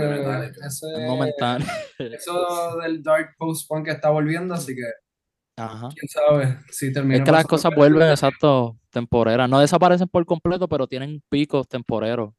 ese, 0.64 0.86
Es 0.92 1.06
momentáneo. 1.08 1.66
eso 1.98 2.78
del 2.80 3.02
dark 3.02 3.34
post-punk 3.36 3.88
está 3.88 4.10
volviendo, 4.10 4.54
así 4.54 4.76
que 4.76 4.84
Ajá. 5.56 5.88
quién 5.94 6.08
sabe 6.08 6.58
si 6.70 6.92
termina 6.92 7.16
Es 7.18 7.24
que 7.24 7.32
las 7.32 7.46
cosas 7.46 7.74
vuelven, 7.74 8.10
exacto, 8.10 8.78
temporeras. 8.90 9.50
No 9.50 9.58
desaparecen 9.58 10.06
por 10.08 10.24
completo, 10.24 10.68
pero 10.68 10.86
tienen 10.86 11.20
picos 11.28 11.66
temporeros. 11.66 12.32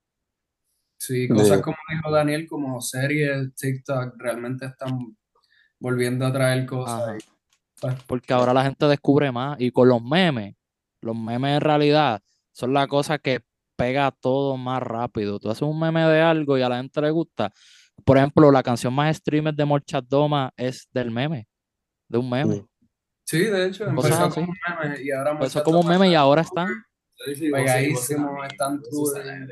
Sí, 0.99 1.27
cosas 1.27 1.61
como 1.61 1.77
dijo 1.93 2.11
Daniel, 2.11 2.47
como 2.47 2.79
series, 2.81 3.53
TikTok, 3.55 4.15
realmente 4.17 4.65
están 4.65 5.17
volviendo 5.79 6.25
a 6.25 6.31
traer 6.31 6.65
cosas. 6.65 7.01
Ajá. 7.01 7.17
pues, 7.81 8.03
Porque 8.05 8.33
ahora 8.33 8.53
la 8.53 8.63
gente 8.63 8.85
descubre 8.87 9.31
más. 9.31 9.59
Y 9.59 9.69
con 9.71 9.87
los 9.87 10.01
memes, 10.01 10.56
los 11.01 11.15
memes 11.15 11.55
en 11.55 11.61
realidad 11.61 12.21
son 12.51 12.73
la 12.73 12.87
cosa 12.87 13.19
que 13.19 13.41
pega 13.75 14.11
todo 14.11 14.57
más 14.57 14.81
rápido. 14.81 15.39
Tú 15.39 15.49
haces 15.49 15.61
un 15.61 15.79
meme 15.79 16.01
de 16.01 16.21
algo 16.21 16.57
y 16.57 16.61
a 16.61 16.69
la 16.69 16.77
gente 16.77 16.99
le 17.01 17.11
gusta. 17.11 17.53
Por 18.03 18.17
ejemplo, 18.17 18.51
la 18.51 18.63
canción 18.63 18.93
más 18.93 19.17
streamer 19.17 19.53
de 19.53 19.65
Morchat 19.65 20.05
Doma 20.05 20.51
es 20.57 20.87
del 20.91 21.11
meme, 21.11 21.47
de 22.07 22.17
un 22.17 22.29
meme. 22.29 22.65
Sí, 23.23 23.39
de 23.39 23.67
hecho, 23.67 23.85
empezó 23.85 24.29
como 24.29 24.47
un 24.47 24.57
meme 24.79 25.01
y 25.01 25.11
ahora 25.11 25.31
Empezó 25.31 25.63
como 25.63 25.81
un 25.81 25.87
meme 25.87 26.09
y 26.09 26.15
ahora 26.15 26.41
están. 26.41 26.67
Sí, 27.25 27.35
sí, 27.35 27.49
vos 27.49 27.59
Pegadísimo, 27.59 28.27
sí, 28.27 28.33
vos 28.35 29.11
sí, 29.13 29.19
están 29.19 29.47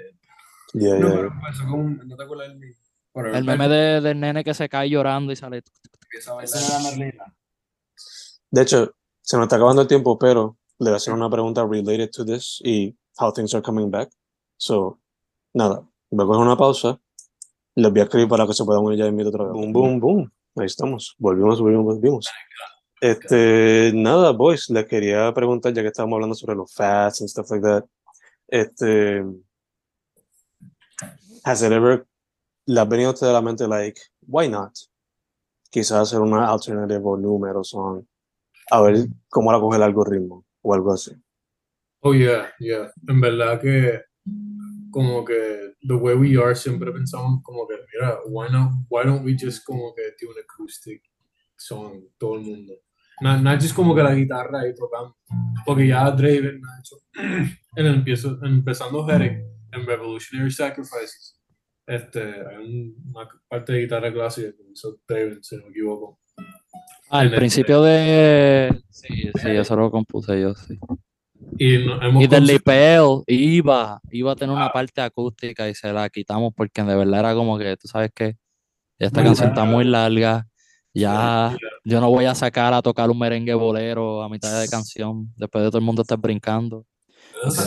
yeah, 0.74 0.96
No, 0.96 1.08
yeah, 1.08 1.16
pero 1.16 1.28
empezó 1.28 1.64
como 1.64 1.84
un, 1.84 2.08
no 2.08 2.16
te 2.16 2.24
acuerdas 2.24 2.48
del 2.50 2.58
meme. 2.60 2.76
Pero 3.14 3.36
El 3.36 3.44
meme 3.44 3.68
de, 3.70 4.02
del 4.02 4.20
nene 4.20 4.44
que 4.44 4.54
se 4.54 4.68
cae 4.68 4.90
llorando 4.90 5.32
y 5.32 5.36
sale. 5.36 5.64
Esa 6.12 6.42
era 6.42 6.80
Merlina. 6.84 7.36
De 8.52 8.62
hecho, 8.62 8.96
se 9.22 9.38
nos 9.38 9.46
está 9.46 9.56
acabando 9.56 9.82
el 9.82 9.88
tiempo, 9.88 10.18
pero 10.18 10.58
le 10.80 10.90
voy 10.90 10.94
a 10.94 10.98
hacer 10.98 11.14
una 11.14 11.30
pregunta 11.30 11.66
related 11.66 12.10
to 12.12 12.26
this 12.26 12.60
y 12.64 12.96
how 13.18 13.32
things 13.32 13.54
are 13.54 13.62
coming 13.62 13.90
back. 13.90 14.10
So, 14.58 15.00
nada, 15.54 15.88
voy 16.10 16.24
a 16.24 16.28
coger 16.28 16.42
una 16.42 16.58
pausa. 16.58 17.00
Les 17.76 17.92
voy 17.92 18.02
a 18.02 18.04
escribir 18.04 18.28
para 18.28 18.46
que 18.46 18.54
se 18.54 18.64
puedan 18.64 18.84
unir 18.84 19.00
ya 19.00 19.06
en 19.08 19.28
otra 19.28 19.46
vez. 19.46 19.54
Boom, 19.54 19.74
boom, 19.74 20.00
boom. 20.00 20.32
Ahí 20.56 20.66
estamos. 20.66 21.16
Volvimos, 21.18 21.60
volvimos, 21.60 21.86
volvimos. 21.86 22.30
Este, 23.02 23.92
nada, 23.94 24.32
boys, 24.32 24.70
les 24.70 24.86
quería 24.86 25.34
preguntar, 25.34 25.74
ya 25.74 25.82
que 25.82 25.90
estábamos 25.90 26.16
hablando 26.16 26.36
sobre 26.36 26.56
los 26.56 26.74
fads 26.74 27.22
and 27.22 27.30
stuff 27.30 27.50
like 27.52 27.66
that. 27.66 27.84
Este, 28.48 29.24
has 31.44 31.62
it 31.62 31.72
ever, 31.72 32.08
le 32.66 32.80
ha 32.80 32.86
venido 32.86 33.10
a 33.10 33.14
usted 33.14 33.28
a 33.28 33.34
la 33.34 33.42
mente, 33.42 33.68
like, 33.68 34.00
why 34.28 34.48
not? 34.48 34.72
Quizás 35.70 36.00
hacer 36.00 36.22
una 36.22 36.48
alternative 36.48 37.02
o 37.04 37.40
metal 37.40 37.66
song. 37.66 38.06
A 38.72 38.82
ver 38.82 39.08
cómo 39.30 39.52
la 39.52 39.60
coge 39.60 39.76
el 39.76 39.84
algoritmo 39.84 40.45
o 40.66 40.74
algo 40.74 40.92
así. 40.94 41.12
Oh, 42.02 42.14
yeah, 42.14 42.52
yeah. 42.60 42.92
En 43.08 43.20
verdad 43.22 43.60
que 43.62 44.02
como 44.92 45.24
que 45.26 45.74
the 45.88 45.94
way 45.94 46.16
we 46.16 46.38
are 46.42 46.56
siempre 46.56 46.92
pensamos 46.92 47.42
como 47.44 47.68
que 47.68 47.76
mira, 47.94 48.20
why 48.28 48.48
not, 48.52 48.72
why 48.90 49.04
don't 49.04 49.24
we 49.26 49.36
just 49.38 49.64
como 49.66 49.94
que 49.94 50.02
do 50.22 50.32
an 50.32 50.38
acoustic 50.44 51.02
song 51.58 52.04
todo 52.18 52.36
el 52.36 52.42
mundo. 52.42 52.74
No, 53.22 53.40
no 53.42 53.54
just 53.56 53.76
como 53.76 53.96
que 53.96 54.04
la 54.04 54.14
guitarra 54.14 54.62
ahí 54.62 54.74
tocando. 54.76 55.16
Porque 55.66 55.88
ya 55.88 56.10
Draven 56.12 56.62
ha 56.66 56.80
hecho 56.80 56.96
en 57.76 57.86
el 57.86 57.96
empiezo, 57.96 58.38
empezando 58.44 59.10
Herrick 59.10 59.44
en 59.72 59.86
Revolutionary 59.86 60.52
Sacrifices. 60.52 61.40
Este, 61.88 62.22
hay 62.22 62.58
un- 62.58 62.96
una 63.14 63.28
parte 63.48 63.74
de 63.74 63.82
guitarra 63.82 64.12
clásica 64.12 64.52
que 64.52 64.64
hizo 64.72 65.00
Draven, 65.08 65.44
si 65.44 65.56
no 65.58 65.64
me 65.66 65.70
equivoco. 65.70 66.20
Al 67.10 67.28
En 67.28 67.34
el- 67.34 67.40
principio 67.40 67.82
de. 67.82 68.82
Sí, 68.90 69.30
sí, 69.42 69.50
eso 69.50 69.76
lo 69.76 69.92
compuse 69.92 70.42
yo, 70.42 70.54
sí. 70.56 70.78
Y 71.58 71.78
no- 71.86 72.02
hemos 72.02 72.24
Y 72.24 72.28
del 72.28 72.46
Lipel 72.46 73.24
iba, 73.28 74.02
iba 74.10 74.32
a 74.32 74.36
tener 74.36 74.56
una 74.56 74.72
parte 74.72 75.02
acústica 75.02 75.70
y 75.70 75.76
se 75.76 75.94
la 75.94 76.10
quitamos 76.10 76.54
porque 76.56 76.82
de 76.84 76.96
verdad 76.96 77.20
era 77.20 77.34
como 77.36 77.58
que, 77.58 77.78
tú 77.78 77.88
sabes 77.88 78.12
que 78.14 78.38
esta 78.98 79.20
Muy 79.22 79.28
canción 79.30 79.50
está 79.50 79.64
muy 79.66 79.86
larga. 79.86 80.48
Ya, 80.94 81.56
yo 81.84 82.00
no 82.00 82.10
voy 82.10 82.24
a 82.26 82.34
sacar 82.36 82.74
a 82.74 82.82
tocar 82.82 83.10
un 83.10 83.20
merengue 83.20 83.54
bolero 83.54 84.24
a 84.24 84.30
mitad 84.30 84.60
de 84.62 84.68
canción 84.70 85.32
después 85.36 85.64
de 85.64 85.70
todo 85.70 85.80
el 85.80 85.84
mundo 85.84 86.02
estar 86.04 86.18
brincando. 86.18 86.86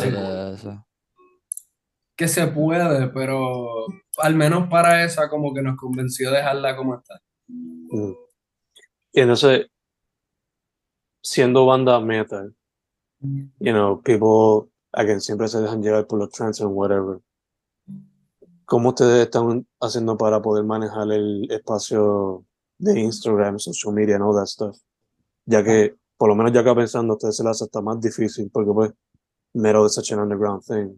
Eh, 0.02 0.52
eso. 0.54 0.84
Que 2.16 2.26
se 2.26 2.46
puede, 2.48 3.08
pero 3.08 3.68
al 4.16 4.34
menos 4.34 4.68
para 4.68 5.04
esa 5.04 5.28
como 5.28 5.52
que 5.54 5.60
nos 5.62 5.76
convenció 5.76 6.30
dejarla 6.30 6.74
como 6.74 6.96
está. 6.96 7.20
Mm. 7.48 8.12
Y 9.18 9.20
entonces, 9.20 9.66
siendo 11.20 11.66
banda 11.66 11.98
metal, 11.98 12.54
you 13.20 13.72
know, 13.72 14.00
people, 14.00 14.70
again, 14.92 15.20
siempre 15.20 15.48
se 15.48 15.60
dejan 15.60 15.82
llevar 15.82 16.06
por 16.06 16.20
los 16.20 16.30
trends 16.30 16.60
and 16.60 16.70
whatever. 16.70 17.18
¿Cómo 18.64 18.90
ustedes 18.90 19.24
están 19.24 19.66
haciendo 19.80 20.16
para 20.16 20.40
poder 20.40 20.64
manejar 20.64 21.10
el 21.10 21.50
espacio 21.50 22.44
de 22.78 23.00
Instagram, 23.00 23.58
social 23.58 23.92
media, 23.92 24.14
and 24.14 24.22
all 24.22 24.36
that 24.36 24.46
stuff? 24.46 24.78
Ya 25.46 25.64
que, 25.64 25.96
por 26.16 26.28
lo 26.28 26.36
menos 26.36 26.52
ya 26.52 26.60
acá 26.60 26.76
pensando, 26.76 27.14
a 27.14 27.16
ustedes 27.16 27.38
se 27.38 27.42
les 27.42 27.50
hace 27.50 27.64
hasta 27.64 27.80
más 27.80 28.00
difícil, 28.00 28.48
porque 28.52 28.70
pues, 28.72 28.92
metal 29.52 29.84
is 29.84 29.94
such 29.94 30.12
an 30.12 30.20
underground 30.20 30.62
thing. 30.62 30.96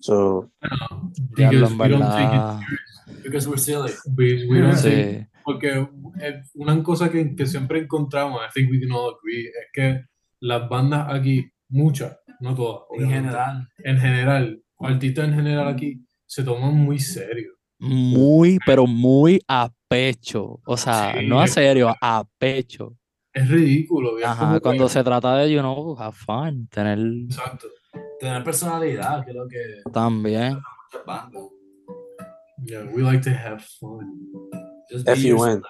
So, 0.00 0.50
because 1.36 1.72
we 1.72 1.88
don't 1.90 2.10
take 2.10 2.34
it. 2.34 3.22
Because 3.22 3.46
we're 3.46 3.56
silly. 3.56 3.92
we, 4.16 4.48
we 4.50 4.60
don't 4.60 4.74
take 4.74 4.98
it 4.98 5.20
Sí. 5.20 5.35
Porque 5.46 5.68
eh, 6.20 6.42
una 6.54 6.82
cosa 6.82 7.08
que, 7.08 7.36
que 7.36 7.46
siempre 7.46 7.78
encontramos, 7.78 8.40
I 8.42 8.50
think 8.52 8.68
we 8.68 8.80
can 8.80 8.90
all 8.90 9.14
agree, 9.14 9.46
es 9.46 9.68
que 9.72 10.04
las 10.40 10.68
bandas 10.68 11.06
aquí, 11.08 11.48
muchas, 11.68 12.18
no 12.40 12.52
todas, 12.56 12.82
En 12.98 13.08
general. 13.08 13.68
en 13.78 13.96
general, 13.98 14.60
artistas 14.80 15.28
en 15.28 15.34
general 15.36 15.68
aquí, 15.68 16.04
se 16.26 16.42
toman 16.42 16.74
muy 16.74 16.98
serio. 16.98 17.52
Muy, 17.78 18.58
pero 18.66 18.88
muy 18.88 19.40
a 19.46 19.70
pecho. 19.88 20.58
O 20.66 20.76
sea, 20.76 21.14
Sí, 21.16 21.26
no 21.28 21.40
a 21.40 21.46
serio, 21.46 21.94
a 22.02 22.24
pecho. 22.38 22.96
Es 23.32 23.48
ridículo. 23.48 24.14
Ajá, 24.24 24.54
que- 24.54 24.60
cuando 24.62 24.88
se 24.88 25.04
trata 25.04 25.36
de, 25.36 25.52
you 25.52 25.60
know, 25.60 25.96
have 25.96 26.16
fun, 26.16 26.66
tener 26.68 26.98
Exacto. 26.98 27.68
Tener 28.18 28.42
personalidad, 28.42 29.24
que 29.24 29.30
es 29.30 29.36
lo 29.36 29.46
que 29.46 29.58
también. 29.92 30.54
muchas 30.54 31.06
bandas. 31.06 31.42
Yeah, 32.64 32.82
we 32.92 33.02
like 33.02 33.22
to 33.22 33.30
have 33.36 33.60
fun. 33.78 34.32
Just 34.90 35.06
be 35.06 35.12
F-U-N. 35.12 35.30
yourself. 35.30 35.64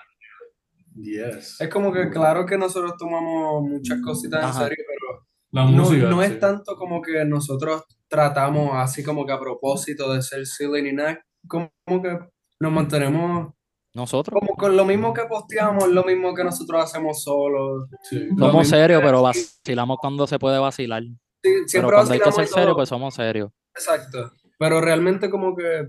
Yes. 0.94 1.60
Es 1.60 1.68
como 1.68 1.92
que 1.92 2.08
claro 2.10 2.46
que 2.46 2.56
nosotros 2.56 2.94
tomamos 2.98 3.62
muchas 3.62 4.00
cositas 4.02 4.44
en 4.46 4.52
serio, 4.62 4.84
pero 4.88 5.26
La 5.50 5.64
no, 5.64 5.70
música. 5.82 6.08
no 6.08 6.22
sí. 6.22 6.26
es 6.32 6.40
tanto 6.40 6.74
como 6.76 7.02
que 7.02 7.24
nosotros 7.24 7.82
tratamos 8.08 8.70
así 8.74 9.02
como 9.04 9.26
que 9.26 9.32
a 9.32 9.38
propósito 9.38 10.12
de 10.14 10.22
ser 10.22 10.46
silly 10.46 10.82
ni 10.82 10.92
nada, 10.92 11.20
como 11.46 11.68
que 12.02 12.18
nos 12.60 12.72
mantenemos 12.72 13.52
Nosotros 13.94 14.38
como 14.40 14.54
con 14.56 14.74
lo 14.76 14.84
mismo 14.86 15.12
que 15.12 15.24
posteamos, 15.24 15.88
lo 15.88 16.02
mismo 16.04 16.34
que 16.34 16.44
nosotros 16.44 16.82
hacemos 16.82 17.22
solos. 17.22 17.88
Sí. 18.08 18.28
Somos 18.38 18.68
serios, 18.68 19.02
pero 19.02 19.22
vacilamos 19.22 19.98
cuando 20.00 20.26
se 20.26 20.38
puede 20.38 20.58
vacilar. 20.58 21.02
Sí, 21.42 21.52
Pero 21.72 21.88
cuando 21.90 22.12
hay 22.14 22.20
que 22.20 22.32
ser 22.32 22.46
serio, 22.46 22.74
pues 22.74 22.88
somos 22.88 23.14
serios. 23.14 23.50
Exacto. 23.74 24.32
Pero 24.58 24.80
realmente 24.80 25.28
como 25.30 25.54
que 25.54 25.88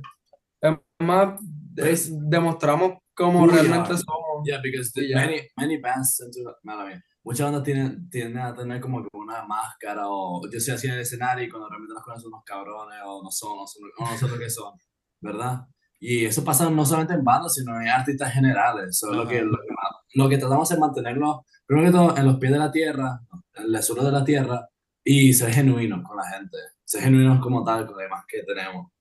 es 0.61 0.75
más 0.99 1.39
Es- 1.77 2.11
demostramos 2.29 2.97
Who 3.25 3.45
we 3.47 3.51
realmente 3.53 3.93
are. 3.93 3.97
somos. 3.97 4.45
Yeah, 4.45 4.59
because 4.61 4.91
the- 4.93 5.07
ya. 5.09 5.17
many, 5.17 5.41
many 5.57 5.77
bands 5.77 6.17
tend 6.17 6.31
to, 6.33 6.55
mala 6.63 7.01
muchas 7.23 7.45
bandas 7.45 7.63
tienen, 7.63 8.09
tienden 8.09 8.37
a 8.41 8.53
tener 8.55 8.79
como 8.79 9.01
que 9.03 9.09
una 9.13 9.43
máscara 9.45 10.03
o 10.07 10.41
yo 10.49 10.59
soy 10.61 10.75
así 10.75 10.87
en 10.87 10.93
el 10.93 11.01
escenario 11.01 11.43
y 11.45 11.49
cuando 11.49 11.67
realmente 11.67 11.93
las 11.93 12.03
cosas 12.03 12.21
son 12.21 12.31
unos 12.33 12.43
cabrones 12.45 12.99
o 13.05 13.21
no 13.21 13.29
son, 13.31 13.57
no 13.57 13.67
son, 13.67 13.83
o 13.97 14.11
no 14.11 14.17
son 14.17 14.31
lo 14.31 14.37
que 14.39 14.49
son, 14.49 14.73
¿verdad? 15.19 15.65
Y 15.99 16.25
eso 16.25 16.43
pasa 16.43 16.69
no 16.69 16.85
solamente 16.85 17.15
en 17.15 17.23
bandas, 17.25 17.55
sino 17.55 17.81
en 17.81 17.89
artistas 17.89 18.31
generales. 18.31 18.97
So, 18.99 19.11
lo, 19.13 19.23
Ajá. 19.23 19.29
que, 19.31 19.41
lo, 19.41 19.57
que, 19.57 19.67
lo 20.13 20.29
que 20.29 20.37
tratamos 20.37 20.71
es 20.71 20.79
mantenerlo, 20.79 21.43
primero 21.65 21.87
que 21.87 21.97
todo, 21.97 22.15
en 22.17 22.25
los 22.27 22.37
pies 22.37 22.51
de 22.53 22.59
la 22.59 22.71
tierra, 22.71 23.19
en 23.55 23.75
el 23.75 23.83
suelo 23.83 24.03
de 24.05 24.11
la 24.11 24.23
tierra, 24.23 24.69
y 25.03 25.33
ser 25.33 25.51
genuinos 25.51 26.03
con 26.07 26.15
la 26.15 26.23
gente, 26.29 26.57
ser 26.85 27.01
genuinos 27.01 27.39
como 27.41 27.63
tal 27.63 27.85
con 27.87 27.95
lo 27.95 28.01
demás 28.03 28.23
que 28.27 28.43
tenemos. 28.43 28.91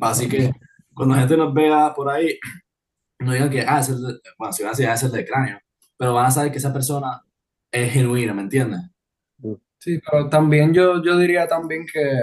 Así 0.00 0.28
que 0.28 0.52
cuando 0.94 1.14
la 1.14 1.22
gente 1.22 1.36
nos 1.36 1.52
vea 1.52 1.92
por 1.94 2.08
ahí, 2.08 2.38
no 3.20 3.32
digan 3.32 3.50
que, 3.50 3.60
ah, 3.60 3.80
es 3.80 3.90
el 3.90 4.00
de, 4.00 4.20
bueno, 4.38 4.52
si 4.52 4.62
van 4.62 4.70
a 4.70 4.72
decir, 4.72 4.88
ah, 4.88 4.94
es 4.94 5.02
el 5.02 5.12
de 5.12 5.24
cráneo, 5.24 5.58
pero 5.96 6.14
van 6.14 6.26
a 6.26 6.30
saber 6.30 6.50
que 6.50 6.58
esa 6.58 6.72
persona 6.72 7.22
es 7.70 7.92
genuina, 7.92 8.32
¿me 8.34 8.42
entiendes? 8.42 8.80
Sí, 9.78 9.98
pero 9.98 10.28
también 10.28 10.74
yo, 10.74 11.02
yo 11.02 11.16
diría 11.16 11.46
también 11.46 11.86
que, 11.90 12.20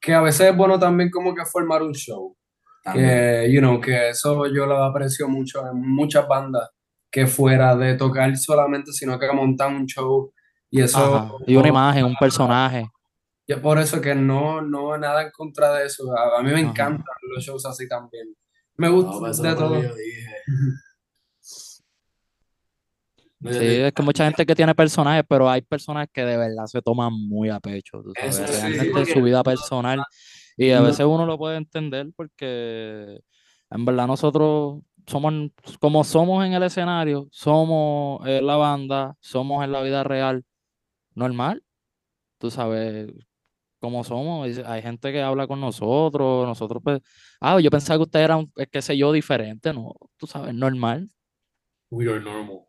que 0.00 0.12
a 0.12 0.20
veces 0.20 0.50
es 0.50 0.56
bueno 0.56 0.78
también 0.78 1.10
como 1.10 1.34
que 1.34 1.44
formar 1.44 1.82
un 1.82 1.92
show. 1.94 2.36
También. 2.82 3.08
Que, 3.08 3.52
you 3.52 3.60
know, 3.60 3.80
que 3.80 4.10
eso 4.10 4.46
yo 4.46 4.66
lo 4.66 4.82
aprecio 4.82 5.28
mucho 5.28 5.66
en 5.66 5.80
muchas 5.80 6.26
bandas, 6.28 6.68
que 7.10 7.26
fuera 7.26 7.76
de 7.76 7.94
tocar 7.94 8.36
solamente, 8.36 8.92
sino 8.92 9.18
que 9.18 9.32
montan 9.32 9.74
un 9.74 9.86
show 9.86 10.32
y 10.70 10.82
eso... 10.82 11.16
Ajá. 11.16 11.32
Y 11.46 11.56
una 11.56 11.68
imagen, 11.68 12.04
un 12.04 12.16
personaje. 12.16 12.90
Y 13.46 13.52
es 13.52 13.58
por 13.58 13.78
eso 13.78 14.00
que 14.00 14.14
no, 14.14 14.60
no 14.60 14.96
nada 14.96 15.22
en 15.22 15.30
contra 15.30 15.72
de 15.74 15.86
eso. 15.86 16.16
A, 16.16 16.38
a 16.38 16.42
mí 16.42 16.50
me 16.50 16.60
Ajá. 16.60 16.70
encantan 16.70 17.16
los 17.34 17.44
shows 17.44 17.66
así 17.66 17.88
también. 17.88 18.34
Me 18.80 18.88
No, 18.88 18.94
gusta 18.94 19.30
eso 19.30 19.42
de 19.42 19.54
todo. 19.54 19.82
yo 19.82 19.94
dije. 19.94 20.26
No, 23.40 23.52
Sí, 23.52 23.58
te- 23.58 23.86
es 23.88 23.92
que 23.92 24.02
mucha 24.02 24.24
gente 24.24 24.46
que 24.46 24.54
tiene 24.54 24.74
personajes, 24.74 25.22
pero 25.28 25.50
hay 25.50 25.60
personas 25.60 26.08
que 26.10 26.24
de 26.24 26.38
verdad 26.38 26.64
se 26.64 26.80
toman 26.80 27.12
muy 27.12 27.50
a 27.50 27.60
pecho, 27.60 28.02
tú 28.02 28.14
sabes, 28.14 28.36
Eso 28.36 28.46
sí, 28.46 28.52
realmente 28.58 29.04
su 29.04 29.20
vida 29.20 29.42
personal. 29.42 30.02
Y 30.56 30.70
a 30.70 30.78
No. 30.78 30.84
veces 30.86 31.04
uno 31.04 31.26
lo 31.26 31.36
puede 31.36 31.58
entender 31.58 32.08
porque 32.16 33.20
en 33.70 33.84
verdad 33.84 34.06
nosotros 34.06 34.80
somos 35.06 35.34
como 35.78 36.02
somos 36.04 36.44
en 36.46 36.54
el 36.54 36.62
escenario, 36.62 37.28
somos 37.30 38.26
en 38.26 38.46
la 38.46 38.56
banda, 38.56 39.14
somos 39.20 39.62
en 39.62 39.72
la 39.72 39.82
vida 39.82 40.04
real, 40.04 40.42
normal, 41.14 41.62
tú 42.38 42.50
sabes 42.50 43.10
cómo 43.80 44.04
somos. 44.04 44.58
Hay 44.58 44.82
gente 44.82 45.10
que 45.10 45.22
habla 45.22 45.46
con 45.46 45.60
nosotros, 45.60 46.46
nosotros 46.46 46.82
pues, 46.84 47.00
ah, 47.40 47.58
yo 47.60 47.70
pensaba 47.70 47.98
que 47.98 48.04
ustedes 48.04 48.24
eran, 48.24 48.52
eh, 48.56 48.66
qué 48.70 48.82
sé 48.82 48.96
yo, 48.96 49.10
diferente, 49.12 49.72
no, 49.72 49.94
tú 50.16 50.26
sabes, 50.26 50.54
normal. 50.54 51.08
We 51.90 52.08
are 52.08 52.20
normal. 52.20 52.60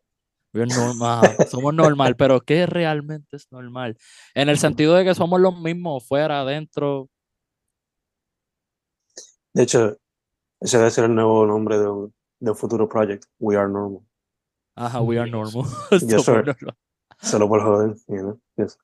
We're 0.54 0.68
normal, 0.68 1.24
ajá, 1.38 1.46
somos 1.46 1.74
normal, 1.74 2.16
pero 2.18 2.42
¿qué 2.42 2.66
realmente 2.66 3.38
es 3.38 3.48
normal? 3.52 3.98
En 4.34 4.50
el 4.50 4.58
sentido 4.58 4.96
de 4.96 5.06
que 5.06 5.16
somos 5.16 5.40
los 5.40 5.58
mismos, 5.60 6.06
fuera, 6.06 6.42
adentro. 6.42 7.10
De 9.54 9.64
hecho, 9.64 9.98
ese 10.60 10.78
debe 10.78 10.92
ser 10.92 11.06
el 11.06 11.16
nuevo 11.16 11.46
nombre 11.46 11.78
de 11.80 11.88
un, 11.88 12.14
de 12.40 12.52
un 12.52 12.58
futuro 12.58 12.90
project. 12.90 13.26
We 13.40 13.56
are 13.56 13.70
normal. 13.70 14.02
Ajá, 14.76 15.02
we 15.02 15.20
are 15.20 15.30
normal. 15.30 15.64
Yes, 15.92 16.26
sir. 16.26 16.46
normal. 16.46 16.76
Solo 17.22 17.48
por 17.48 17.62
joder. 17.62 17.96
you 18.08 18.18
know, 18.18 18.42
yes. 18.58 18.78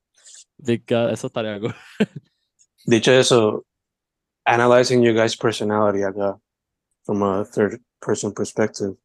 Eso 0.66 1.26
estaría. 1.26 1.60
Dicho 2.86 3.12
eso, 3.12 3.64
analyzing 4.44 5.02
your 5.02 5.14
guys' 5.14 5.36
personality 5.36 6.02
acá, 6.02 6.40
from 7.04 7.22
a 7.22 7.44
third 7.44 7.80
person 8.00 8.32
perspective, 8.32 8.96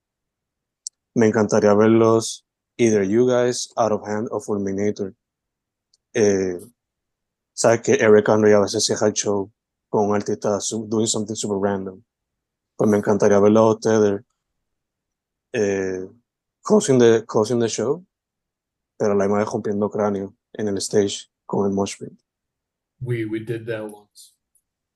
me 1.16 1.28
encantaría 1.28 1.74
verlos, 1.76 2.44
either 2.78 3.04
you 3.04 3.28
guys, 3.28 3.72
Out 3.78 3.92
of 3.92 4.08
Hand 4.08 4.30
o 4.32 4.40
Fulminator. 4.40 5.14
Eh, 6.14 6.60
Sabes 7.56 7.82
que 7.82 7.94
Eric 7.94 8.30
Andre 8.30 8.56
a 8.56 8.62
veces 8.62 8.84
cierra 8.84 9.08
el 9.08 9.14
show 9.14 9.52
con 9.90 10.10
un 10.10 10.16
artista 10.16 10.58
doing 10.88 11.06
something 11.06 11.36
super 11.36 11.58
random. 11.58 12.04
Pues 12.76 12.90
me 12.90 12.98
encantaría 12.98 13.40
verlos 13.40 13.62
a 13.62 13.76
ustedes 13.76 14.22
eh, 15.54 16.10
closing, 16.64 16.98
the, 16.98 17.24
closing 17.28 17.60
the 17.60 17.70
show, 17.70 18.04
pero 18.98 19.14
la 19.14 19.26
imagen 19.26 19.46
rompiendo 19.46 19.90
cráneo 19.90 20.36
en 20.54 20.68
el 20.68 20.78
stage 20.78 21.30
con 21.46 21.66
el 21.70 21.74
mosh 21.74 21.98
pit. 22.00 22.14
We 23.02 23.26
we 23.26 23.40
did 23.40 23.66
that 23.68 23.84
once. 23.84 24.36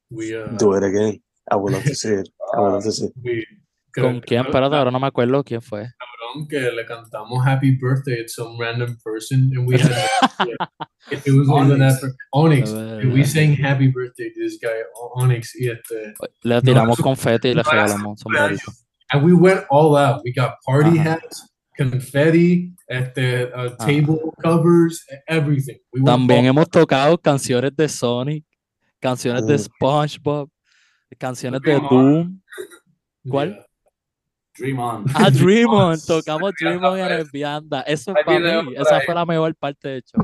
We 0.09 0.35
uh 0.35 0.47
Do 0.57 0.73
it 0.75 0.83
again. 0.83 1.21
I 1.51 1.55
would 1.55 1.73
love 1.73 1.83
to 1.83 1.95
see 1.95 2.13
it. 2.13 2.29
I 2.55 2.59
would 2.61 2.73
love 2.73 2.83
to 2.83 2.91
see 2.91 3.05
it. 3.05 3.13
we 3.23 3.45
¿Con 3.93 4.21
quién? 4.21 4.45
Espérate, 4.45 4.75
ahora 4.75 4.91
no 4.91 4.99
me 4.99 5.07
acuerdo 5.07 5.43
quién 5.43 5.61
fue. 5.61 5.87
cabrón 5.97 6.47
que 6.47 6.59
le 6.71 6.85
cantamos 6.85 7.43
happy 7.45 7.71
birthday 7.71 8.23
to 8.23 8.29
some 8.29 8.57
random 8.59 8.95
person 9.03 9.51
and 9.55 9.65
we 9.67 9.77
had 9.77 9.91
it 11.25 11.31
was 11.33 11.49
on 11.49 11.71
an 11.71 11.81
Onyx. 11.81 11.95
effort 11.97 12.15
Onyx 12.33 12.69
and 12.71 13.11
we 13.13 13.23
sang 13.23 13.53
happy 13.55 13.87
birthday 13.87 14.29
to 14.29 14.39
this 14.39 14.57
guy 14.61 14.83
Onyx 15.15 15.55
y 15.59 15.69
este 15.69 16.13
Le 16.43 16.61
tiramos 16.61 16.99
eso- 16.99 17.03
confeti 17.03 17.49
y 17.49 17.53
le 17.55 17.63
no, 17.63 17.69
regalamos 17.71 18.19
sombrerito. 18.19 18.71
and 19.13 19.23
we 19.25 19.33
went 19.33 19.65
all 19.71 19.95
out 19.95 20.21
we 20.23 20.31
got 20.31 20.55
party 20.65 20.99
Ajá. 20.99 21.13
hats 21.13 21.47
confetti 21.77 22.75
este 22.87 23.45
uh, 23.45 23.75
table 23.77 24.19
covers 24.41 25.05
everything 25.27 25.77
we 25.93 26.03
También 26.03 26.45
hemos 26.45 26.69
tocado 26.69 27.17
canciones 27.17 27.75
de 27.75 27.87
Sonic, 27.87 28.45
canciones 28.99 29.45
de 29.45 29.55
Mm. 29.55 29.59
SpongeBob, 29.59 30.49
canciones 31.17 31.61
de 31.61 31.75
On. 31.75 31.89
Doom. 31.89 32.41
¿Cuál? 33.29 33.53
Yeah. 33.53 33.67
Dream 34.57 34.79
on. 34.79 35.05
Ah, 35.13 35.29
Dream 35.31 35.69
On, 35.69 35.97
tocamos 35.99 36.53
Dream 36.59 36.83
On 36.83 36.97
en 36.97 37.11
el 37.11 37.29
Vianda. 37.31 37.81
Eso 37.81 38.13
Hay 38.15 38.23
para 38.23 38.63
mí, 38.63 38.73
esa 38.75 39.01
fue 39.01 39.13
la 39.13 39.25
mejor 39.25 39.55
parte 39.55 39.87
de 39.87 39.97
hecho. 39.97 40.17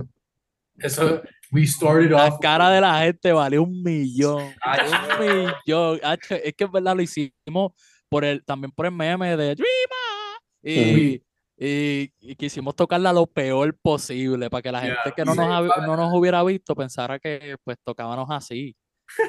Eso, 0.77 1.21
we 1.51 1.67
started 1.67 2.11
La 2.11 2.27
off 2.27 2.39
cara 2.39 2.69
de 2.71 2.81
la 2.81 2.99
gente 3.01 3.31
vale 3.31 3.59
un 3.59 3.83
millón. 3.83 4.41
Un 4.41 5.25
millón. 5.25 5.99
Es 6.03 6.53
que 6.55 6.63
en 6.63 6.71
verdad 6.71 6.95
lo 6.95 7.03
hicimos 7.03 7.73
por 8.09 8.25
el, 8.25 8.43
también 8.43 8.71
por 8.71 8.87
el 8.87 8.91
meme 8.91 9.37
de 9.37 9.55
Dream 9.55 9.89
On. 9.91 10.41
Y, 10.63 11.21
y, 11.57 12.11
y 12.19 12.35
quisimos 12.35 12.75
tocarla 12.75 13.13
lo 13.13 13.25
peor 13.27 13.77
posible 13.81 14.49
para 14.49 14.61
que 14.61 14.71
la 14.71 14.81
Yeah. 14.83 14.95
gente 15.03 15.13
que 15.15 15.25
no 15.25 15.33
Sí, 15.33 15.37
nos, 15.39 15.47
vale. 15.47 15.87
no 15.87 15.95
nos 15.97 16.13
hubiera 16.13 16.43
visto 16.43 16.75
pensara 16.75 17.19
que 17.19 17.55
pues 17.63 17.77
tocábamos 17.83 18.27
así. 18.31 18.75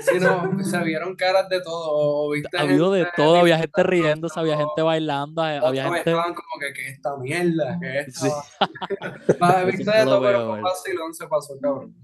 Sí, 0.00 0.18
no, 0.20 0.56
se 0.64 0.82
vieron 0.84 1.14
caras 1.16 1.48
de 1.48 1.60
todo. 1.60 2.30
viste 2.30 2.56
Ha 2.56 2.62
habido 2.62 2.90
de 2.92 3.00
gente 3.00 3.12
todo, 3.16 3.36
había 3.36 3.58
gente 3.58 3.82
riéndose, 3.82 4.38
había 4.40 4.56
gente 4.56 4.80
bailando, 4.82 5.42
había 5.42 5.84
gente... 5.84 5.98
estaban 5.98 6.32
como 6.34 6.60
que, 6.60 6.72
que 6.72 6.88
esta 6.88 7.16
mierda, 7.18 7.78
que 7.80 8.00
esta. 8.00 8.20
Sí. 9.26 9.32
Va, 9.42 9.60
Yo 9.60 9.66
viste 9.66 9.90
de 9.90 10.04
todo, 10.04 10.22
pero 10.22 10.62
vacilón 10.62 11.12
se 11.14 11.26
pasó, 11.26 11.54
cabrón. 11.60 11.94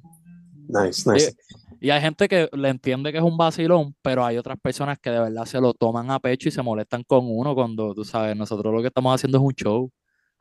Nice, 0.68 1.10
nice. 1.10 1.34
Y 1.80 1.88
hay 1.90 2.00
gente 2.00 2.28
que 2.28 2.48
le 2.52 2.68
entiende 2.68 3.10
que 3.10 3.18
es 3.18 3.24
un 3.24 3.36
vacilón, 3.38 3.96
pero 4.02 4.24
hay 4.24 4.36
otras 4.36 4.58
personas 4.60 4.98
que 4.98 5.10
de 5.10 5.18
verdad 5.18 5.46
se 5.46 5.60
lo 5.60 5.72
toman 5.72 6.10
a 6.10 6.18
pecho 6.20 6.48
y 6.48 6.52
se 6.52 6.62
molestan 6.62 7.02
con 7.04 7.24
uno 7.24 7.54
cuando, 7.54 7.94
tú 7.94 8.04
sabes, 8.04 8.36
nosotros 8.36 8.72
lo 8.74 8.80
que 8.82 8.88
estamos 8.88 9.14
haciendo 9.14 9.38
es 9.38 9.44
un 9.44 9.54
show. 9.54 9.90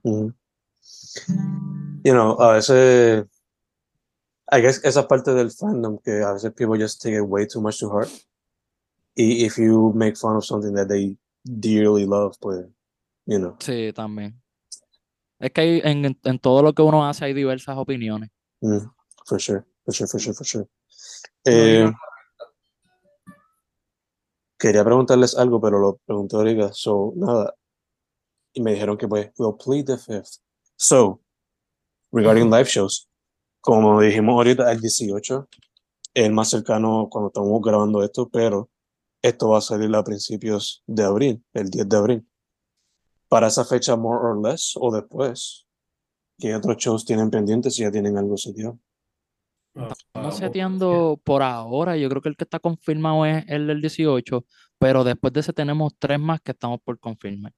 Mhm. 0.04 0.34
You 2.04 2.14
know, 2.14 2.38
a 2.40 2.54
veces, 2.54 3.26
I 4.52 4.62
guess 4.62 4.84
esa 4.84 5.08
parte 5.08 5.34
del 5.34 5.52
fandom 5.52 6.00
que 6.00 6.24
a 6.24 6.34
veces 6.34 6.54
people 6.54 6.78
just 6.80 7.02
take 7.02 7.16
it 7.16 7.22
way 7.24 7.46
too 7.46 7.62
much 7.62 7.80
to 7.80 7.90
heart. 7.90 8.10
Y 9.16 9.44
if 9.46 9.58
you 9.58 9.92
make 9.94 10.16
fun 10.16 10.38
of 10.38 10.46
something 10.46 10.74
that 10.76 10.88
they 10.88 11.18
dearly 11.44 12.06
love, 12.06 12.36
pues, 12.40 12.66
you 13.26 13.38
know. 13.38 13.56
Sí, 13.60 13.92
también. 13.94 14.42
Es 15.40 15.52
que 15.52 15.62
hay- 15.62 15.82
en, 15.84 16.18
en- 16.24 16.40
todo 16.40 16.62
lo 16.64 16.74
que 16.74 16.82
uno 16.82 17.06
hace 17.08 17.26
hay 17.26 17.34
diversas 17.34 17.78
opiniones. 17.78 18.30
Mm, 18.62 18.80
for 19.26 19.40
sure, 19.40 19.64
for 19.86 19.94
sure, 19.94 20.08
for 20.08 20.20
sure, 20.20 20.34
for 20.34 20.46
sure. 20.46 20.66
Eh, 21.46 21.90
quería 24.58 24.84
preguntarles 24.84 25.38
algo, 25.38 25.60
pero 25.62 25.80
lo 25.80 25.98
pregunté 26.06 26.36
ahorita. 26.38 26.72
So, 26.74 27.14
nada. 27.16 27.54
Y 28.54 28.62
me 28.62 28.74
dijeron 28.74 28.98
que 28.98 29.08
pues, 29.08 29.32
we'll 29.38 29.56
plead 29.56 29.86
the 29.86 29.98
fifth. 29.98 30.40
So, 30.76 31.22
regarding 32.12 32.50
live 32.50 32.66
shows, 32.66 33.08
como 33.62 34.02
dijimos 34.02 34.34
ahorita, 34.34 34.72
el 34.72 34.80
18, 34.80 35.48
el 36.14 36.34
más 36.34 36.50
cercano 36.50 37.08
cuando 37.10 37.28
estamos 37.28 37.62
grabando 37.62 38.04
esto, 38.04 38.30
pero 38.30 38.70
esto 39.22 39.50
va 39.50 39.60
a 39.60 39.62
salir 39.62 39.94
a 39.96 40.04
principios 40.04 40.84
de 40.88 41.04
abril, 41.04 41.44
el 41.54 41.70
10 41.70 41.90
de 41.90 41.98
abril. 41.98 42.26
para 43.30 43.48
esa 43.48 43.64
fecha, 43.64 43.96
more 43.96 44.20
or 44.20 44.42
less, 44.42 44.74
o 44.76 44.92
después. 44.92 45.66
¿Qué 46.38 46.56
otros 46.56 46.78
shows 46.78 47.06
tienen 47.06 47.30
pendientes 47.30 47.76
si 47.76 47.84
ya 47.84 47.92
tienen 47.92 48.18
algo 48.18 48.36
seteado? 48.38 48.80
Estamos 49.76 49.96
ah, 50.14 50.32
seteando 50.32 51.22
por 51.24 51.44
ahora, 51.44 51.96
yo 51.96 52.10
creo 52.10 52.22
que 52.22 52.30
el 52.30 52.36
que 52.36 52.44
está 52.44 52.60
confirmado 52.60 53.26
es 53.26 53.46
el 53.48 53.68
del 53.68 53.82
18, 53.82 54.46
pero 54.80 55.04
después 55.04 55.32
de 55.32 55.42
ese 55.42 55.54
tenemos 55.54 55.94
tres 56.00 56.20
más 56.20 56.42
que 56.42 56.52
estamos 56.52 56.80
por 56.82 57.00
confirmar. 57.00 57.54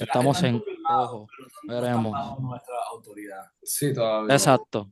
Estamos 0.00 0.42
en 0.42 0.62
ojo, 0.90 1.26
veremos. 1.68 2.40
nuestra 2.40 2.74
autoridad. 2.92 3.42
Sí, 3.62 3.92
todavía. 3.94 4.34
Exacto. 4.34 4.90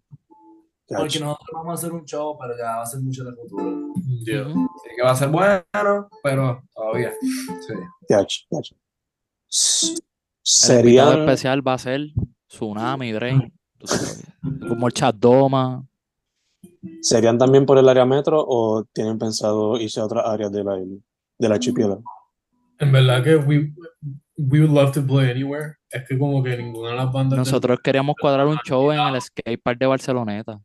Porque 0.86 1.18
nosotros 1.18 1.48
vamos 1.52 1.70
a 1.70 1.74
hacer 1.74 1.92
un 1.92 2.04
show, 2.04 2.36
pero 2.38 2.56
ya 2.56 2.76
va 2.76 2.82
a 2.82 2.86
ser 2.86 3.00
mucho 3.00 3.24
de 3.24 3.32
futuro. 3.34 3.88
yeah. 4.24 4.44
Sí, 4.44 4.88
que 4.96 5.02
va 5.02 5.10
a 5.12 5.16
ser 5.16 5.28
bueno, 5.30 6.08
pero 6.22 6.62
todavía. 6.74 7.12
Sí. 7.20 7.72
Gotcha, 8.08 8.40
gotcha. 8.50 8.74
S- 9.50 9.92
El 9.94 10.00
Sería, 10.42 11.10
especial 11.14 11.66
va 11.66 11.72
a 11.74 11.78
ser 11.78 12.08
Tsunami, 12.48 13.12
Drain, 13.12 13.52
como 14.68 14.86
el 14.86 14.92
Chat 14.92 15.16
Doma. 15.16 15.84
¿Serían 17.00 17.38
también 17.38 17.64
por 17.64 17.78
el 17.78 17.88
área 17.88 18.04
metro 18.04 18.44
o 18.46 18.84
tienen 18.92 19.18
pensado 19.18 19.78
irse 19.80 20.00
a 20.00 20.04
otras 20.04 20.26
áreas 20.26 20.52
de 20.52 20.64
la, 20.64 20.76
del 21.38 21.52
archipiélago? 21.52 22.04
En 22.78 22.92
verdad 22.92 23.24
que 23.24 23.36
we, 23.36 23.72
we 24.36 24.60
would 24.60 24.70
love 24.72 24.92
to 24.92 25.02
play 25.06 25.30
anywhere. 25.30 25.76
Es 25.90 26.06
que 26.08 26.18
como 26.18 26.42
que 26.42 26.56
ninguna 26.56 26.90
de 26.90 26.96
las 26.96 27.12
bandas 27.12 27.38
Nosotros 27.38 27.78
queríamos 27.82 28.16
cuadrar 28.20 28.46
un 28.46 28.58
show 28.64 28.90
en 28.92 29.00
el 29.00 29.20
skate 29.20 29.60
park 29.62 29.78
de 29.78 29.86
Barceloneta. 29.86 30.60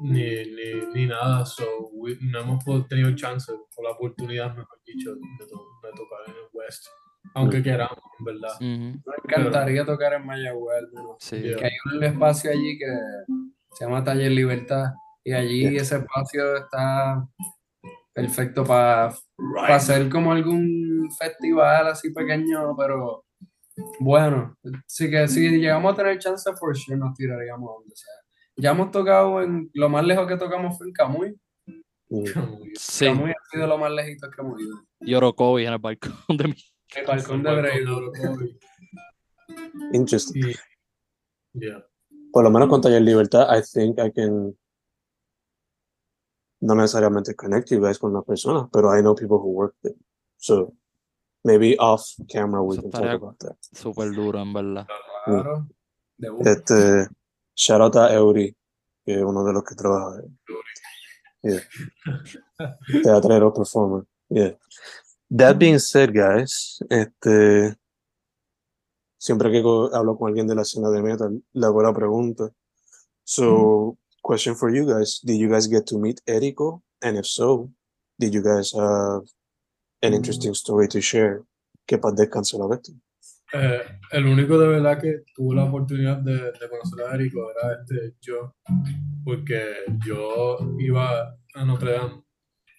ni, 0.00 0.22
ni, 0.22 0.86
ni 0.94 1.06
nada, 1.06 1.44
so 1.44 1.64
we- 1.94 2.18
no 2.20 2.40
hemos 2.40 2.62
tenido 2.88 3.10
chance 3.16 3.50
o 3.50 3.82
la 3.82 3.90
oportunidad, 3.90 4.54
mejor 4.54 4.78
dicho, 4.86 5.12
de, 5.14 5.46
to- 5.46 5.66
de 5.82 5.90
tocar 5.96 6.18
en 6.26 6.32
el 6.34 6.48
West. 6.52 6.86
Aunque 7.34 7.62
queramos, 7.62 7.98
en 8.20 8.24
verdad. 8.24 8.60
Me 8.60 9.00
encantaría 9.24 9.84
tocar 9.84 10.12
en 10.12 10.24
Mayagüez, 10.24 10.84
pero 10.94 11.16
Sí. 11.18 11.40
Yeah. 11.40 11.56
que 11.56 11.64
hay 11.64 11.72
un 11.96 12.04
espacio 12.04 12.50
allí 12.52 12.78
que 12.78 12.86
se 13.76 13.84
llama 13.84 14.04
Taller 14.04 14.30
Libertad 14.30 14.92
y 15.24 15.32
allí 15.32 15.60
Yeah. 15.62 15.82
ese 15.82 15.96
espacio 15.96 16.56
está 16.58 17.26
perfecto 18.12 18.64
para 18.64 19.14
hacer 19.68 20.08
como 20.08 20.32
algún 20.32 21.08
festival 21.18 21.88
así 21.88 22.10
pequeño, 22.12 22.76
pero 22.76 23.24
bueno, 24.00 24.56
sí 24.86 25.10
que 25.10 25.28
si 25.28 25.48
llegamos 25.48 25.92
a 25.92 25.96
tener 25.96 26.18
chance, 26.18 26.50
for 26.58 26.76
sure 26.76 26.96
nos 26.96 27.14
tiraríamos 27.14 27.70
a 27.70 27.74
donde 27.80 27.96
sea. 27.96 28.12
Ya 28.56 28.70
hemos 28.70 28.90
tocado 28.90 29.40
en, 29.42 29.70
lo 29.72 29.88
más 29.88 30.04
lejos 30.04 30.26
que 30.26 30.36
tocamos 30.36 30.76
fue 30.76 30.88
en 30.88 30.92
Camuy. 30.92 31.40
Mm. 32.08 32.24
Sí, 32.74 33.06
Camuy 33.06 33.30
ha 33.30 33.50
sido 33.52 33.66
lo 33.66 33.78
más 33.78 33.92
lejito 33.92 34.28
que 34.30 34.40
hemos 34.40 34.60
ido. 34.60 34.76
y 35.00 35.14
Orocovi 35.14 35.66
en 35.66 35.74
el 35.74 35.78
balcón 35.78 36.36
de 36.36 36.48
mi. 36.48 36.54
El 36.96 37.06
balcón 37.06 37.42
de 37.42 37.54
Breiro. 37.54 38.12
Interesting. 39.92 40.54
Yeah. 41.52 41.84
Por 42.32 42.44
lo 42.44 42.50
menos 42.50 42.68
con 42.68 42.80
Taller 42.80 43.02
Libertad, 43.02 43.46
I 43.54 43.60
think 43.62 43.98
I 43.98 44.10
can 44.10 44.56
no 46.60 46.74
necesariamente 46.74 47.34
connect 47.34 47.70
you 47.70 47.80
guys 47.80 47.98
con 47.98 48.10
una 48.10 48.22
persona, 48.22 48.68
pero 48.72 48.96
I 48.96 49.00
know 49.00 49.14
people 49.14 49.38
who 49.38 49.50
work 49.50 49.74
there. 49.82 49.96
So 50.36 50.74
maybe 51.44 51.76
off 51.78 52.14
camera 52.28 52.62
we 52.62 52.76
Eso 52.76 52.82
can 52.82 52.90
talk 52.90 53.22
about 53.22 53.38
that. 53.38 53.56
Súper 53.72 54.12
duro, 54.12 54.40
en 54.40 54.52
verdad. 54.52 54.86
Claro. 55.24 55.68
De 56.16 56.30
una. 56.30 56.50
Este, 56.50 57.08
shout 57.54 57.80
out 57.80 57.96
a 57.96 58.12
Eury, 58.12 58.56
que 59.04 59.14
es 59.14 59.22
uno 59.22 59.44
de 59.44 59.52
los 59.52 59.64
que 59.64 59.74
trabaja. 59.74 60.22
Yeah. 61.42 61.60
Teatrero, 63.02 63.52
performer. 63.52 64.04
Yeah. 64.28 64.56
That 65.30 65.58
being 65.58 65.78
said, 65.78 66.12
guys, 66.12 66.82
este, 66.90 67.76
siempre 69.18 69.50
que 69.52 69.58
hablo 69.92 70.16
con 70.18 70.28
alguien 70.28 70.46
de 70.46 70.54
la 70.54 70.62
escena 70.62 70.90
de 70.90 71.02
metal, 71.02 71.42
le 71.52 71.66
hago 71.66 71.82
la 71.82 71.92
pregunta. 71.92 72.50
So, 73.24 73.98
question 74.28 74.54
for 74.54 74.68
you 74.76 74.84
guys: 74.86 75.20
Did 75.24 75.38
you 75.40 75.48
guys 75.48 75.66
get 75.68 75.86
to 75.86 75.98
meet 75.98 76.20
Erico? 76.26 76.82
And 77.02 77.16
if 77.16 77.26
so, 77.26 77.70
did 78.20 78.34
you 78.34 78.42
guys 78.42 78.72
have 78.74 79.22
an 80.02 80.12
interesting 80.12 80.54
story 80.54 80.86
to 80.88 81.00
share? 81.00 81.42
Que 81.86 81.96
paz 81.98 82.14
descanse 82.14 82.58
la 82.58 82.66
bestia. 82.68 82.94
Eh, 83.54 83.80
el 84.12 84.26
único 84.26 84.58
de 84.58 84.68
verdad 84.68 85.00
que 85.00 85.22
tuvo 85.34 85.54
la 85.54 85.64
oportunidad 85.64 86.18
de, 86.18 86.34
de 86.34 86.68
conocer 86.68 87.06
a 87.06 87.14
Erico 87.14 87.50
era 87.50 87.80
este 87.80 88.14
yo, 88.20 88.54
porque 89.24 89.62
yo 90.06 90.58
iba 90.78 91.34
a 91.54 91.64
Notre 91.64 91.92
Dame 91.92 92.22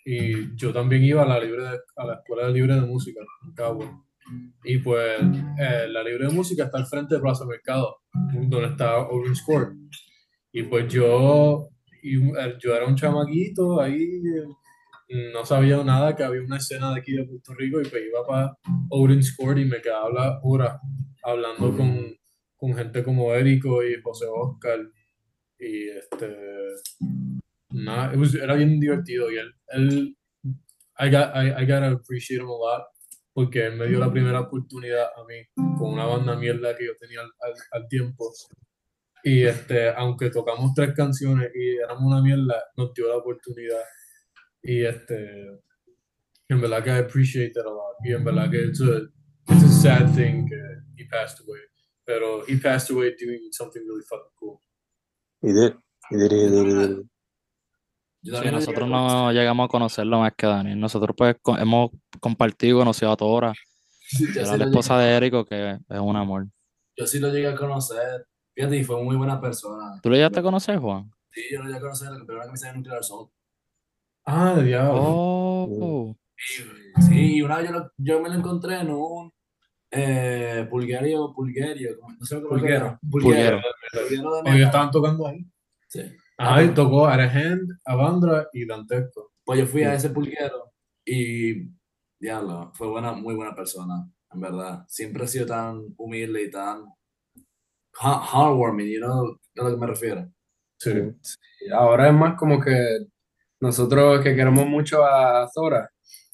y 0.06 0.56
yo 0.56 0.72
también 0.72 1.04
iba 1.04 1.24
a 1.24 1.26
la, 1.26 1.40
libre 1.40 1.64
de- 1.64 1.80
a 1.96 2.06
la 2.06 2.14
escuela 2.16 2.50
libre 2.50 2.76
de 2.76 2.82
música 2.82 3.20
en 3.48 3.54
Cabo. 3.54 4.06
Y 4.64 4.78
pues 4.78 5.20
eh, 5.60 5.88
la 5.90 6.04
libre 6.04 6.28
de 6.28 6.34
música 6.34 6.66
está 6.66 6.78
al 6.78 6.86
frente 6.86 7.16
de 7.16 7.22
Plaza 7.22 7.46
Mercado, 7.46 7.98
donde 8.48 8.68
está 8.68 9.00
Orange 9.08 9.42
Court. 9.44 9.74
Y 10.52 10.64
pues 10.64 10.92
yo, 10.92 11.70
eh, 12.04 12.58
yo 12.60 12.76
era 12.76 12.86
un 12.88 12.96
chamaquito 12.96 13.80
ahí, 13.80 14.04
eh, 14.04 15.32
no 15.34 15.46
sabía 15.46 15.84
nada 15.84 16.16
que 16.16 16.24
había 16.24 16.42
una 16.42 16.58
escena 16.58 16.94
de 16.94 17.00
aquí 17.00 17.14
de 17.14 17.26
Puerto 17.26 17.54
Rico 17.56 17.82
y 17.82 17.86
pues 17.88 18.04
iba 18.08 18.26
para 18.26 18.56
Orange 18.90 19.32
Court 19.38 19.58
y 19.60 19.66
me 19.66 19.82
quedaba 19.82 20.10
la 20.12 20.40
hora 20.44 20.80
hablando 21.24 21.76
con, 21.76 22.16
con 22.58 22.76
gente 22.76 23.04
como 23.04 23.34
Érico 23.34 23.84
y 23.84 24.00
José 24.02 24.26
Oscar 24.30 24.80
y 25.60 25.90
este 25.90 26.36
nada, 27.72 28.14
was- 28.18 28.36
era 28.36 28.56
bien 28.56 28.80
divertido 28.80 29.32
y 29.32 29.38
él, 29.38 29.54
él 29.70 30.16
I, 31.00 31.10
got, 31.10 31.36
I, 31.36 31.62
I 31.62 31.66
gotta 31.66 31.92
appreciate 31.92 32.42
him 32.42 32.48
a 32.50 32.52
lot 32.58 32.84
porque 33.34 33.66
él 33.68 33.78
me 33.78 33.88
dio 33.88 34.00
la 34.00 34.12
primera 34.12 34.42
oportunidad 34.42 35.08
a 35.16 35.24
mí 35.26 35.36
con 35.78 35.94
una 35.94 36.06
banda 36.06 36.36
mierda 36.36 36.76
que 36.76 36.86
yo 36.88 36.92
tenía 37.00 37.22
al, 37.22 37.28
al, 37.42 37.54
al 37.72 37.88
tiempo 37.88 38.32
y 39.24 39.44
este 39.44 39.90
aunque 39.90 40.30
tocamos 40.30 40.72
tres 40.76 40.94
canciones 40.96 41.50
y 41.56 41.78
éramos 41.78 42.04
una 42.04 42.22
mierda 42.22 42.64
nos 42.78 42.94
dio 42.94 43.08
la 43.10 43.18
oportunidad 43.18 43.82
y 44.64 44.84
este 44.86 45.60
en 46.50 46.62
verdad 46.62 46.84
que 46.84 46.90
I 46.90 46.98
appreciate 47.00 47.52
that 47.54 47.66
a 47.66 47.70
lot. 47.70 47.96
Y 48.04 48.12
en 48.14 48.24
verdad 48.24 48.50
que 48.50 48.58
it's 48.64 48.82
a, 48.82 49.02
it's 49.54 49.64
a 49.64 49.70
sad 49.70 50.16
thing 50.16 50.48
que 50.48 50.56
he 50.98 51.06
passed 51.08 51.40
away. 51.48 51.62
Pero 52.06 52.44
he 52.48 52.58
passed 52.58 52.90
away 52.90 53.14
doing 53.20 53.40
something 53.52 53.82
really 53.82 54.02
fucking 54.10 54.32
cool. 54.40 54.60
He 55.44 55.54
did. 55.54 55.74
He 56.10 56.18
did, 56.18 56.32
he 56.32 56.50
did, 56.50 56.66
he 56.66 56.88
did. 56.88 57.06
Sí, 58.42 58.52
nosotros 58.52 58.90
no 58.90 59.32
llegamos 59.32 59.66
a 59.66 59.68
conocerlo 59.70 60.20
más 60.20 60.34
que 60.36 60.48
Daniel. 60.48 60.80
Nosotros 60.80 61.16
pues 61.16 61.36
co- 61.42 61.56
hemos 61.58 61.92
compartido, 62.20 62.80
conocido 62.80 63.12
a 63.12 63.16
Tora. 63.16 63.54
Yo 64.20 64.26
era 64.42 64.52
sí 64.54 64.58
la 64.58 64.66
esposa 64.66 64.96
llegué- 64.98 65.06
de 65.08 65.18
Érico, 65.18 65.46
que 65.46 65.70
es 65.88 66.00
un 66.00 66.16
amor. 66.16 66.48
Yo 66.98 67.06
sí 67.06 67.20
lo 67.20 67.32
llegué 67.32 67.48
a 67.48 67.56
conocer. 67.56 68.26
Fíjate, 68.56 68.78
y 68.78 68.84
fue 68.84 69.02
muy 69.04 69.16
buena 69.16 69.40
persona. 69.40 70.00
¿Tú 70.02 70.10
lo 70.10 70.16
llegaste 70.16 70.40
a 70.40 70.44
conocer, 70.44 70.78
Juan? 70.80 71.10
Sí, 71.32 71.42
yo 71.52 71.60
lo 71.60 71.66
llegué 71.66 71.78
a 71.78 71.82
conocer, 71.82 72.12
la 72.12 72.26
primera 72.26 72.46
que 72.46 72.52
me 72.52 72.58
salió 72.58 72.72
en 72.74 72.78
Nuclear 72.80 73.00
Assault. 73.00 73.32
Ah, 74.26 74.60
diablo. 74.62 75.00
Oh, 75.02 76.16
Sí, 77.08 77.42
una 77.42 77.58
vez 77.58 77.70
yo, 77.70 77.72
lo- 77.78 77.92
yo 77.98 78.22
me 78.22 78.30
lo 78.30 78.36
encontré 78.36 78.80
en 78.80 78.92
un 78.92 79.32
eh, 79.92 80.68
pulguerio, 80.70 81.34
pulguerio, 81.34 82.00
como- 82.00 82.16
no 82.20 82.26
sé 82.26 82.36
cómo 82.36 82.50
Pulguero. 82.50 82.86
llama. 82.86 83.00
Pulguero. 83.10 83.62
Pulguero 83.92 84.36
de 84.36 84.44
metal. 84.44 84.62
estaban 84.62 84.92
tocando 84.92 85.28
ahí. 85.28 85.46
Sí. 85.88 86.02
Ah, 86.38 86.62
y 86.64 86.70
tocó 86.76 87.08
Arahend, 87.08 87.72
Avandra 87.86 88.48
y 88.54 88.66
Dantesco. 88.68 89.32
Pues 89.44 89.60
yo 89.62 89.66
fui 89.66 89.82
a 89.84 89.96
ese 89.96 90.12
pulguero 90.12 90.72
y, 91.04 91.70
diablo, 92.20 92.72
fue 92.76 92.88
buena, 92.88 93.14
muy 93.14 93.34
buena 93.34 93.56
persona, 93.56 94.08
en 94.32 94.40
verdad. 94.40 94.86
Siempre 94.88 95.24
ha 95.24 95.28
sido 95.28 95.48
tan 95.48 95.82
humilde 95.98 96.44
y 96.44 96.52
tan 96.52 96.84
heartwarming, 98.00 98.88
you 98.88 99.00
know, 99.00 99.38
a 99.58 99.64
lo 99.64 99.72
que 99.72 99.78
me 99.78 99.88
refiero. 99.88 100.28
Sí. 100.78 100.92
Y 101.68 101.72
ahora 101.72 102.08
es 102.08 102.14
más 102.14 102.36
como 102.38 102.60
que 102.62 103.00
nosotros 103.60 104.22
que 104.22 104.36
queremos 104.36 104.66
mucho 104.66 105.04
a 105.06 105.48
Zora 105.54 105.90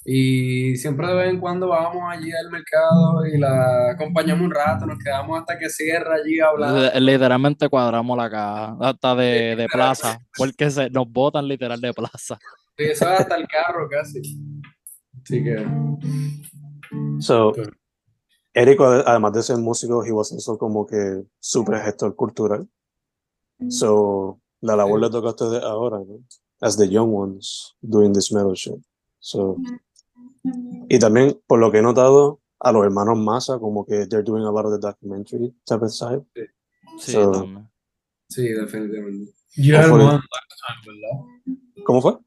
y 0.08 0.76
siempre 0.76 1.08
de 1.08 1.16
vez 1.16 1.30
en 1.32 1.40
cuando 1.40 1.70
vamos 1.70 2.04
allí 2.08 2.32
al 2.32 2.52
mercado 2.52 3.26
y 3.26 3.40
la 3.40 3.90
acompañamos 3.92 4.46
un 4.46 4.52
rato, 4.54 4.86
nos 4.86 5.00
quedamos 5.00 5.40
hasta 5.40 5.58
que 5.58 5.68
cierra 5.68 6.16
allí 6.24 6.40
hablando. 6.40 6.80
Li- 6.94 7.00
Literalmente 7.14 7.68
cuadramos 7.70 8.16
la 8.16 8.30
caja, 8.30 8.78
hasta 8.82 9.16
de, 9.16 9.56
de 9.56 9.66
plaza, 9.68 10.20
porque 10.38 10.70
se, 10.70 10.92
nos 10.92 11.12
botan 11.12 11.48
literal 11.48 11.82
de 11.82 11.92
plaza. 11.92 12.38
Y 12.78 12.84
eso 12.84 13.12
es 13.12 13.20
hasta 13.22 13.36
el 13.38 13.48
carro 13.48 13.90
casi. 13.90 14.20
Así 15.24 15.44
que 15.44 15.66
So, 17.20 17.52
Pero- 17.56 17.72
Erico, 18.56 18.86
ade- 18.86 19.04
además 19.06 19.34
de 19.34 19.44
ser 19.44 19.58
músico, 19.58 20.04
he 20.06 20.12
was 20.12 20.32
also 20.32 20.58
como 20.58 20.86
que 20.86 21.26
super 21.40 21.80
gestor 21.82 22.16
cultural. 22.16 22.68
So, 23.70 24.40
la 24.62 24.76
labor 24.76 25.00
le 25.02 25.10
toca 25.10 25.28
a 25.28 25.32
ustedes 25.32 25.62
ahora, 25.64 26.00
¿no? 26.00 26.20
As 26.62 26.78
the 26.78 26.88
young 26.88 27.14
ones 27.14 27.76
doing 27.82 28.14
this 28.14 28.32
metal 28.32 28.54
shit. 28.54 28.80
So, 29.20 29.58
y 30.90 31.00
también, 31.00 31.40
por 31.48 31.60
lo 31.60 31.72
que 31.72 31.80
he 31.80 31.82
notado, 31.82 32.40
a 32.60 32.72
los 32.72 32.84
hermanos 32.86 33.18
Massa, 33.18 33.60
como 33.60 33.86
que 33.86 34.06
they're 34.08 34.24
doing 34.24 34.44
a 34.46 34.52
lot 34.52 34.66
of 34.66 34.72
the 34.72 34.80
documentary 34.80 35.54
type 35.66 35.84
of 35.84 35.92
side. 35.92 36.24
Sí, 36.98 37.12
So- 37.12 37.32
también. 37.32 37.70
sí, 38.30 38.48
definitivamente. 38.50 39.34
You 39.58 39.76
had 39.76 39.86
Hopefully. 39.90 40.06
one 40.06 40.14
last 40.16 40.54
time, 40.66 40.80
¿verdad? 40.86 41.84
¿Cómo 41.86 42.02
fue? 42.02 42.18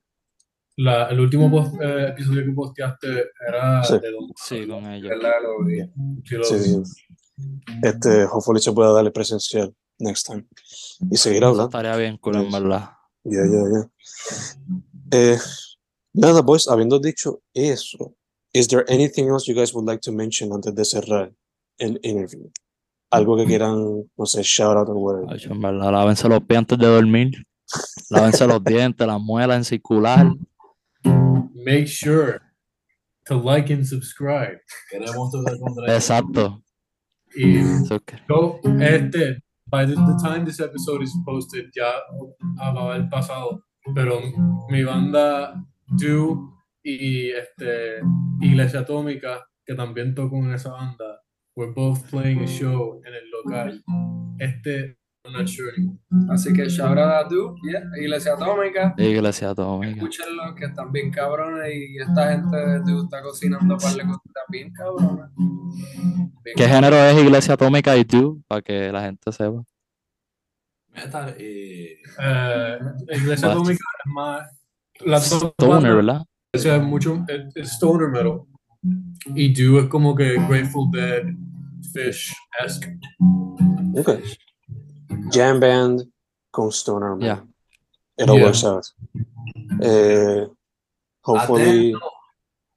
La, 0.79 1.07
el 1.09 1.19
último 1.21 1.51
post- 1.51 1.75
eh, 1.83 2.09
episodio 2.11 2.45
que 2.45 2.53
posteaste 2.53 3.09
era 3.49 3.83
Sí. 3.85 3.99
de 3.99 4.11
Don 4.13 4.29
Sí, 4.37 4.67
con 4.67 4.85
vi. 5.67 5.83
Sí, 6.25 6.35
lo- 6.37 6.45
Sí. 6.45 6.83
Este, 7.83 8.25
hopefully 8.25 8.61
se 8.61 8.73
pueda 8.73 8.93
darle 8.93 9.11
presencial 9.11 9.73
next 9.99 10.27
time. 10.27 10.45
Y 11.11 11.17
seguir 11.17 11.45
hablando. 11.45 11.65
estaría 11.65 11.97
bien 11.97 12.17
cool, 12.19 12.37
en 12.37 12.51
verdad. 12.51 12.91
Ya, 13.25 13.41
ya, 13.45 13.63
ya. 13.73 13.91
Eh, 15.11 15.39
nada, 16.15 16.43
boys, 16.43 16.69
habiendo 16.69 16.99
dicho 16.99 17.41
eso, 17.55 18.15
is 18.53 18.69
there 18.69 18.85
anything 18.89 19.25
else 19.29 19.51
you 19.51 19.59
guys 19.59 19.73
would 19.75 19.89
like 19.89 20.01
to 20.01 20.13
mention 20.13 20.53
antes 20.53 20.75
de 20.75 20.85
cerrar 20.85 21.33
el 21.79 21.99
interview? 22.03 22.51
Algo 23.11 23.37
que 23.37 23.47
quieran, 23.47 24.05
no 24.17 24.27
sé, 24.27 24.43
shout 24.43 24.77
out 24.77 24.89
or 24.89 24.97
whatever. 24.97 25.33
Ay, 25.33 25.41
en 25.51 25.61
verdad, 25.61 25.91
lávense 25.93 26.29
los 26.29 26.43
pies 26.43 26.59
antes 26.59 26.79
de 26.79 26.87
dormir. 26.87 27.31
Lávense 28.11 28.47
los 28.47 28.63
dientes, 28.63 29.07
las 29.07 29.21
muelas 29.21 29.57
en 29.59 29.65
circular. 29.65 30.27
Make 31.55 31.87
sure 31.87 32.41
to 33.27 33.37
like 33.37 33.71
and 33.71 33.87
subscribe. 33.87 34.59
Queremos 34.91 35.33
Exacto. 35.89 36.63
Y 37.35 37.61
yo, 38.29 38.61
este, 38.81 39.43
by 39.67 39.85
the, 39.85 39.95
the 39.95 40.19
time 40.23 40.45
this 40.45 40.61
episode 40.61 41.03
is 41.03 41.15
posted, 41.27 41.71
ya 41.75 41.93
va 42.57 42.81
a 42.81 42.95
haber 42.95 43.09
pasado. 43.11 43.63
Pero 43.95 44.21
mi 44.69 44.83
banda 44.83 45.55
Do 45.87 46.55
y 46.83 47.31
este, 47.31 48.01
Iglesia 48.41 48.81
Atómica, 48.81 49.47
que 49.65 49.75
también 49.75 50.15
toco 50.15 50.37
en 50.37 50.55
esa 50.55 50.73
banda, 50.73 51.23
we're 51.55 51.73
both 51.73 52.09
playing 52.11 52.43
a 52.43 52.47
show 52.47 53.01
en 53.05 53.15
el 53.15 53.31
local. 53.31 53.83
Este, 54.39 54.99
I'm 55.25 55.33
not 55.33 55.49
sure 55.49 55.71
anymore. 55.77 55.99
Así 56.31 56.53
que 56.53 56.69
shout 56.69 56.97
out 56.97 57.27
a 57.27 57.29
tú, 57.29 57.55
yeah, 57.63 57.83
Iglesia 58.01 58.33
Atómica. 58.35 58.95
Iglesia 58.97 59.51
atómica. 59.51 59.97
Escúchenlo, 59.97 60.55
que 60.55 60.67
están 60.67 60.93
bien 60.93 61.11
cabrones 61.11 61.75
y 61.75 61.99
esta 61.99 62.33
gente 62.33 62.57
de 62.57 62.81
tú 62.81 63.03
está 63.05 63.23
cocinando 63.23 63.77
para 63.77 63.95
de 63.95 64.03
cositas 64.05 64.45
bien 64.49 64.73
cabrones. 64.73 65.31
Bien 65.37 66.57
¿Qué 66.57 66.69
género 66.69 66.97
es 66.97 67.19
Iglesia 67.19 67.55
Atómica 67.55 67.97
y 67.97 68.05
tú? 68.05 68.43
Para 68.47 68.63
que 68.63 68.91
la 68.93 69.03
gente 69.03 69.33
sepa. 69.33 69.63
Metal 70.95 71.35
y. 71.41 71.97
Eh, 72.21 72.79
Iglesia? 73.11 73.51
Atómica 73.51 73.85
es 74.05 74.13
más. 74.13 74.51
Las 75.01 75.31
dos 75.31 75.53
Stoner, 75.59 75.95
¿verdad? 75.95 76.25
O 76.55 76.59
sea, 76.59 76.79
mucho 76.79 77.25
es, 77.29 77.55
es 77.55 77.73
stoner 77.73 78.09
metal. 78.09 78.41
Y 79.35 79.53
Do 79.53 79.81
es 79.81 79.89
como 79.89 80.15
que 80.15 80.35
Grateful 80.49 80.91
Dead, 80.91 81.25
Fish, 81.93 82.35
esque. 82.65 82.99
Okay. 83.95 84.23
Jam 85.31 85.61
band 85.61 86.03
con 86.51 86.71
Stoner. 86.73 87.11
Man. 87.11 87.21
Yeah. 87.21 87.45
It 88.17 88.29
all 88.29 88.37
Yeah. 88.37 88.45
works 88.47 88.65
out. 88.65 88.85
Eh, 89.81 90.47
hopefully, 91.23 91.93
Atento- 91.93 92.11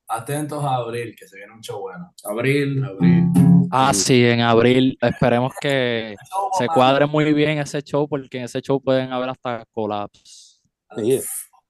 atentos 0.07 0.63
a 0.63 0.75
abril, 0.75 1.15
que 1.17 1.27
se 1.27 1.37
viene 1.37 1.53
un 1.53 1.61
show 1.61 1.79
bueno. 1.81 2.13
Abril. 2.25 2.83
Abril. 2.83 3.27
Ah, 3.71 3.93
sí, 3.93 4.25
en 4.25 4.41
abril. 4.41 4.97
Esperemos 5.01 5.53
que 5.61 6.15
se 6.57 6.67
cuadre 6.67 7.05
muy 7.07 7.33
bien 7.33 7.57
ese 7.59 7.81
show, 7.81 8.07
porque 8.07 8.37
en 8.39 8.43
ese 8.43 8.61
show 8.61 8.81
pueden 8.81 9.11
haber 9.11 9.29
hasta 9.29 9.65
collabs. 9.71 10.61
yeah. 10.97 11.21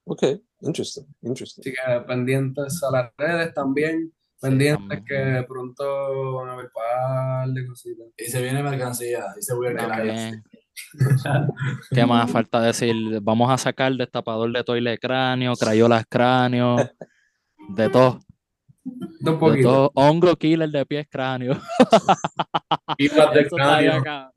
Okay, 0.03 0.41
interesting, 0.61 1.05
interesting. 1.21 1.61
Así 1.61 1.71
que 1.73 2.01
pendientes 2.07 2.81
a 2.83 2.91
las 2.91 3.11
redes 3.17 3.53
también. 3.53 4.11
Pendientes 4.41 4.87
también. 4.89 5.05
que 5.05 5.45
pronto 5.47 6.33
van 6.37 6.49
a 6.49 6.53
haber 6.53 6.71
par 6.73 7.47
de 7.49 7.67
cositas. 7.67 8.07
Y 8.17 8.23
se 8.25 8.41
viene 8.41 8.63
mercancía. 8.63 9.25
Dice 9.35 9.53
Weird 9.53 9.79
Al 9.79 9.87
También. 9.91 10.43
¿Qué 11.91 12.05
más 12.05 12.29
falta 12.31 12.61
decir? 12.61 13.19
Vamos 13.21 13.49
a 13.51 13.57
sacar 13.57 13.93
destapador 13.93 14.51
de 14.51 14.63
toile 14.63 14.97
cráneo, 14.97 15.53
crayolas 15.55 16.05
cráneo, 16.09 16.75
de 17.69 17.89
todo, 17.89 18.19
Un 18.83 19.09
de 19.19 19.31
poquito. 19.33 19.69
todo. 19.69 19.91
Hongo 19.95 20.35
killer 20.35 20.69
de 20.69 20.85
pies 20.85 21.07
cráneo. 21.09 21.59
Pipas 22.97 23.33
de 23.33 23.41
Eso 23.41 23.57
estaría 23.57 24.01
cráneo. 24.01 24.31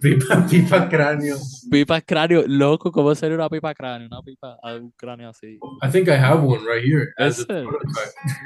Pipa, 0.00 0.46
pipa 0.48 0.88
cráneo. 0.88 1.36
Pipas 1.70 2.02
cráneo, 2.06 2.44
loco, 2.46 2.92
¿cómo 2.92 3.12
sería 3.16 3.34
una 3.36 3.48
pipa 3.48 3.74
cráneo? 3.74 4.06
Una 4.06 4.22
pipa, 4.22 4.56
un 4.62 4.92
cráneo 4.92 5.30
así. 5.30 5.58
I 5.82 5.90
think 5.90 6.08
I 6.08 6.12
have 6.16 6.40
one 6.40 6.60
right 6.64 6.84
here. 6.84 7.08
As 7.18 7.40
a. 7.48 7.64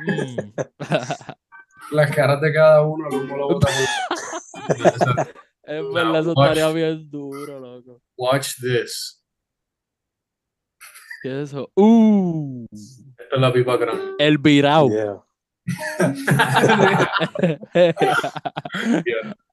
Mm. 0.07 0.53
Las 1.93 2.11
caras 2.11 2.41
de 2.41 2.53
cada 2.55 2.81
uno, 2.87 3.07
como 3.11 3.37
lo 3.37 3.49
botan. 3.49 3.71
Es 5.65 5.83
verdad, 5.93 6.21
eso 6.21 6.33
watch. 6.35 6.51
estaría 6.57 6.73
bien 6.73 7.11
duro, 7.11 7.61
loco. 7.61 8.03
Watch 8.17 8.55
this. 8.61 9.23
¿Qué 11.23 11.43
es 11.43 11.51
eso? 11.51 11.71
Uh, 11.77 12.67
Esta 12.73 13.35
es 13.37 13.41
la 13.41 13.53
pipa 13.53 13.79
cráneo. 13.79 14.17
el 14.19 14.39
virao. 14.39 14.89
Yeah. 14.91 15.23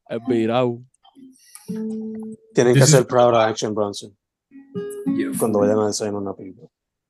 el 0.09 0.19
virao. 0.27 0.83
Tienen 2.53 2.73
que 2.73 2.79
is- 2.79 2.89
ser 2.89 3.05
proud 3.05 3.29
of 3.35 3.41
Action 3.41 3.73
Bronson 3.75 4.15
Yeah. 5.15 5.31
cuando 5.37 5.59
vayan 5.59 5.79
a 5.79 5.87
desayunar 5.87 6.21
una 6.21 6.33
pipa. 6.35 6.63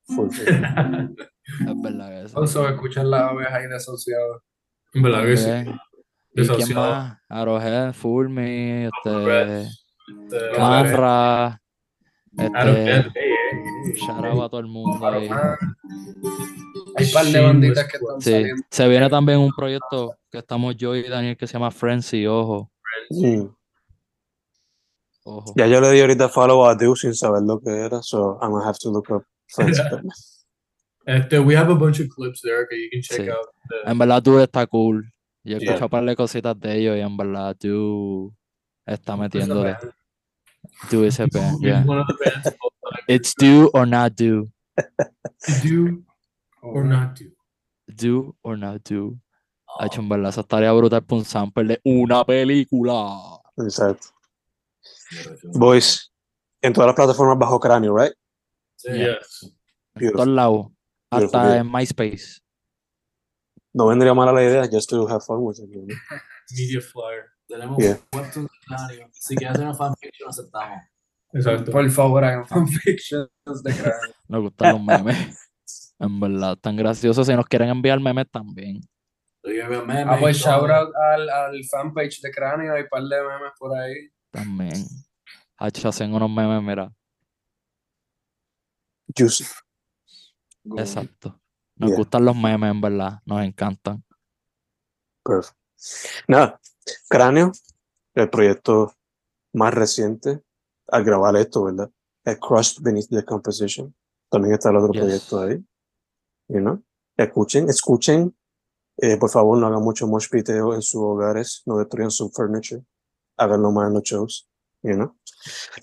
Full 0.08 0.30
full. 0.32 0.46
Es 0.48 1.82
verdad 1.82 2.10
que 2.10 2.22
eso. 2.26 2.38
Also, 2.40 2.68
escuchan 2.68 3.10
las 3.10 3.22
abejas 3.32 3.54
ahí 3.54 3.68
desociadas. 3.68 4.42
En 4.94 5.02
verdad 5.04 5.24
que 5.26 5.38
sí. 5.38 5.50
También. 6.36 6.54
¿Y 6.60 6.64
quién 6.64 6.78
más? 6.78 7.18
Arrowhead, 7.30 7.94
Fulmi, 7.94 8.86
este, 8.86 8.90
Este, 9.10 9.62
este, 9.62 10.58
Band, 10.60 11.60
hey, 12.38 12.50
hey, 12.54 13.12
hey. 13.16 13.94
shout 13.96 14.24
out 14.26 14.44
a 14.44 14.50
todo 14.50 14.60
el 14.60 14.68
mundo 14.68 15.06
ahí. 15.08 15.30
Hay 16.96 17.12
par 17.12 17.26
de 17.26 17.32
Shameless 17.32 17.44
banditas 17.44 17.88
que 17.88 17.98
están 17.98 18.22
Sí, 18.22 18.32
saliendo. 18.32 18.64
se 18.70 18.88
viene 18.88 19.10
también 19.10 19.40
un 19.40 19.52
proyecto 19.56 20.16
que 20.32 20.38
estamos 20.40 20.76
yo 20.78 20.96
y 20.96 21.04
Daniel 21.08 21.36
que 21.38 21.48
se 21.48 21.54
llama 21.54 21.72
Frenzy, 21.72 22.26
ojo, 22.28 22.72
Mm. 23.12 23.48
ojo. 25.24 25.54
Ya 25.56 25.68
yo 25.68 25.82
le 25.82 25.92
di 25.92 26.02
ahorita 26.02 26.30
follow 26.30 26.66
a 26.66 26.76
Dew 26.76 26.96
sin 26.96 27.14
saber 27.16 27.42
lo 27.44 27.60
que 27.60 27.72
era, 27.72 28.02
so 28.04 28.38
I'm 28.42 28.52
gonna 28.52 28.66
have 28.68 28.78
to 28.82 28.92
look 28.92 29.10
up 29.10 29.24
Friends. 29.48 29.80
Este, 31.06 31.40
we 31.40 31.56
have 31.56 31.72
a 31.72 31.76
bunch 31.76 32.00
of 32.00 32.08
clips 32.10 32.40
there 32.42 32.68
que 32.70 32.76
you 32.78 32.88
can 32.92 33.02
check 33.02 33.26
Sí. 33.26 33.30
out. 33.32 33.48
The- 33.70 33.90
En 33.92 33.98
verdad 33.98 34.22
tú 34.22 34.38
está 34.40 34.68
cool. 34.68 35.12
Yo 35.50 35.58
he 35.58 35.60
Yeah. 35.62 35.70
escuchado 35.74 35.86
un 35.88 35.90
par 35.90 36.06
de 36.06 36.16
cositas 36.16 36.60
de 36.60 36.78
ellos 36.78 36.96
y 36.96 37.00
en 37.00 37.18
verdad 37.18 37.56
tú 37.58 38.32
está 38.86 39.18
metiéndole. 39.18 39.76
Do 40.92 41.04
ese 41.04 41.28
pen, 41.28 41.54
It's 41.56 41.62
yeah. 41.62 41.86
It's 43.08 43.34
do 43.36 43.70
or 43.74 43.88
not 43.88 44.14
do. 44.16 44.48
Do 45.64 46.04
or 46.62 46.86
not 46.86 47.18
do. 47.20 47.32
Do 47.88 48.36
or 48.44 48.58
not 48.58 48.88
do. 48.88 49.18
Ha 49.80 49.88
hecho 49.88 50.02
en 50.02 50.10
verdad, 50.10 50.30
eso 50.30 50.42
estaría 50.42 50.72
brutal 50.72 51.04
para 51.04 51.18
un 51.20 51.26
sample 51.26 51.64
de 51.64 51.82
una 51.84 52.24
película. 52.24 53.40
Exacto. 53.58 54.10
Boys, 55.54 56.12
en 56.62 56.74
todas 56.74 56.88
las 56.88 56.96
plataformas 56.96 57.40
bajo 57.40 57.60
cráneo, 57.60 57.98
right? 57.98 58.14
Sí. 58.76 58.90
Yes. 58.92 59.52
En 59.96 60.12
todos 60.12 60.28
lados. 60.28 60.68
Hasta 61.12 61.42
beautiful. 61.42 61.58
en 61.68 61.72
MySpace. 61.72 62.40
No 63.74 63.88
vendría 63.88 64.14
mala 64.14 64.32
la 64.32 64.44
idea, 64.44 64.68
just 64.72 64.90
to 64.90 65.08
have 65.08 65.22
fun 65.26 65.38
with 65.42 65.60
it. 65.60 65.70
you 65.70 65.86
know? 65.86 65.96
Media 66.58 66.82
flyer. 66.82 67.26
Tenemos 67.48 67.78
Yeah. 67.78 67.94
de 68.12 68.48
cráneo. 68.68 69.10
Si 69.14 69.36
quieres 69.36 69.56
hacer 69.56 69.66
una 69.68 69.76
fanfiction, 69.76 70.30
aceptamos. 70.30 70.80
Exacto. 71.34 71.72
Por 71.72 71.90
favor, 71.92 72.24
hagan 72.24 72.48
fanfictions 72.48 73.30
de 73.64 73.72
cráneo. 73.74 74.14
Nos 74.28 74.42
gustan 74.42 74.74
los 74.74 74.84
memes. 74.84 75.50
En 76.00 76.20
verdad, 76.20 76.58
tan 76.58 76.76
graciosos. 76.76 77.28
Si 77.28 77.34
nos 77.36 77.46
quieren 77.46 77.70
enviar 77.70 78.00
memes 78.00 78.30
también. 78.32 78.80
Memes 79.44 80.06
Ah, 80.08 80.18
pues 80.20 80.38
shout 80.38 80.70
out 80.70 80.94
al, 80.96 81.30
al 81.30 81.64
fanpage 81.70 82.22
de 82.22 82.32
cráneo. 82.32 82.74
Hay 82.74 82.88
par 82.88 83.04
de 83.04 83.18
memes 83.22 83.52
por 83.60 83.78
ahí. 83.78 84.10
También. 84.32 84.86
Hacho, 85.58 85.90
hacen 85.90 86.14
unos 86.14 86.30
memes, 86.30 86.62
mira. 86.64 86.92
Juicy. 89.16 89.44
Exacto. 90.78 91.40
Nos 91.80 91.90
Yeah. 91.92 91.98
gustan 91.98 92.26
los 92.26 92.36
memes, 92.36 92.72
en 92.72 92.82
verdad. 92.82 93.20
Nos 93.26 93.42
encantan. 93.42 94.04
Perfect. 95.24 95.56
Nada, 96.28 96.60
Cráneo, 97.08 97.52
el 98.16 98.30
proyecto 98.30 98.94
más 99.54 99.74
reciente 99.74 100.44
al 100.88 101.04
grabar 101.04 101.36
esto, 101.38 101.64
¿verdad? 101.64 101.90
Es 102.26 102.38
Crushed 102.40 102.84
Beneath 102.84 103.10
the 103.10 103.24
Composition. 103.24 103.96
También 104.30 104.54
está 104.56 104.70
el 104.70 104.78
otro 104.78 104.92
Yes. 104.94 105.02
proyecto 105.02 105.40
ahí. 105.42 105.66
You 106.50 106.60
know? 106.60 106.84
Escuchen, 107.18 107.70
escuchen. 107.70 108.36
Eh, 108.98 109.16
por 109.18 109.30
favor, 109.30 109.58
no 109.58 109.68
hagan 109.68 109.82
mucho 109.82 110.06
mosh 110.08 110.28
piteo 110.30 110.74
en 110.74 110.82
sus 110.82 111.02
hogares, 111.02 111.62
no 111.66 111.78
destruyan 111.78 112.12
su 112.12 112.30
furniture. 112.32 112.84
Háganlo 113.38 113.72
más 113.72 113.88
en 113.88 113.94
los 113.94 114.04
shows. 114.04 114.50
You 114.84 114.96
know? 114.96 115.16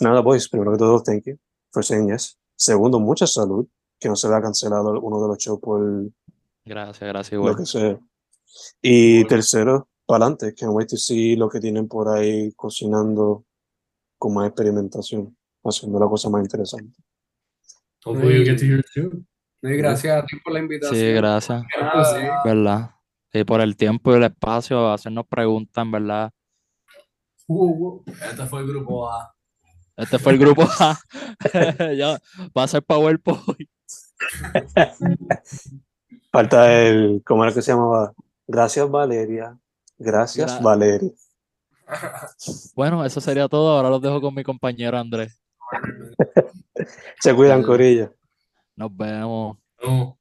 Nada, 0.01 0.21
boys, 0.21 0.49
primero 0.49 0.73
que 0.73 0.79
todo, 0.79 1.03
thank 1.03 1.25
you 1.25 1.37
for 1.73 1.83
saying 1.83 2.09
yes. 2.11 2.39
Segundo, 2.57 2.99
mucha 3.01 3.27
salud, 3.27 3.67
que 3.99 4.09
no 4.09 4.17
se 4.17 4.29
vea 4.29 4.41
cancelado 4.43 5.01
uno 5.01 5.21
de 5.23 5.29
los 5.29 5.39
shows 5.39 5.61
por 5.61 5.81
Gracias, 6.65 7.09
gracias, 7.09 7.33
lo 7.33 7.39
igual. 7.39 7.57
que 7.57 7.67
sea. 7.67 7.99
Y 8.83 9.17
Bueno. 9.19 9.29
tercero, 9.29 9.89
para 10.07 10.25
adelante. 10.27 10.55
Can't 10.55 10.73
wait 10.75 10.89
to 10.89 10.97
see 10.97 11.37
lo 11.37 11.49
que 11.49 11.61
tienen 11.61 11.87
por 11.89 12.09
ahí 12.09 12.53
cocinando 12.53 13.45
con 14.19 14.35
más 14.35 14.49
experimentación, 14.49 15.37
haciendo 15.65 15.99
la 16.01 16.07
cosa 16.09 16.29
más 16.31 16.43
interesante. 16.43 16.99
Hopefully 18.05 18.39
you 18.39 18.45
get 18.45 18.59
to 18.59 18.65
hear. 18.65 18.83
Y 19.63 19.77
gracias 19.79 20.23
a 20.23 20.27
ti 20.27 20.37
por 20.45 20.53
la 20.53 20.61
invitación. 20.61 20.99
Sí, 21.01 21.13
gracias, 21.13 21.63
Ah, 21.81 22.05
sí. 22.05 22.49
¿verdad? 22.49 22.91
Y 23.33 23.45
por 23.45 23.61
el 23.61 23.77
tiempo 23.77 24.13
y 24.13 24.17
el 24.17 24.25
espacio, 24.25 24.91
hacernos 24.93 25.27
preguntas, 25.27 25.83
en 25.85 25.91
verdad. 25.91 26.31
Uh, 27.49 27.65
uh. 27.99 28.05
Este 28.09 28.47
fue 28.47 28.61
el 28.61 28.67
grupo 28.69 29.09
A. 29.11 29.35
Este 29.97 30.19
fue 30.19 30.33
el 30.33 30.39
grupo 30.39 30.63
A. 30.81 30.99
ya, 31.97 32.19
va 32.57 32.63
a 32.65 32.69
ser 32.69 32.83
PowerPoint. 32.83 33.69
Falta 36.33 36.73
el, 36.73 37.23
¿cómo 37.25 37.45
era 37.45 37.53
que 37.53 37.62
se 37.62 37.73
llamaba? 37.73 38.12
Gracias, 38.47 38.89
Valeria. 38.91 39.59
Gracias, 39.99 40.59
Gra- 40.59 40.62
Valeria. 40.62 41.11
Bueno, 42.75 43.05
eso 43.05 43.21
sería 43.21 43.49
todo. 43.49 43.77
Ahora 43.77 43.91
los 43.91 44.03
dejo 44.03 44.21
con 44.21 44.35
mi 44.35 44.43
compañero 44.43 44.99
Andrés. 44.99 45.41
Se 47.21 47.35
cuidan, 47.35 47.61
El- 47.61 47.67
Corillo. 47.67 48.14
Nos 48.75 48.95
vemos. 48.95 49.57
No. 49.83 50.19